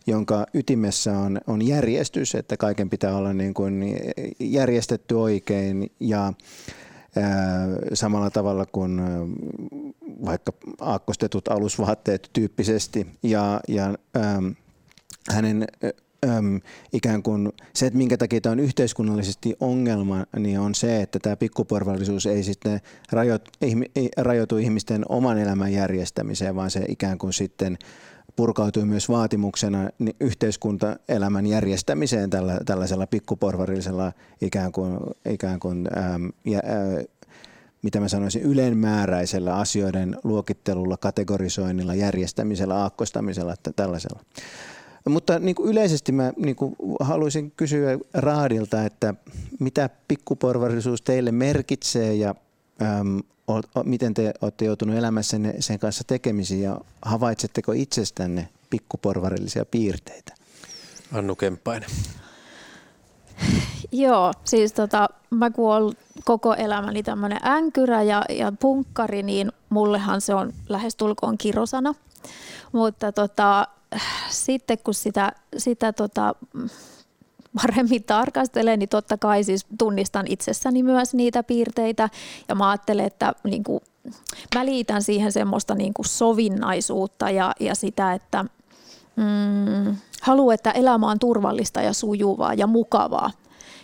jonka 0.08 0.46
ytimessä 0.54 1.18
on, 1.18 1.42
on 1.48 1.68
järjestys, 1.68 2.36
että 2.36 2.58
kaiken 2.58 2.90
pitää 2.90 3.16
olla 3.18 3.34
niin 3.34 3.54
kuin 3.54 3.98
järjestetty 4.40 5.16
oikein 5.16 5.92
ja 6.00 6.34
samalla 7.94 8.30
tavalla 8.30 8.66
kuin 8.66 9.02
vaikka 10.26 10.54
aakkostetut 10.80 11.48
alusvaatteet 11.48 12.30
tyyppisesti. 12.34 13.08
Ja, 13.24 13.60
ja 13.68 13.96
ähm, 14.18 14.48
hänen 15.30 15.68
äm, 16.30 16.62
ikään 16.94 17.24
kuin 17.24 17.52
se, 17.74 17.86
että 17.86 17.98
minkä 17.98 18.18
takia 18.18 18.42
tämä 18.42 18.52
on 18.52 18.60
yhteiskunnallisesti 18.60 19.56
ongelma, 19.60 20.26
niin 20.40 20.60
on 20.60 20.76
se, 20.76 21.02
että 21.02 21.20
tämä 21.20 21.36
pikkuporvallisuus 21.36 22.26
ei 22.26 22.44
sitten 22.44 22.82
rajoitu, 23.12 23.52
rajoitu 24.18 24.58
ihmisten 24.58 25.06
oman 25.10 25.38
elämän 25.38 25.74
järjestämiseen, 25.74 26.56
vaan 26.56 26.72
se 26.72 26.86
ikään 26.88 27.18
kuin 27.18 27.34
sitten 27.34 27.78
purkautui 28.36 28.86
myös 28.86 29.10
vaatimuksena 29.10 29.90
yhteiskuntaelämän 30.20 31.46
järjestämiseen 31.46 32.30
tällä, 32.30 32.60
tällaisella 32.66 33.08
pikkuporvarillisella 33.08 34.12
ikään 34.42 34.72
kuin, 34.72 34.98
ikään 35.30 35.60
kuin 35.60 35.90
äm, 35.98 36.32
ja, 36.46 36.60
ä, 36.60 36.62
mitä 37.84 38.00
mä 38.00 38.08
sanoisin, 38.08 38.42
ylenmääräisellä 38.42 39.56
asioiden 39.56 40.18
luokittelulla, 40.24 40.98
kategorisoinnilla, 40.98 41.96
järjestämisellä, 41.96 42.76
aakkostamisella, 42.76 43.54
että 43.54 43.72
tällaisella. 43.76 44.20
Mutta 45.10 45.40
niin 45.40 45.56
kuin 45.56 45.70
yleisesti 45.70 46.12
mä 46.12 46.34
niin 46.38 46.56
kuin 46.56 46.76
haluaisin 47.00 47.52
kysyä 47.52 47.98
Raadilta, 48.14 48.86
että 48.86 49.14
mitä 49.60 49.90
pikkuporvarillisuus 50.08 51.02
teille 51.02 51.32
merkitsee 51.32 52.16
ja 52.16 52.36
äm, 52.82 53.22
o, 53.48 53.54
o, 53.58 53.84
miten 53.84 54.14
te 54.14 54.34
olette 54.42 54.66
joutunut 54.66 54.96
elämässänne 54.96 55.56
sen 55.60 55.80
kanssa 55.80 56.04
tekemisiin 56.08 56.62
ja 56.62 56.82
havaitsetteko 57.02 57.72
itsestänne 57.72 58.50
pikkuporvarillisia 58.70 59.66
piirteitä? 59.66 60.34
Annu 61.12 61.36
Kemppainen. 61.36 61.90
Joo, 63.92 64.34
siis 64.44 64.74
tota, 64.74 65.10
mä 65.30 65.50
kun 65.50 65.74
olen 65.74 65.94
koko 66.24 66.54
elämäni 66.54 67.04
tämmöinen 67.04 67.40
änkyrä 67.48 68.02
ja, 68.02 68.26
ja 68.30 68.52
punkkari, 68.60 69.24
niin 69.24 69.52
mullehan 69.70 70.22
se 70.22 70.36
on 70.36 70.54
lähestulkoon 70.70 71.38
kirosana. 71.38 71.94
Mutta 72.72 73.12
tota, 73.12 73.68
sitten 74.30 74.78
kun 74.84 74.94
sitä, 74.94 75.32
sitä 75.58 75.94
tota, 75.94 76.36
paremmin 77.62 78.04
tarkastelen, 78.04 78.80
niin 78.80 78.90
totta 78.90 79.18
kai 79.18 79.44
siis 79.44 79.66
tunnistan 79.78 80.26
itsessäni 80.30 80.84
myös 80.84 81.14
niitä 81.14 81.44
piirteitä 81.44 82.10
ja 82.48 82.56
mä 82.56 82.70
ajattelen, 82.70 83.06
että 83.06 83.34
niin 83.44 83.64
kuin, 83.64 83.82
mä 84.56 84.66
liitän 84.66 85.04
siihen 85.04 85.32
semmoista 85.32 85.76
niin 85.76 85.94
kuin 85.94 86.06
sovinnaisuutta 86.06 87.30
ja, 87.30 87.54
ja 87.60 87.76
sitä, 87.76 88.14
että 88.14 88.46
mm, 89.16 89.96
haluan, 90.22 90.54
että 90.54 90.72
elämä 90.72 91.12
on 91.12 91.20
turvallista 91.20 91.82
ja 91.82 91.94
sujuvaa 91.94 92.54
ja 92.54 92.68
mukavaa. 92.68 93.32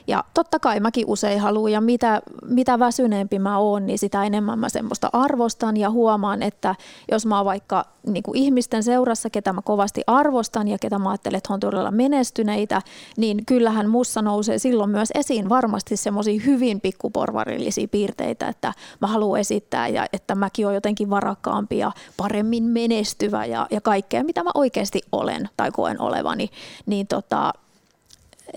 Ja 0.10 0.24
totta 0.34 0.60
kai 0.60 0.80
mäkin 0.80 1.05
usein 1.07 1.39
haluan 1.39 1.72
ja 1.72 1.82
mitä, 1.82 2.22
mitä 2.45 2.80
väsyneempi 2.80 3.39
mä 3.39 3.57
oon, 3.57 3.86
niin 3.86 3.99
sitä 3.99 4.24
enemmän 4.24 4.60
mä 4.60 4.70
semmoista 4.70 5.10
arvostan 5.14 5.78
ja 5.78 5.89
huomaan, 5.89 6.43
että 6.43 6.76
jos 7.12 7.26
mä 7.26 7.38
oon 7.38 7.45
vaikka 7.45 7.86
niin 8.07 8.24
kuin 8.24 8.38
ihmisten 8.38 8.84
seurassa, 8.84 9.30
ketä 9.30 9.53
mä 9.53 9.62
kovasti 9.62 10.01
arvostan 10.07 10.68
ja 10.68 10.78
ketä 10.78 10.99
mä 10.99 11.10
ajattelen, 11.10 11.38
että 11.38 11.53
on 11.53 11.60
todella 11.60 11.91
menestyneitä, 11.91 12.82
niin 13.18 13.45
kyllähän 13.45 13.89
mussa 13.89 14.22
nousee 14.22 14.60
silloin 14.60 14.89
myös 14.89 15.10
esiin 15.16 15.49
varmasti 15.49 15.97
semmoisia 15.97 16.41
hyvin 16.45 16.82
pikkuporvarillisia 16.82 17.88
piirteitä, 17.88 18.47
että 18.47 18.74
mä 19.01 19.07
haluan 19.07 19.39
esittää 19.39 19.88
ja 19.88 20.05
että 20.14 20.36
mäkin 20.36 20.66
olen 20.66 20.76
jotenkin 20.76 21.10
varakkaampi 21.10 21.78
ja 21.78 21.91
paremmin 22.18 22.64
menestyvä 22.64 23.45
ja, 23.45 23.68
ja 23.72 23.82
kaikkea, 23.82 24.24
mitä 24.24 24.43
mä 24.43 24.51
oikeasti 24.53 25.01
olen 25.12 25.49
tai 25.57 25.72
koen 25.72 26.01
olevani, 26.01 26.49
niin 26.86 27.07
tota, 27.07 27.53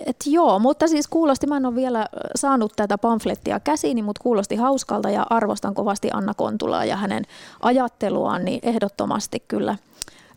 et 0.06 0.16
joo, 0.26 0.58
mutta 0.58 0.88
siis 0.88 1.08
kuulosti, 1.08 1.46
mä 1.46 1.56
en 1.56 1.66
ole 1.66 1.74
vielä 1.74 2.06
saanut 2.36 2.72
tätä 2.76 2.98
pamflettia 2.98 3.60
käsiini, 3.60 4.02
mutta 4.02 4.22
kuulosti 4.22 4.56
hauskalta 4.56 5.10
ja 5.10 5.26
arvostan 5.30 5.74
kovasti 5.74 6.10
Anna 6.12 6.34
Kontulaa 6.34 6.84
ja 6.84 6.96
hänen 6.96 7.24
ajatteluaan, 7.60 8.44
niin 8.44 8.60
ehdottomasti 8.62 9.42
kyllä 9.48 9.76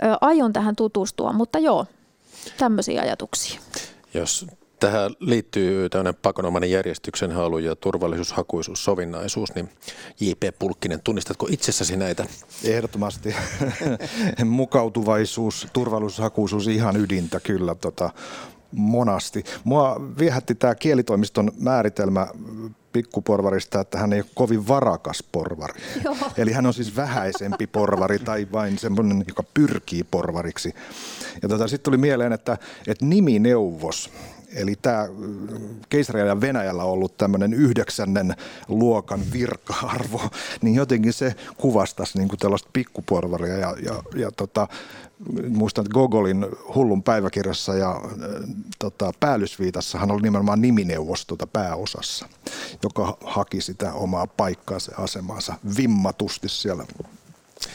ö, 0.04 0.18
aion 0.22 0.54
tähän 0.54 0.76
tutustua, 0.76 1.34
mutta 1.34 1.60
joo, 1.60 1.86
tämmöisiä 2.58 3.02
ajatuksia. 3.02 3.60
Jos 4.14 4.48
tähän 4.80 5.12
liittyy 5.20 5.90
tämmöinen 5.90 6.16
pakonomainen 6.16 6.72
järjestyksen 6.72 7.32
halu 7.32 7.58
ja 7.58 7.76
turvallisuushakuisuus, 7.76 8.84
sovinnaisuus, 8.84 9.56
niin 9.56 9.70
J.P. 10.20 10.60
Pulkkinen, 10.60 11.02
tunnistatko 11.04 11.48
itsessäsi 11.50 11.98
näitä? 11.98 12.26
Ehdottomasti. 12.64 13.36
Mukautuvaisuus, 14.46 15.68
turvallisuushakuisuus 15.74 16.68
ihan 16.68 16.98
ydintä 16.98 17.40
kyllä. 17.40 17.76
Tota, 17.76 18.10
monasti. 18.76 19.44
Mua 19.64 20.02
viehätti 20.20 20.56
tämä 20.56 20.76
kielitoimiston 20.76 21.52
määritelmä 21.60 22.28
pikkuporvarista, 22.94 23.82
että 23.82 23.98
hän 23.98 24.14
ei 24.14 24.20
ole 24.20 24.30
kovin 24.36 24.68
varakas 24.68 25.24
porvari. 25.32 25.82
Joo. 26.04 26.18
Eli 26.38 26.52
hän 26.52 26.66
on 26.66 26.74
siis 26.74 26.96
vähäisempi 26.96 27.68
porvari 27.68 28.20
tai 28.20 28.48
vain 28.52 28.78
semmoinen, 28.78 29.24
joka 29.28 29.44
pyrkii 29.54 30.04
porvariksi. 30.04 30.74
Ja 31.42 31.50
tota, 31.50 31.68
sitten 31.68 31.84
tuli 31.84 31.98
mieleen, 31.98 32.34
että, 32.34 32.58
että 32.88 33.06
nimineuvos, 33.06 34.10
Eli 34.56 34.76
tämä 34.82 35.08
keisarilla 35.90 36.28
ja 36.28 36.42
Venäjällä 36.42 36.84
ollut 36.84 37.18
tämmöinen 37.18 37.54
yhdeksännen 37.54 38.36
luokan 38.68 39.22
virka-arvo, 39.34 40.22
niin 40.62 40.76
jotenkin 40.76 41.14
se 41.14 41.36
kuvastaisi 41.58 42.18
niin 42.18 42.28
kuin 42.28 42.40
tällaista 42.40 42.70
pikkuporvaria. 42.74 43.58
Ja, 43.58 43.76
ja, 43.86 44.04
ja 44.16 44.32
tota, 44.32 44.68
muistan, 45.50 45.86
että 45.86 45.94
Gogolin 45.94 46.46
hullun 46.76 47.04
päiväkirjassa 47.04 47.76
ja 47.76 47.92
äh, 47.92 48.02
tota, 48.80 49.12
päällysviitassahan 49.20 50.12
oli 50.12 50.22
nimenomaan 50.22 50.62
nimineuvos 50.62 51.26
tuota 51.26 51.48
pääosassa, 51.48 52.30
joka 52.84 53.18
haki 53.24 53.62
sitä 53.62 53.94
omaa 53.94 54.28
paikkaansa 54.28 54.92
ja 54.92 55.04
asemaansa 55.04 55.54
vimmatusti 55.78 56.50
siellä 56.50 56.86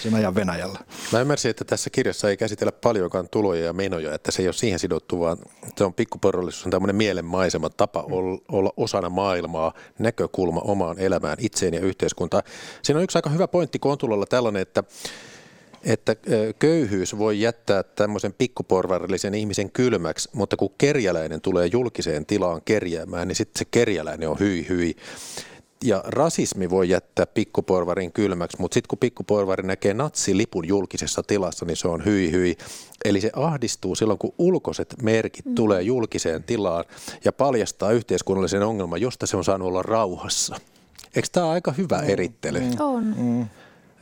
sen 0.02 0.14
ajan 0.14 0.34
Venäjällä. 0.34 0.78
Mä 1.12 1.20
ymmärsin, 1.20 1.50
että 1.50 1.64
tässä 1.64 1.90
kirjassa 1.90 2.30
ei 2.30 2.36
käsitellä 2.36 2.72
paljonkaan 2.72 3.28
tuloja 3.28 3.64
ja 3.64 3.72
menoja, 3.72 4.14
että 4.14 4.30
se 4.30 4.42
ei 4.42 4.48
ole 4.48 4.52
siihen 4.52 4.78
sidottu, 4.78 5.20
vaan 5.20 5.38
se 5.76 5.84
on 5.84 5.94
pikkuporollisuus, 5.94 6.64
on 6.64 6.70
tämmöinen 6.70 6.96
mielenmaisema 6.96 7.70
tapa 7.70 8.04
olla 8.48 8.72
osana 8.76 9.08
maailmaa, 9.08 9.72
näkökulma 9.98 10.60
omaan 10.60 10.98
elämään, 10.98 11.36
itseen 11.40 11.74
ja 11.74 11.80
yhteiskuntaan. 11.80 12.42
Siinä 12.82 12.98
on 12.98 13.04
yksi 13.04 13.18
aika 13.18 13.30
hyvä 13.30 13.48
pointti 13.48 13.78
Kontulalla 13.78 14.26
tällainen, 14.26 14.62
että 14.62 14.84
että 15.84 16.16
köyhyys 16.58 17.18
voi 17.18 17.40
jättää 17.40 17.82
tämmöisen 17.82 18.32
pikkuporvarillisen 18.38 19.34
ihmisen 19.34 19.70
kylmäksi, 19.70 20.28
mutta 20.32 20.56
kun 20.56 20.74
kerjäläinen 20.78 21.40
tulee 21.40 21.66
julkiseen 21.72 22.26
tilaan 22.26 22.62
kerjäämään, 22.64 23.28
niin 23.28 23.36
sitten 23.36 23.58
se 23.58 23.64
kerjäläinen 23.70 24.28
on 24.28 24.38
hyi 24.38 24.66
hyi 24.68 24.96
ja 25.84 26.04
rasismi 26.06 26.70
voi 26.70 26.88
jättää 26.88 27.26
pikkuporvarin 27.26 28.12
kylmäksi, 28.12 28.56
mutta 28.60 28.74
sitten 28.74 28.88
kun 28.88 28.98
pikkuporvari 28.98 29.66
näkee 29.66 29.94
natsilipun 29.94 30.68
julkisessa 30.68 31.22
tilassa, 31.22 31.66
niin 31.66 31.76
se 31.76 31.88
on 31.88 32.04
hyi 32.04 32.32
hyi. 32.32 32.56
Eli 33.04 33.20
se 33.20 33.30
ahdistuu 33.36 33.94
silloin, 33.94 34.18
kun 34.18 34.34
ulkoiset 34.38 34.94
merkit 35.02 35.44
mm. 35.44 35.54
tulee 35.54 35.82
julkiseen 35.82 36.42
tilaan 36.42 36.84
ja 37.24 37.32
paljastaa 37.32 37.90
yhteiskunnallisen 37.90 38.62
ongelman, 38.62 39.00
josta 39.00 39.26
se 39.26 39.36
on 39.36 39.44
saanut 39.44 39.68
olla 39.68 39.82
rauhassa. 39.82 40.56
Eikö 41.16 41.28
tämä 41.32 41.46
ole 41.46 41.52
aika 41.52 41.72
hyvä 41.72 41.98
mm. 41.98 42.08
erittely? 42.08 42.60
Mm. 42.60 42.76
On. 42.78 43.14
Mm. 43.16 43.46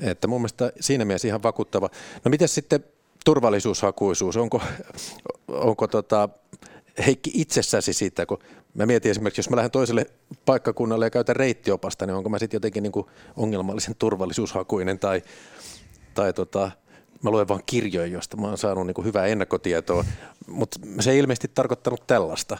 Että 0.00 0.26
mun 0.26 0.40
mielestä 0.40 0.72
siinä 0.80 1.04
mielessä 1.04 1.28
ihan 1.28 1.42
vakuuttava. 1.42 1.90
No 2.24 2.28
miten 2.28 2.48
sitten 2.48 2.84
turvallisuushakuisuus? 3.24 4.36
Onko, 4.36 4.62
onko 5.48 5.86
tota, 5.86 6.28
Heikki 7.06 7.30
itsessäsi 7.34 7.92
siitä, 7.92 8.26
kun 8.26 8.38
Mä 8.74 8.86
mietin 8.86 9.10
esimerkiksi, 9.10 9.38
jos 9.38 9.50
mä 9.50 9.56
lähden 9.56 9.70
toiselle 9.70 10.06
paikkakunnalle 10.44 11.06
ja 11.06 11.10
käytän 11.10 11.36
reittiopasta, 11.36 12.06
niin 12.06 12.14
onko 12.14 12.28
mä 12.28 12.38
sitten 12.38 12.56
jotenkin 12.56 12.82
niin 12.82 12.92
ongelmallisen 13.36 13.94
turvallisuushakuinen 13.98 14.98
tai, 14.98 15.22
tai 16.14 16.32
tota, 16.32 16.70
mä 17.22 17.30
luen 17.30 17.48
vaan 17.48 17.62
kirjoja, 17.66 18.06
joista 18.06 18.36
mä 18.36 18.46
oon 18.46 18.58
saanut 18.58 18.86
niin 18.86 19.04
hyvää 19.04 19.26
ennakkotietoa, 19.26 20.04
mutta 20.46 20.78
se 21.00 21.10
ei 21.10 21.18
ilmeisesti 21.18 21.50
tarkoittanut 21.54 22.06
tällaista. 22.06 22.58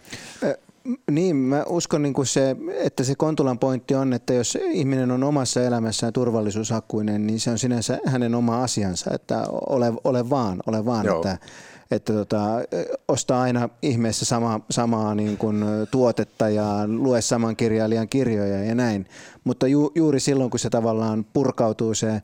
Niin, 1.11 1.37
mä 1.37 1.65
uskon, 1.69 2.03
niin 2.03 2.15
kuin 2.15 2.27
se, 2.27 2.57
että 2.75 3.05
se 3.05 3.15
Kontulan 3.15 3.59
pointti 3.59 3.95
on, 3.95 4.13
että 4.13 4.35
jos 4.35 4.59
ihminen 4.71 5.11
on 5.11 5.25
omassa 5.25 5.63
elämässään 5.63 6.13
turvallisuushakuinen, 6.13 7.27
niin 7.27 7.41
se 7.41 7.51
on 7.51 7.59
sinänsä 7.59 7.99
hänen 8.07 8.35
oma 8.35 8.63
asiansa, 8.63 9.11
että 9.15 9.45
ole, 9.51 9.93
ole 10.05 10.31
vaan, 10.31 10.63
ole 10.67 10.85
vaan, 10.85 11.07
Joo. 11.07 11.17
että 11.17 11.39
että 11.91 12.13
tota, 12.13 12.45
ostaa 13.09 13.43
aina 13.43 13.69
ihmeessä 13.83 14.25
sama, 14.25 14.61
samaa 14.71 15.15
niin 15.15 15.37
kuin 15.37 15.65
tuotetta 15.91 16.49
ja 16.49 16.83
lue 16.87 17.21
saman 17.21 17.57
kirjailijan 17.57 18.09
kirjoja 18.09 18.65
ja 18.65 18.75
näin. 18.75 19.07
Mutta 19.45 19.67
ju, 19.67 19.93
juuri 19.95 20.21
silloin, 20.21 20.51
kun 20.51 20.61
se 20.61 20.71
tavallaan 20.71 21.27
purkautuu 21.33 21.95
se 21.95 22.23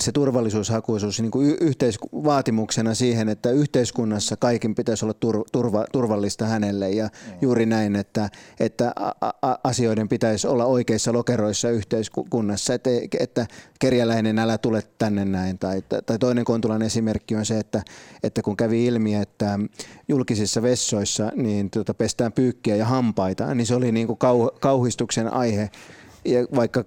se 0.00 0.12
turvallisuushakuisuus 0.12 1.20
niin 1.20 1.30
kuin 1.30 1.56
yhteisvaatimuksena 1.60 2.94
siihen, 2.94 3.28
että 3.28 3.50
yhteiskunnassa 3.50 4.36
kaiken 4.36 4.74
pitäisi 4.74 5.04
olla 5.04 5.42
turva, 5.52 5.84
turvallista 5.92 6.46
hänelle 6.46 6.90
ja 6.90 7.04
mm. 7.04 7.32
juuri 7.40 7.66
näin, 7.66 7.96
että, 7.96 8.28
että 8.60 8.92
asioiden 9.64 10.08
pitäisi 10.08 10.46
olla 10.46 10.64
oikeissa 10.64 11.12
lokeroissa 11.12 11.70
yhteiskunnassa, 11.70 12.74
että, 12.74 12.90
että 13.20 13.46
kerjäläinen 13.78 14.38
älä 14.38 14.58
tule 14.58 14.82
tänne 14.98 15.24
näin. 15.24 15.58
Tai, 15.58 15.82
tai 16.06 16.18
toinen 16.18 16.44
Kontulan 16.44 16.82
esimerkki 16.82 17.36
on 17.36 17.46
se, 17.46 17.58
että, 17.58 17.82
että 18.22 18.42
kun 18.42 18.56
kävi 18.56 18.86
ilmi, 18.86 19.14
että 19.14 19.58
julkisissa 20.08 20.62
vessoissa 20.62 21.32
niin 21.36 21.70
tuota, 21.70 21.94
pestään 21.94 22.32
pyykkiä 22.32 22.76
ja 22.76 22.84
hampaita, 22.84 23.54
niin 23.54 23.66
se 23.66 23.74
oli 23.74 23.92
niin 23.92 24.06
kuin 24.06 24.18
kauhistuksen 24.60 25.32
aihe 25.32 25.70
ja 26.24 26.46
vaikka 26.56 26.84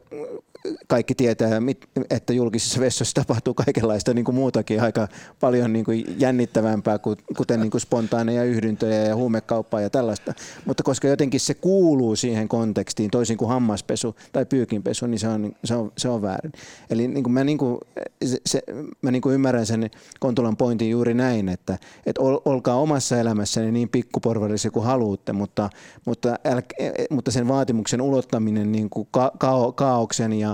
kaikki 0.88 1.16
tietää, 1.16 1.62
että 2.10 2.34
julkisissa 2.34 2.80
vessoissa 2.80 3.22
tapahtuu 3.22 3.54
kaikenlaista 3.54 4.14
niin 4.14 4.26
kuin 4.26 4.36
muutakin 4.36 4.82
aika 4.82 5.08
paljon 5.40 5.74
niin 5.74 5.86
kuin 5.86 6.06
jännittävämpää, 6.18 7.00
kuten 7.38 7.60
niin 7.60 7.72
kuin 7.72 7.82
spontaaneja 7.82 8.44
yhdyntöjä 8.44 9.04
ja 9.04 9.16
huumekauppaa 9.16 9.82
ja 9.82 9.90
tällaista. 9.90 10.34
Mutta 10.66 10.84
koska 10.84 11.08
jotenkin 11.08 11.40
se 11.40 11.54
kuuluu 11.54 12.16
siihen 12.16 12.48
kontekstiin, 12.48 13.12
toisin 13.12 13.38
kuin 13.38 13.50
hammaspesu 13.50 14.16
tai 14.32 14.46
pyykinpesu, 14.46 15.08
niin 15.08 15.20
se 15.20 15.28
on, 15.28 15.56
se 15.64 15.76
on, 15.76 15.92
se 15.98 16.10
on 16.10 16.22
väärin. 16.22 16.52
Eli 16.90 17.08
niin 17.08 17.24
kuin 17.24 17.34
mä, 17.34 17.44
niin 17.44 17.58
kuin, 17.58 17.78
se, 18.26 18.38
se, 18.46 18.62
mä 19.02 19.12
niin 19.12 19.22
kuin 19.22 19.36
ymmärrän 19.36 19.66
sen 19.66 19.90
Kontulan 20.20 20.58
pointin 20.58 20.90
juuri 20.90 21.14
näin, 21.14 21.50
että, 21.50 21.78
että 22.06 22.22
ol, 22.22 22.38
olkaa 22.46 22.76
omassa 22.76 23.20
elämässäni 23.20 23.72
niin 23.72 23.90
pikkuporvarillisia 23.90 24.72
kuin 24.72 24.86
haluatte, 24.86 25.34
mutta, 25.34 25.70
mutta, 26.06 26.36
äl, 26.46 26.62
mutta 27.10 27.32
sen 27.32 27.48
vaatimuksen 27.48 28.02
ulottaminen 28.02 28.72
niin 28.72 28.90
kuin 28.90 29.08
ka, 29.12 29.32
ka, 29.38 29.72
kaauksen 29.72 30.34
ja, 30.34 30.53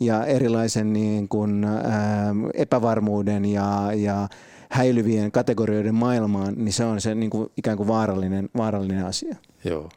ja 0.00 0.26
erilaisen 0.26 0.92
niin 0.92 1.28
kuin, 1.28 1.64
ää, 1.64 2.34
epävarmuuden 2.54 3.44
ja, 3.44 3.90
ja 3.94 4.28
häilyvien 4.70 5.32
kategorioiden 5.32 5.94
maailmaan, 5.94 6.54
niin 6.56 6.72
se 6.72 6.84
on 6.84 7.00
se 7.00 7.14
niin 7.14 7.30
kuin, 7.30 7.50
ikään 7.56 7.76
kuin 7.76 7.88
vaarallinen, 7.88 8.48
vaarallinen 8.56 9.06
asia. 9.06 9.36
Joo. 9.64 9.88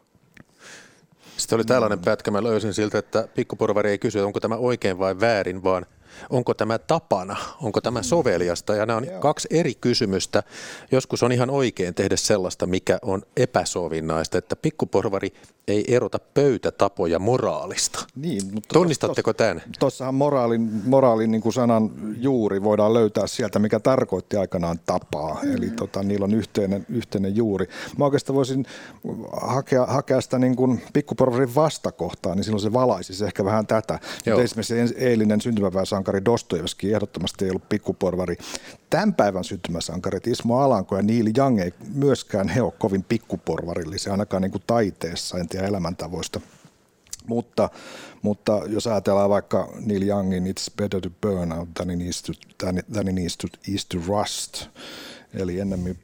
Sitten 1.37 1.55
oli 1.55 1.65
tällainen 1.65 1.99
pätkä, 1.99 2.31
mä 2.31 2.43
löysin 2.43 2.73
siltä, 2.73 2.97
että 2.97 3.27
pikkuporvari 3.35 3.89
ei 3.89 3.97
kysy, 3.97 4.19
onko 4.19 4.39
tämä 4.39 4.55
oikein 4.55 4.99
vai 4.99 5.19
väärin, 5.19 5.63
vaan– 5.63 5.85
onko 6.29 6.53
tämä 6.53 6.77
tapana, 6.77 7.35
onko 7.61 7.81
tämä 7.81 8.03
soveliasta. 8.03 8.75
Ja 8.75 8.85
nämä 8.85 8.97
on 8.97 9.07
kaksi 9.19 9.47
eri 9.51 9.75
kysymystä. 9.75 10.43
Joskus 10.91 11.23
on 11.23 11.31
ihan 11.31 11.49
oikein 11.49 11.93
tehdä 11.93 12.15
sellaista, 12.15 12.65
mikä 12.65 12.99
on 13.01 13.21
epäsovinnaista, 13.37 14.37
että 14.37 14.55
pikkuporvari 14.55 15.33
ei 15.67 15.95
erota 15.95 16.19
pöytätapoja 16.33 17.19
moraalista. 17.19 18.05
Niin, 18.15 18.41
mutta 18.53 18.73
Tunnistatteko 18.73 19.33
tämän? 19.33 19.63
Tuossahan 19.79 20.15
moraalin, 20.15 20.69
moraalin 20.85 21.31
niin 21.31 21.41
kuin 21.41 21.53
sanan 21.53 21.91
juuri 22.17 22.63
voidaan 22.63 22.93
löytää 22.93 23.27
sieltä, 23.27 23.59
mikä 23.59 23.79
tarkoitti 23.79 24.37
aikanaan 24.37 24.79
tapaa. 24.85 25.39
Mm. 25.43 25.55
Eli 25.55 25.69
tota, 25.69 26.03
niillä 26.03 26.23
on 26.23 26.33
yhteinen, 26.33 26.85
yhteinen 26.89 27.35
juuri. 27.35 27.67
Mä 27.97 28.05
oikeastaan 28.05 28.35
voisin 28.35 28.65
hakea, 29.41 29.85
hakea 29.85 30.21
sitä 30.21 30.39
niin 30.39 30.55
kuin 30.55 30.81
pikkuporvarin 30.93 31.55
vastakohtaa, 31.55 32.35
niin 32.35 32.43
silloin 32.43 32.61
se 32.61 32.73
valaisi 32.73 33.25
ehkä 33.25 33.45
vähän 33.45 33.67
tätä. 33.67 33.99
Mutta 34.25 34.41
esimerkiksi 34.41 34.95
eilinen 34.97 35.41
syntymäpäiväsankari 36.01 36.25
Dostojevski 36.25 36.93
ehdottomasti 36.93 37.45
ei 37.45 37.51
ollut 37.51 37.69
pikkuporvari. 37.69 38.37
Tämän 38.89 39.13
päivän 39.13 39.43
syntymäsankarit 39.43 40.27
Ismo 40.27 40.59
Alanko 40.59 40.95
ja 40.95 41.01
Neil 41.01 41.31
Young 41.37 41.59
ei 41.59 41.73
myöskään 41.93 42.49
he 42.49 42.61
ole 42.61 42.73
kovin 42.79 43.03
pikkuporvarillisia, 43.03 44.11
ainakaan 44.11 44.41
niin 44.41 44.51
kuin 44.51 44.63
taiteessa, 44.67 45.37
en 45.37 45.47
tiedä 45.47 45.67
elämäntavoista. 45.67 46.41
Mutta, 47.27 47.69
mutta 48.21 48.61
jos 48.67 48.87
ajatellaan 48.87 49.29
vaikka 49.29 49.69
Neil 49.85 50.01
Youngin 50.01 50.45
It's 50.45 50.73
better 50.77 51.01
to 51.01 51.09
burn 51.21 51.51
out 51.51 51.69
than 51.73 51.91
it 51.91 52.01
is 52.01 52.23
to, 52.23 52.33
than 52.93 53.07
it 53.07 53.25
is 53.25 53.37
to, 53.37 53.47
is 53.67 53.85
to 53.85 53.97
rust, 54.07 54.67
eli 55.33 55.59
ennemmin 55.59 55.99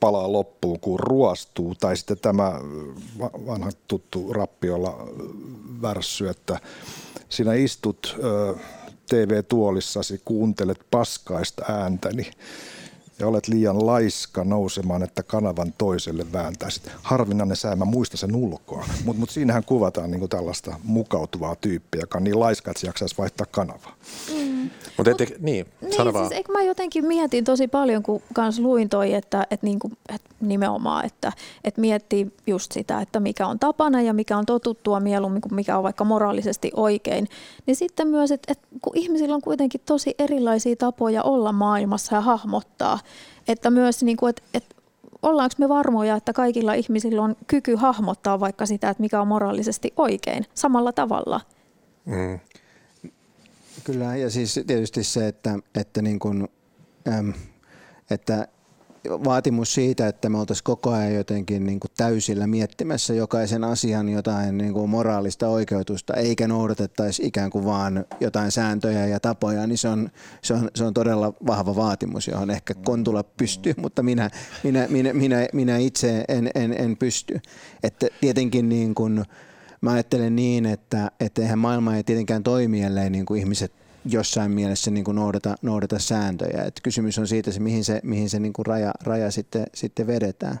palaa 0.00 0.32
loppuun 0.32 0.80
kuin 0.80 1.00
ruostuu, 1.00 1.74
tai 1.74 1.96
sitten 1.96 2.18
tämä 2.18 2.60
vanha 3.46 3.70
tuttu 3.88 4.32
rappiolla 4.32 5.08
värssy, 5.82 6.28
että 6.28 6.60
sinä 7.28 7.54
istut 7.54 8.16
ö, 8.24 8.54
TV-tuolissasi, 9.08 10.20
kuuntelet 10.24 10.80
paskaista 10.90 11.64
ääntäni, 11.68 12.30
ja 13.18 13.26
olet 13.26 13.48
liian 13.48 13.86
laiska 13.86 14.44
nousemaan, 14.44 15.02
että 15.02 15.22
kanavan 15.22 15.74
toiselle 15.78 16.32
vääntäisit. 16.32 16.90
Harvinainen 17.02 17.56
sää, 17.56 17.76
mä 17.76 17.84
muistan 17.84 18.18
sen 18.18 18.36
ulkoa. 18.36 18.84
Mutta 19.04 19.20
mut 19.20 19.30
siinähän 19.30 19.64
kuvataan 19.64 20.10
niinku 20.10 20.28
tällaista 20.28 20.76
mukautuvaa 20.84 21.56
tyyppiä, 21.56 22.00
joka 22.00 22.18
on 22.18 22.24
niin 22.24 22.40
laiska, 22.40 22.70
että 22.70 22.80
se 22.80 22.86
jaksaisi 22.86 23.18
vaihtaa 23.18 23.46
kanavaa. 23.50 23.94
Mm. 24.34 24.70
Mut 24.98 25.08
ette, 25.08 25.26
Mut, 25.30 25.40
niin, 25.40 25.66
niin 25.80 25.92
siis, 25.92 26.32
eikö 26.32 26.52
mä 26.52 26.62
jotenkin 26.62 27.06
mietin 27.06 27.44
tosi 27.44 27.68
paljon, 27.68 28.02
kun 28.02 28.22
kans 28.34 28.58
luin 28.58 28.88
toi, 28.88 29.14
että, 29.14 29.46
että, 29.50 29.66
niinku, 29.66 29.90
että 30.14 30.30
nimenomaan, 30.40 31.06
että, 31.06 31.32
että 31.64 31.80
miettii 31.80 32.32
just 32.46 32.72
sitä, 32.72 33.00
että 33.00 33.20
mikä 33.20 33.46
on 33.46 33.58
tapana 33.58 34.02
ja 34.02 34.12
mikä 34.12 34.36
on 34.36 34.46
totuttua 34.46 35.00
mieluummin 35.00 35.42
kuin 35.42 35.54
mikä 35.54 35.76
on 35.76 35.82
vaikka 35.82 36.04
moraalisesti 36.04 36.70
oikein. 36.76 37.28
Niin 37.66 37.76
sitten 37.76 38.08
myös, 38.08 38.30
että, 38.30 38.52
että 38.52 38.66
kun 38.82 38.96
ihmisillä 38.96 39.34
on 39.34 39.42
kuitenkin 39.42 39.80
tosi 39.86 40.14
erilaisia 40.18 40.76
tapoja 40.76 41.22
olla 41.22 41.52
maailmassa 41.52 42.14
ja 42.14 42.20
hahmottaa, 42.20 42.98
että 43.48 43.70
myös, 43.70 44.02
niin 44.02 44.16
kuin, 44.16 44.30
että, 44.30 44.42
että 44.54 44.76
ollaanko 45.22 45.54
me 45.58 45.68
varmoja, 45.68 46.16
että 46.16 46.32
kaikilla 46.32 46.74
ihmisillä 46.74 47.22
on 47.22 47.36
kyky 47.46 47.74
hahmottaa 47.74 48.40
vaikka 48.40 48.66
sitä, 48.66 48.90
että 48.90 49.00
mikä 49.00 49.20
on 49.20 49.28
moraalisesti 49.28 49.92
oikein 49.96 50.44
samalla 50.54 50.92
tavalla? 50.92 51.40
Mm. 52.04 52.38
Kyllä, 53.84 54.16
ja 54.16 54.30
siis 54.30 54.60
tietysti 54.66 55.04
se, 55.04 55.28
että, 55.28 55.58
että, 55.74 56.02
niin 56.02 56.18
kuin, 56.18 56.48
että 58.10 58.48
vaatimus 59.10 59.74
siitä, 59.74 60.08
että 60.08 60.28
me 60.28 60.38
oltaisiin 60.38 60.64
koko 60.64 60.90
ajan 60.90 61.14
jotenkin 61.14 61.66
niin 61.66 61.80
kuin 61.80 61.90
täysillä 61.96 62.46
miettimässä 62.46 63.14
jokaisen 63.14 63.64
asian 63.64 64.08
jotain 64.08 64.58
niin 64.58 64.72
kuin 64.72 64.90
moraalista 64.90 65.48
oikeutusta, 65.48 66.14
eikä 66.14 66.48
noudatettaisi 66.48 67.26
ikään 67.26 67.50
kuin 67.50 67.64
vaan 67.64 68.04
jotain 68.20 68.52
sääntöjä 68.52 69.06
ja 69.06 69.20
tapoja, 69.20 69.66
niin 69.66 69.78
se 69.78 69.88
on, 69.88 70.10
se 70.42 70.54
on, 70.54 70.70
se 70.74 70.84
on 70.84 70.94
todella 70.94 71.32
vahva 71.46 71.76
vaatimus, 71.76 72.28
johon 72.28 72.50
ehkä 72.50 72.74
Kontula 72.74 73.22
pystyy, 73.22 73.74
mutta 73.82 74.02
minä, 74.02 74.30
minä, 74.62 74.86
minä, 74.90 75.12
minä, 75.12 75.46
minä 75.52 75.76
itse 75.76 76.24
en, 76.28 76.50
en, 76.54 76.74
en 76.78 76.96
pysty. 76.96 77.40
Että 77.82 78.06
tietenkin 78.20 78.68
niin 78.68 78.94
kuin, 78.94 79.24
mä 79.80 79.92
ajattelen 79.92 80.36
niin, 80.36 80.66
että, 80.66 81.10
että 81.20 81.42
eihän 81.42 81.58
maailma 81.58 81.96
ei 81.96 82.04
tietenkään 82.04 82.42
toimi, 82.42 82.82
ellei 82.82 83.10
niin 83.10 83.26
kuin 83.26 83.40
ihmiset 83.40 83.85
jossain 84.10 84.50
mielessä 84.50 84.90
niin 84.90 85.04
kuin 85.04 85.14
noudata, 85.14 85.56
noudata 85.62 85.98
sääntöjä. 85.98 86.64
Et 86.64 86.80
kysymys 86.82 87.18
on 87.18 87.28
siitä, 87.28 87.52
se, 87.52 87.60
mihin 87.60 87.84
se, 87.84 88.00
mihin 88.02 88.30
se 88.30 88.38
niin 88.38 88.52
kuin 88.52 88.66
raja, 88.66 88.92
raja 89.02 89.30
sitten, 89.30 89.66
sitten 89.74 90.06
vedetään. 90.06 90.60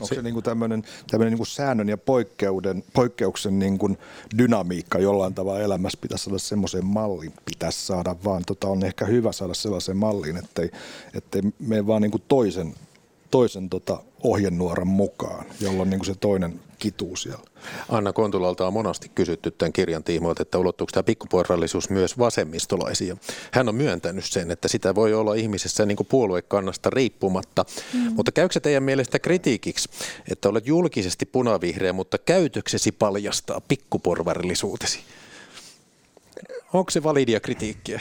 Onko 0.00 0.14
se 0.14 0.22
niin 0.22 0.34
kuin 0.34 0.44
tämmöinen, 0.44 0.82
tämmöinen 1.10 1.30
niin 1.30 1.38
kuin 1.38 1.46
säännön 1.46 1.88
ja 1.88 1.98
poikkeuden, 1.98 2.84
poikkeuksen 2.92 3.58
niin 3.58 3.78
kuin 3.78 3.98
dynamiikka 4.38 4.98
jollain 4.98 5.34
tavalla 5.34 5.60
elämässä 5.60 5.98
pitäisi 6.00 6.24
saada 6.24 6.38
semmoiseen 6.38 6.86
malliin, 6.86 7.32
pitäisi 7.44 7.86
saada, 7.86 8.16
vaan 8.24 8.42
tota 8.46 8.68
on 8.68 8.84
ehkä 8.84 9.04
hyvä 9.04 9.32
saada 9.32 9.54
sellaiseen 9.54 9.96
malliin, 9.96 10.36
ettei, 10.36 10.70
ettei 11.14 11.42
mene 11.58 11.86
vaan 11.86 12.02
niin 12.02 12.10
kuin 12.10 12.22
toisen, 12.28 12.74
toisen 13.32 13.70
tota 13.70 13.98
ohjenuoran 14.22 14.86
mukaan, 14.86 15.46
jolloin 15.60 15.90
niin 15.90 16.00
kuin 16.00 16.06
se 16.06 16.14
toinen 16.14 16.60
kituu 16.78 17.16
siellä. 17.16 17.44
Anna 17.88 18.12
Kontulalta 18.12 18.66
on 18.66 18.72
monasti 18.72 19.10
kysytty 19.14 19.50
tämän 19.50 19.72
kirjan 19.72 20.04
tiimoilta, 20.04 20.42
että 20.42 20.58
ulottuuko 20.58 20.90
tämä 20.92 21.02
pikkuporrallisuus 21.02 21.90
myös 21.90 22.18
vasemmistolaisia. 22.18 23.16
Hän 23.50 23.68
on 23.68 23.74
myöntänyt 23.74 24.24
sen, 24.24 24.50
että 24.50 24.68
sitä 24.68 24.94
voi 24.94 25.14
olla 25.14 25.34
ihmisessä 25.34 25.86
niin 25.86 25.96
puoluekannasta 26.08 26.90
riippumatta. 26.90 27.64
Mm. 27.94 28.12
Mutta 28.16 28.32
käykö 28.32 28.52
se 28.52 28.60
teidän 28.60 28.82
mielestä 28.82 29.18
kritiikiksi, 29.18 29.88
että 30.30 30.48
olet 30.48 30.66
julkisesti 30.66 31.26
punavihreä, 31.26 31.92
mutta 31.92 32.18
käytöksesi 32.18 32.92
paljastaa 32.92 33.60
pikkuporvarillisuutesi? 33.68 35.00
Onko 36.72 36.90
se 36.90 37.02
validia 37.02 37.40
kritiikkiä? 37.40 38.00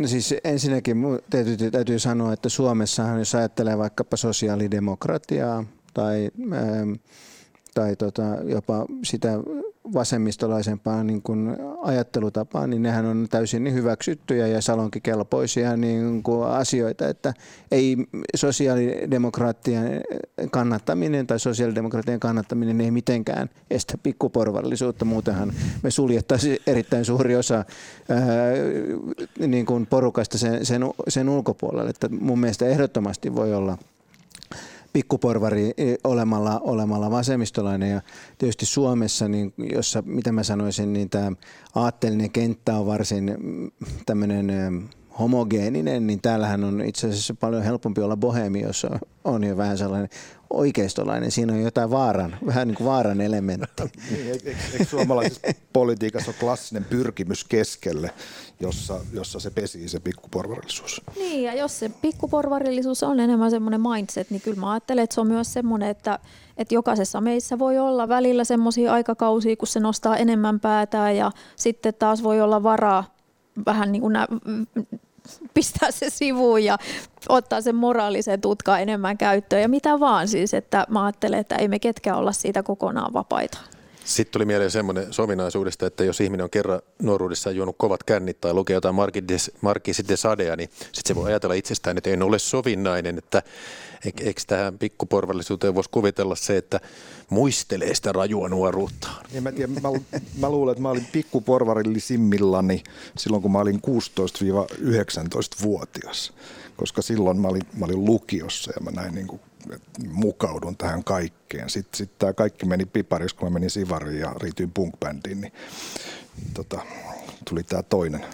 No 0.00 0.08
siis 0.08 0.34
ensinnäkin 0.44 0.96
täytyy, 1.30 1.70
täytyy 1.70 1.98
sanoa, 1.98 2.32
että 2.32 2.48
Suomessahan 2.48 3.18
jos 3.18 3.34
ajattelee 3.34 3.78
vaikkapa 3.78 4.16
sosiaalidemokratiaa 4.16 5.64
tai, 5.94 6.30
tai 7.76 7.96
tota, 7.96 8.22
jopa 8.44 8.86
sitä 9.04 9.38
vasemmistolaisempaa 9.94 11.04
niin 11.04 11.22
kuin 11.22 11.56
ajattelutapaa, 11.82 12.66
niin 12.66 12.82
nehän 12.82 13.06
on 13.06 13.26
täysin 13.30 13.74
hyväksyttyjä 13.74 14.46
ja 14.46 14.62
salonkikelpoisia 14.62 15.76
niin 15.76 16.22
kuin 16.22 16.48
asioita, 16.48 17.08
että 17.08 17.34
ei 17.70 17.96
sosiaalidemokraattien 18.36 20.00
kannattaminen 20.50 21.26
tai 21.26 21.40
sosiaalidemokraattien 21.40 22.20
kannattaminen 22.20 22.80
ei 22.80 22.90
mitenkään 22.90 23.50
estä 23.70 23.98
pikkuporvallisuutta. 24.02 25.04
Muutenhan 25.04 25.52
me 25.82 25.90
suljettaisiin 25.90 26.58
erittäin 26.66 27.04
suuri 27.04 27.36
osa 27.36 27.54
ää, 27.54 27.64
niin 29.46 29.66
kuin 29.66 29.86
porukasta 29.86 30.38
sen, 30.38 30.66
sen, 30.66 30.82
sen 31.08 31.28
ulkopuolelle. 31.28 31.90
Että 31.90 32.08
mun 32.08 32.40
mielestä 32.40 32.66
ehdottomasti 32.66 33.34
voi 33.34 33.54
olla– 33.54 33.78
pikkuporvari 34.96 35.74
e, 35.76 35.94
olemalla, 36.04 36.60
olemalla 36.60 37.10
vasemmistolainen. 37.10 37.90
Ja 37.90 38.00
tietysti 38.38 38.66
Suomessa, 38.66 39.28
niin 39.28 39.54
jossa, 39.56 40.02
mitä 40.06 40.32
mä 40.32 40.42
sanoisin, 40.42 40.92
niin 40.92 41.10
tämä 41.10 41.32
aatteellinen 41.74 42.30
kenttä 42.30 42.78
on 42.78 42.86
varsin 42.86 43.36
mm, 43.38 43.70
tämmöinen 44.06 44.50
homogeeninen, 45.18 46.06
niin 46.06 46.20
täällähän 46.20 46.64
on 46.64 46.80
itse 46.80 47.08
asiassa 47.08 47.34
paljon 47.34 47.62
helpompi 47.62 48.00
olla 48.00 48.16
bohemi, 48.16 48.60
jos 48.60 48.86
on 49.24 49.44
jo 49.44 49.56
vähän 49.56 49.78
sellainen 49.78 50.08
oikeistolainen. 50.50 51.30
Siinä 51.30 51.52
on 51.52 51.62
jotain 51.62 51.90
vaaran, 51.90 52.36
vähän 52.46 52.68
niin 52.68 52.76
kuin 52.76 52.86
vaaran 52.86 53.20
elementti. 53.20 53.82
niin, 54.10 54.32
eikö, 54.32 54.54
eikö 54.72 54.84
suomalaisessa 54.84 55.40
politiikassa 55.72 56.30
ole 56.30 56.36
klassinen 56.40 56.84
pyrkimys 56.84 57.44
keskelle, 57.44 58.10
jossa, 58.60 59.00
jossa 59.12 59.40
se 59.40 59.50
pesii 59.50 59.88
se 59.88 60.00
pikkuporvarillisuus? 60.00 61.02
Niin, 61.16 61.42
ja 61.42 61.54
jos 61.54 61.78
se 61.78 61.88
pikkuporvarillisuus 61.88 63.02
on 63.02 63.20
enemmän 63.20 63.50
semmoinen 63.50 63.80
mindset, 63.80 64.30
niin 64.30 64.42
kyllä 64.42 64.60
mä 64.60 64.72
ajattelen, 64.72 65.04
että 65.04 65.14
se 65.14 65.20
on 65.20 65.26
myös 65.26 65.52
semmoinen, 65.52 65.88
että, 65.88 66.18
että 66.56 66.74
jokaisessa 66.74 67.20
meissä 67.20 67.58
voi 67.58 67.78
olla 67.78 68.08
välillä 68.08 68.44
semmoisia 68.44 68.92
aikakausia, 68.92 69.56
kun 69.56 69.68
se 69.68 69.80
nostaa 69.80 70.16
enemmän 70.16 70.60
päätään 70.60 71.16
ja 71.16 71.32
sitten 71.56 71.94
taas 71.94 72.22
voi 72.22 72.40
olla 72.40 72.62
varaa 72.62 73.16
vähän 73.66 73.92
niin 73.92 74.02
kuin 74.02 74.12
nä- 74.12 74.26
pistää 75.54 75.90
se 75.90 76.10
sivuun 76.10 76.64
ja 76.64 76.78
ottaa 77.28 77.60
sen 77.60 77.74
moraalisen 77.74 78.40
tutkaa 78.40 78.78
enemmän 78.78 79.18
käyttöön 79.18 79.62
ja 79.62 79.68
mitä 79.68 80.00
vaan 80.00 80.28
siis, 80.28 80.54
että 80.54 80.86
mä 80.88 81.04
ajattelen, 81.04 81.40
että 81.40 81.56
ei 81.56 81.68
me 81.68 81.78
ketkään 81.78 82.18
olla 82.18 82.32
siitä 82.32 82.62
kokonaan 82.62 83.12
vapaita. 83.12 83.58
Sitten 84.04 84.32
tuli 84.32 84.44
mieleen 84.44 84.70
semmoinen 84.70 85.12
sominaisuudesta, 85.12 85.86
että 85.86 86.04
jos 86.04 86.20
ihminen 86.20 86.44
on 86.44 86.50
kerran 86.50 86.80
nuoruudessaan 87.02 87.56
juonut 87.56 87.76
kovat 87.78 88.02
kännit 88.02 88.40
tai 88.40 88.54
lukee 88.54 88.74
jotain 88.74 88.94
Marquis 89.60 90.02
de 90.08 90.16
Sadea, 90.16 90.56
niin 90.56 90.70
sitten 90.70 91.02
se 91.04 91.14
voi 91.14 91.26
ajatella 91.30 91.54
itsestään, 91.54 91.98
että 91.98 92.10
en 92.10 92.22
ole 92.22 92.38
sovinnainen, 92.38 93.18
että 93.18 93.42
eikö 94.04 94.40
tähän 94.46 94.78
pikkuporvallisuuteen 94.78 95.74
voisi 95.74 95.90
kuvitella 95.90 96.34
se, 96.34 96.56
että 96.56 96.80
muistelee 97.30 97.94
sitä 97.94 98.12
rajua 98.12 98.48
nuoruutta. 98.48 99.08
En 99.32 99.42
mä, 99.42 99.52
tiedä, 99.52 99.72
mä, 99.80 99.88
mä 100.38 100.50
luulen, 100.50 100.72
että 100.72 100.82
mä 100.82 100.90
olin 100.90 101.08
pikkuporvarillisimmillani 101.12 102.82
silloin, 103.18 103.42
kun 103.42 103.52
mä 103.52 103.58
olin 103.58 103.80
16-19-vuotias, 103.86 106.32
koska 106.76 107.02
silloin 107.02 107.40
mä 107.40 107.48
olin, 107.48 107.62
mä 107.78 107.84
olin 107.84 108.04
lukiossa 108.04 108.72
ja 108.76 108.80
mä 108.80 108.90
näin 108.90 109.14
niin 109.14 109.26
kuin 109.26 109.40
mukaudun 110.12 110.76
tähän 110.76 111.04
kaikkeen. 111.04 111.70
Sitten 111.70 111.98
sit 111.98 112.18
tämä 112.18 112.32
kaikki 112.32 112.66
meni 112.66 112.84
piparis, 112.84 113.34
kun 113.34 113.48
mä 113.48 113.52
menin 113.52 113.70
Sivariin 113.70 114.20
ja 114.20 114.34
riityin 114.42 114.70
punk 114.70 114.94
niin 115.26 115.52
tota, 116.54 116.80
tuli 117.48 117.62
tämä 117.62 117.82
toinen, 117.82 118.24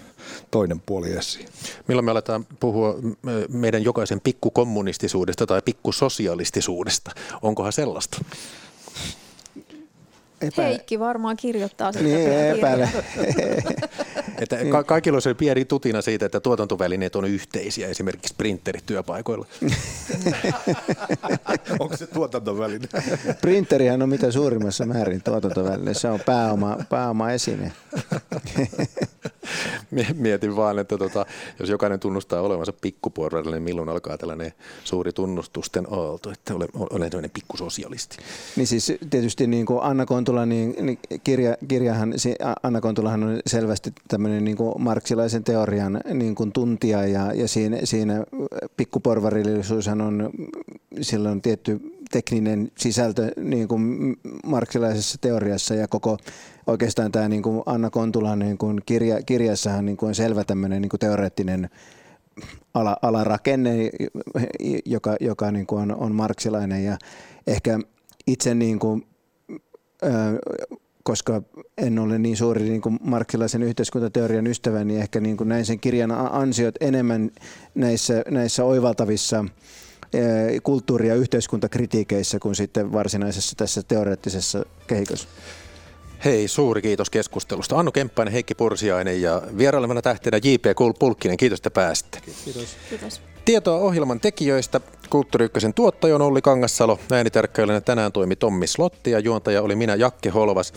toinen 0.51 0.79
puoli 0.79 1.11
esiin. 1.11 1.49
Milloin 1.87 2.05
me 2.05 2.11
aletaan 2.11 2.45
puhua 2.59 2.95
meidän 3.49 3.83
jokaisen 3.83 4.21
pikkukommunistisuudesta 4.21 5.45
tai 5.45 5.61
pikkusosialistisuudesta? 5.61 7.11
Onkohan 7.41 7.73
sellaista? 7.73 8.17
Epä... 10.47 10.61
Heikki 10.61 10.99
varmaan 10.99 11.37
kirjoittaa 11.37 11.91
sitä. 11.91 12.03
Niin, 12.03 12.31
epäile. 12.31 12.89
että 14.41 14.57
ka- 14.71 14.83
kaikilla 14.83 15.17
on 15.17 15.21
se 15.21 15.33
pieni 15.33 15.65
tutina 15.65 16.01
siitä, 16.01 16.25
että 16.25 16.39
tuotantovälineet 16.39 17.15
on 17.15 17.25
yhteisiä, 17.25 17.87
esimerkiksi 17.87 18.33
printerit 18.37 18.85
työpaikoilla. 18.85 19.45
Onko 21.79 21.97
se 21.97 22.07
tuotantoväline? 22.07 22.87
Printerihän 23.41 24.01
on 24.01 24.09
mitä 24.09 24.31
suurimmassa 24.31 24.85
määrin 24.85 25.23
tuotantoväline. 25.23 25.93
Se 25.93 26.09
on 26.09 26.19
pääoma, 26.25 26.77
pääoma 26.89 27.31
esine. 27.31 27.71
Mietin 30.13 30.55
vaan, 30.55 30.79
että 30.79 30.97
tota, 30.97 31.25
jos 31.59 31.69
jokainen 31.69 31.99
tunnustaa 31.99 32.41
olevansa 32.41 32.73
pikkuporvarille, 32.73 33.55
niin 33.55 33.63
milloin 33.63 33.89
alkaa 33.89 34.17
tällainen 34.17 34.53
suuri 34.83 35.13
tunnustusten 35.13 35.87
aalto, 35.91 36.31
että 36.31 36.55
olen, 36.55 36.67
olen 36.73 37.09
tämmöinen 37.09 37.31
pikkusosialisti. 37.31 38.17
Niin 38.55 38.67
siis 38.67 38.93
tietysti 39.09 39.47
niin 39.47 39.65
kuin 39.65 39.83
Anna 39.83 40.05
Kontula, 40.33 40.45
niin, 40.45 40.75
niin 40.85 40.99
kirja, 41.23 41.57
kirjahan, 41.67 42.13
Anna 42.63 42.81
Kontulahan 42.81 43.23
on 43.23 43.39
selvästi 43.45 43.93
tämmöinen 44.07 44.45
niin 44.45 44.57
marksilaisen 44.77 45.43
teorian 45.43 46.01
niin 46.13 46.35
kuin 46.35 46.51
tuntija 46.51 47.07
ja, 47.07 47.33
ja 47.33 47.47
siinä, 47.47 47.77
siinä 47.83 48.25
pikkuporvarillisuushan 48.77 50.01
on 50.01 50.29
silloin 51.01 51.41
tietty 51.41 51.79
tekninen 52.11 52.71
sisältö 52.77 53.31
niin 53.37 53.67
kuin 53.67 54.15
marksilaisessa 54.45 55.17
teoriassa 55.21 55.75
ja 55.75 55.87
koko 55.87 56.17
oikeastaan 56.67 57.11
tämä 57.11 57.29
niin 57.29 57.43
kuin 57.43 57.63
Anna 57.65 57.89
Kontulan 57.89 58.39
niin 58.39 58.57
kuin 58.57 58.81
kirja, 58.85 59.21
kirjassahan 59.21 59.85
niin 59.85 59.97
kuin 59.97 60.07
on 60.07 60.15
selvä 60.15 60.43
tämmöinen 60.43 60.81
niin 60.81 60.89
kuin 60.89 60.99
teoreettinen 60.99 61.69
ala, 62.73 62.97
alarakenne, 63.01 63.89
joka, 64.85 65.15
joka 65.19 65.51
niin 65.51 65.65
kuin 65.65 65.81
on, 65.81 65.95
on 65.95 66.15
marksilainen 66.15 66.83
ja 66.83 66.97
ehkä 67.47 67.79
itse 68.27 68.55
niin 68.55 68.79
kuin, 68.79 69.05
koska 71.03 71.41
en 71.77 71.99
ole 71.99 72.19
niin 72.19 72.37
suuri 72.37 72.63
niin 72.63 72.81
kuin 72.81 72.99
marksilaisen 73.01 73.63
yhteiskuntateorian 73.63 74.47
ystävä, 74.47 74.83
niin 74.83 74.99
ehkä 74.99 75.19
niin 75.19 75.37
kuin 75.37 75.49
näin 75.49 75.65
sen 75.65 75.79
kirjan 75.79 76.11
ansiot 76.11 76.75
enemmän 76.81 77.31
näissä, 77.75 78.23
näissä 78.29 78.63
oivaltavissa 78.63 79.45
kulttuuri- 80.63 81.07
ja 81.07 81.15
yhteiskuntakritiikeissä 81.15 82.39
kuin 82.39 82.55
sitten 82.55 82.93
varsinaisessa 82.93 83.55
tässä 83.55 83.83
teoreettisessa 83.83 84.65
kehikossa. 84.87 85.27
Hei, 86.25 86.47
suuri 86.47 86.81
kiitos 86.81 87.09
keskustelusta. 87.09 87.79
Annu 87.79 87.91
Kemppainen, 87.91 88.33
Heikki 88.33 88.55
Pursiainen 88.55 89.21
ja 89.21 89.41
vierailevana 89.57 90.01
tähtenä 90.01 90.37
J.P. 90.43 90.65
Pulkkinen. 90.99 91.37
Kiitos, 91.37 91.59
että 91.59 91.71
pääsitte. 91.71 92.19
Kiitos. 92.45 92.77
kiitos. 92.89 93.21
Tietoa 93.45 93.77
ohjelman 93.77 94.19
tekijöistä. 94.19 94.81
Kulttuuri 95.09 95.45
Ykkösen 95.45 95.73
tuottaja 95.73 96.15
on 96.15 96.21
Olli 96.21 96.41
Kangassalo. 96.41 96.99
Äänitarkkailijana 97.11 97.81
tänään 97.81 98.11
toimi 98.11 98.35
Tommi 98.35 98.67
Slotti 98.67 99.11
ja 99.11 99.19
juontaja 99.19 99.61
oli 99.61 99.75
minä 99.75 99.95
Jakke 99.95 100.29
Holvas. 100.29 100.73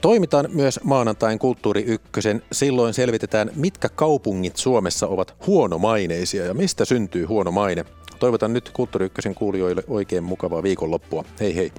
Toimitaan 0.00 0.48
myös 0.52 0.80
maanantain 0.84 1.38
Kulttuuri 1.38 1.82
Ykkösen. 1.82 2.42
Silloin 2.52 2.94
selvitetään, 2.94 3.50
mitkä 3.56 3.88
kaupungit 3.88 4.56
Suomessa 4.56 5.06
ovat 5.06 5.34
huonomaineisia 5.46 6.44
ja 6.44 6.54
mistä 6.54 6.84
syntyy 6.84 7.24
huono 7.24 7.50
maine. 7.50 7.84
Toivotan 8.18 8.52
nyt 8.52 8.70
Kulttuuri 8.72 9.06
Ykkösen 9.06 9.34
kuulijoille 9.34 9.82
oikein 9.88 10.24
mukavaa 10.24 10.62
viikonloppua. 10.62 11.24
Hei 11.40 11.56
hei! 11.56 11.72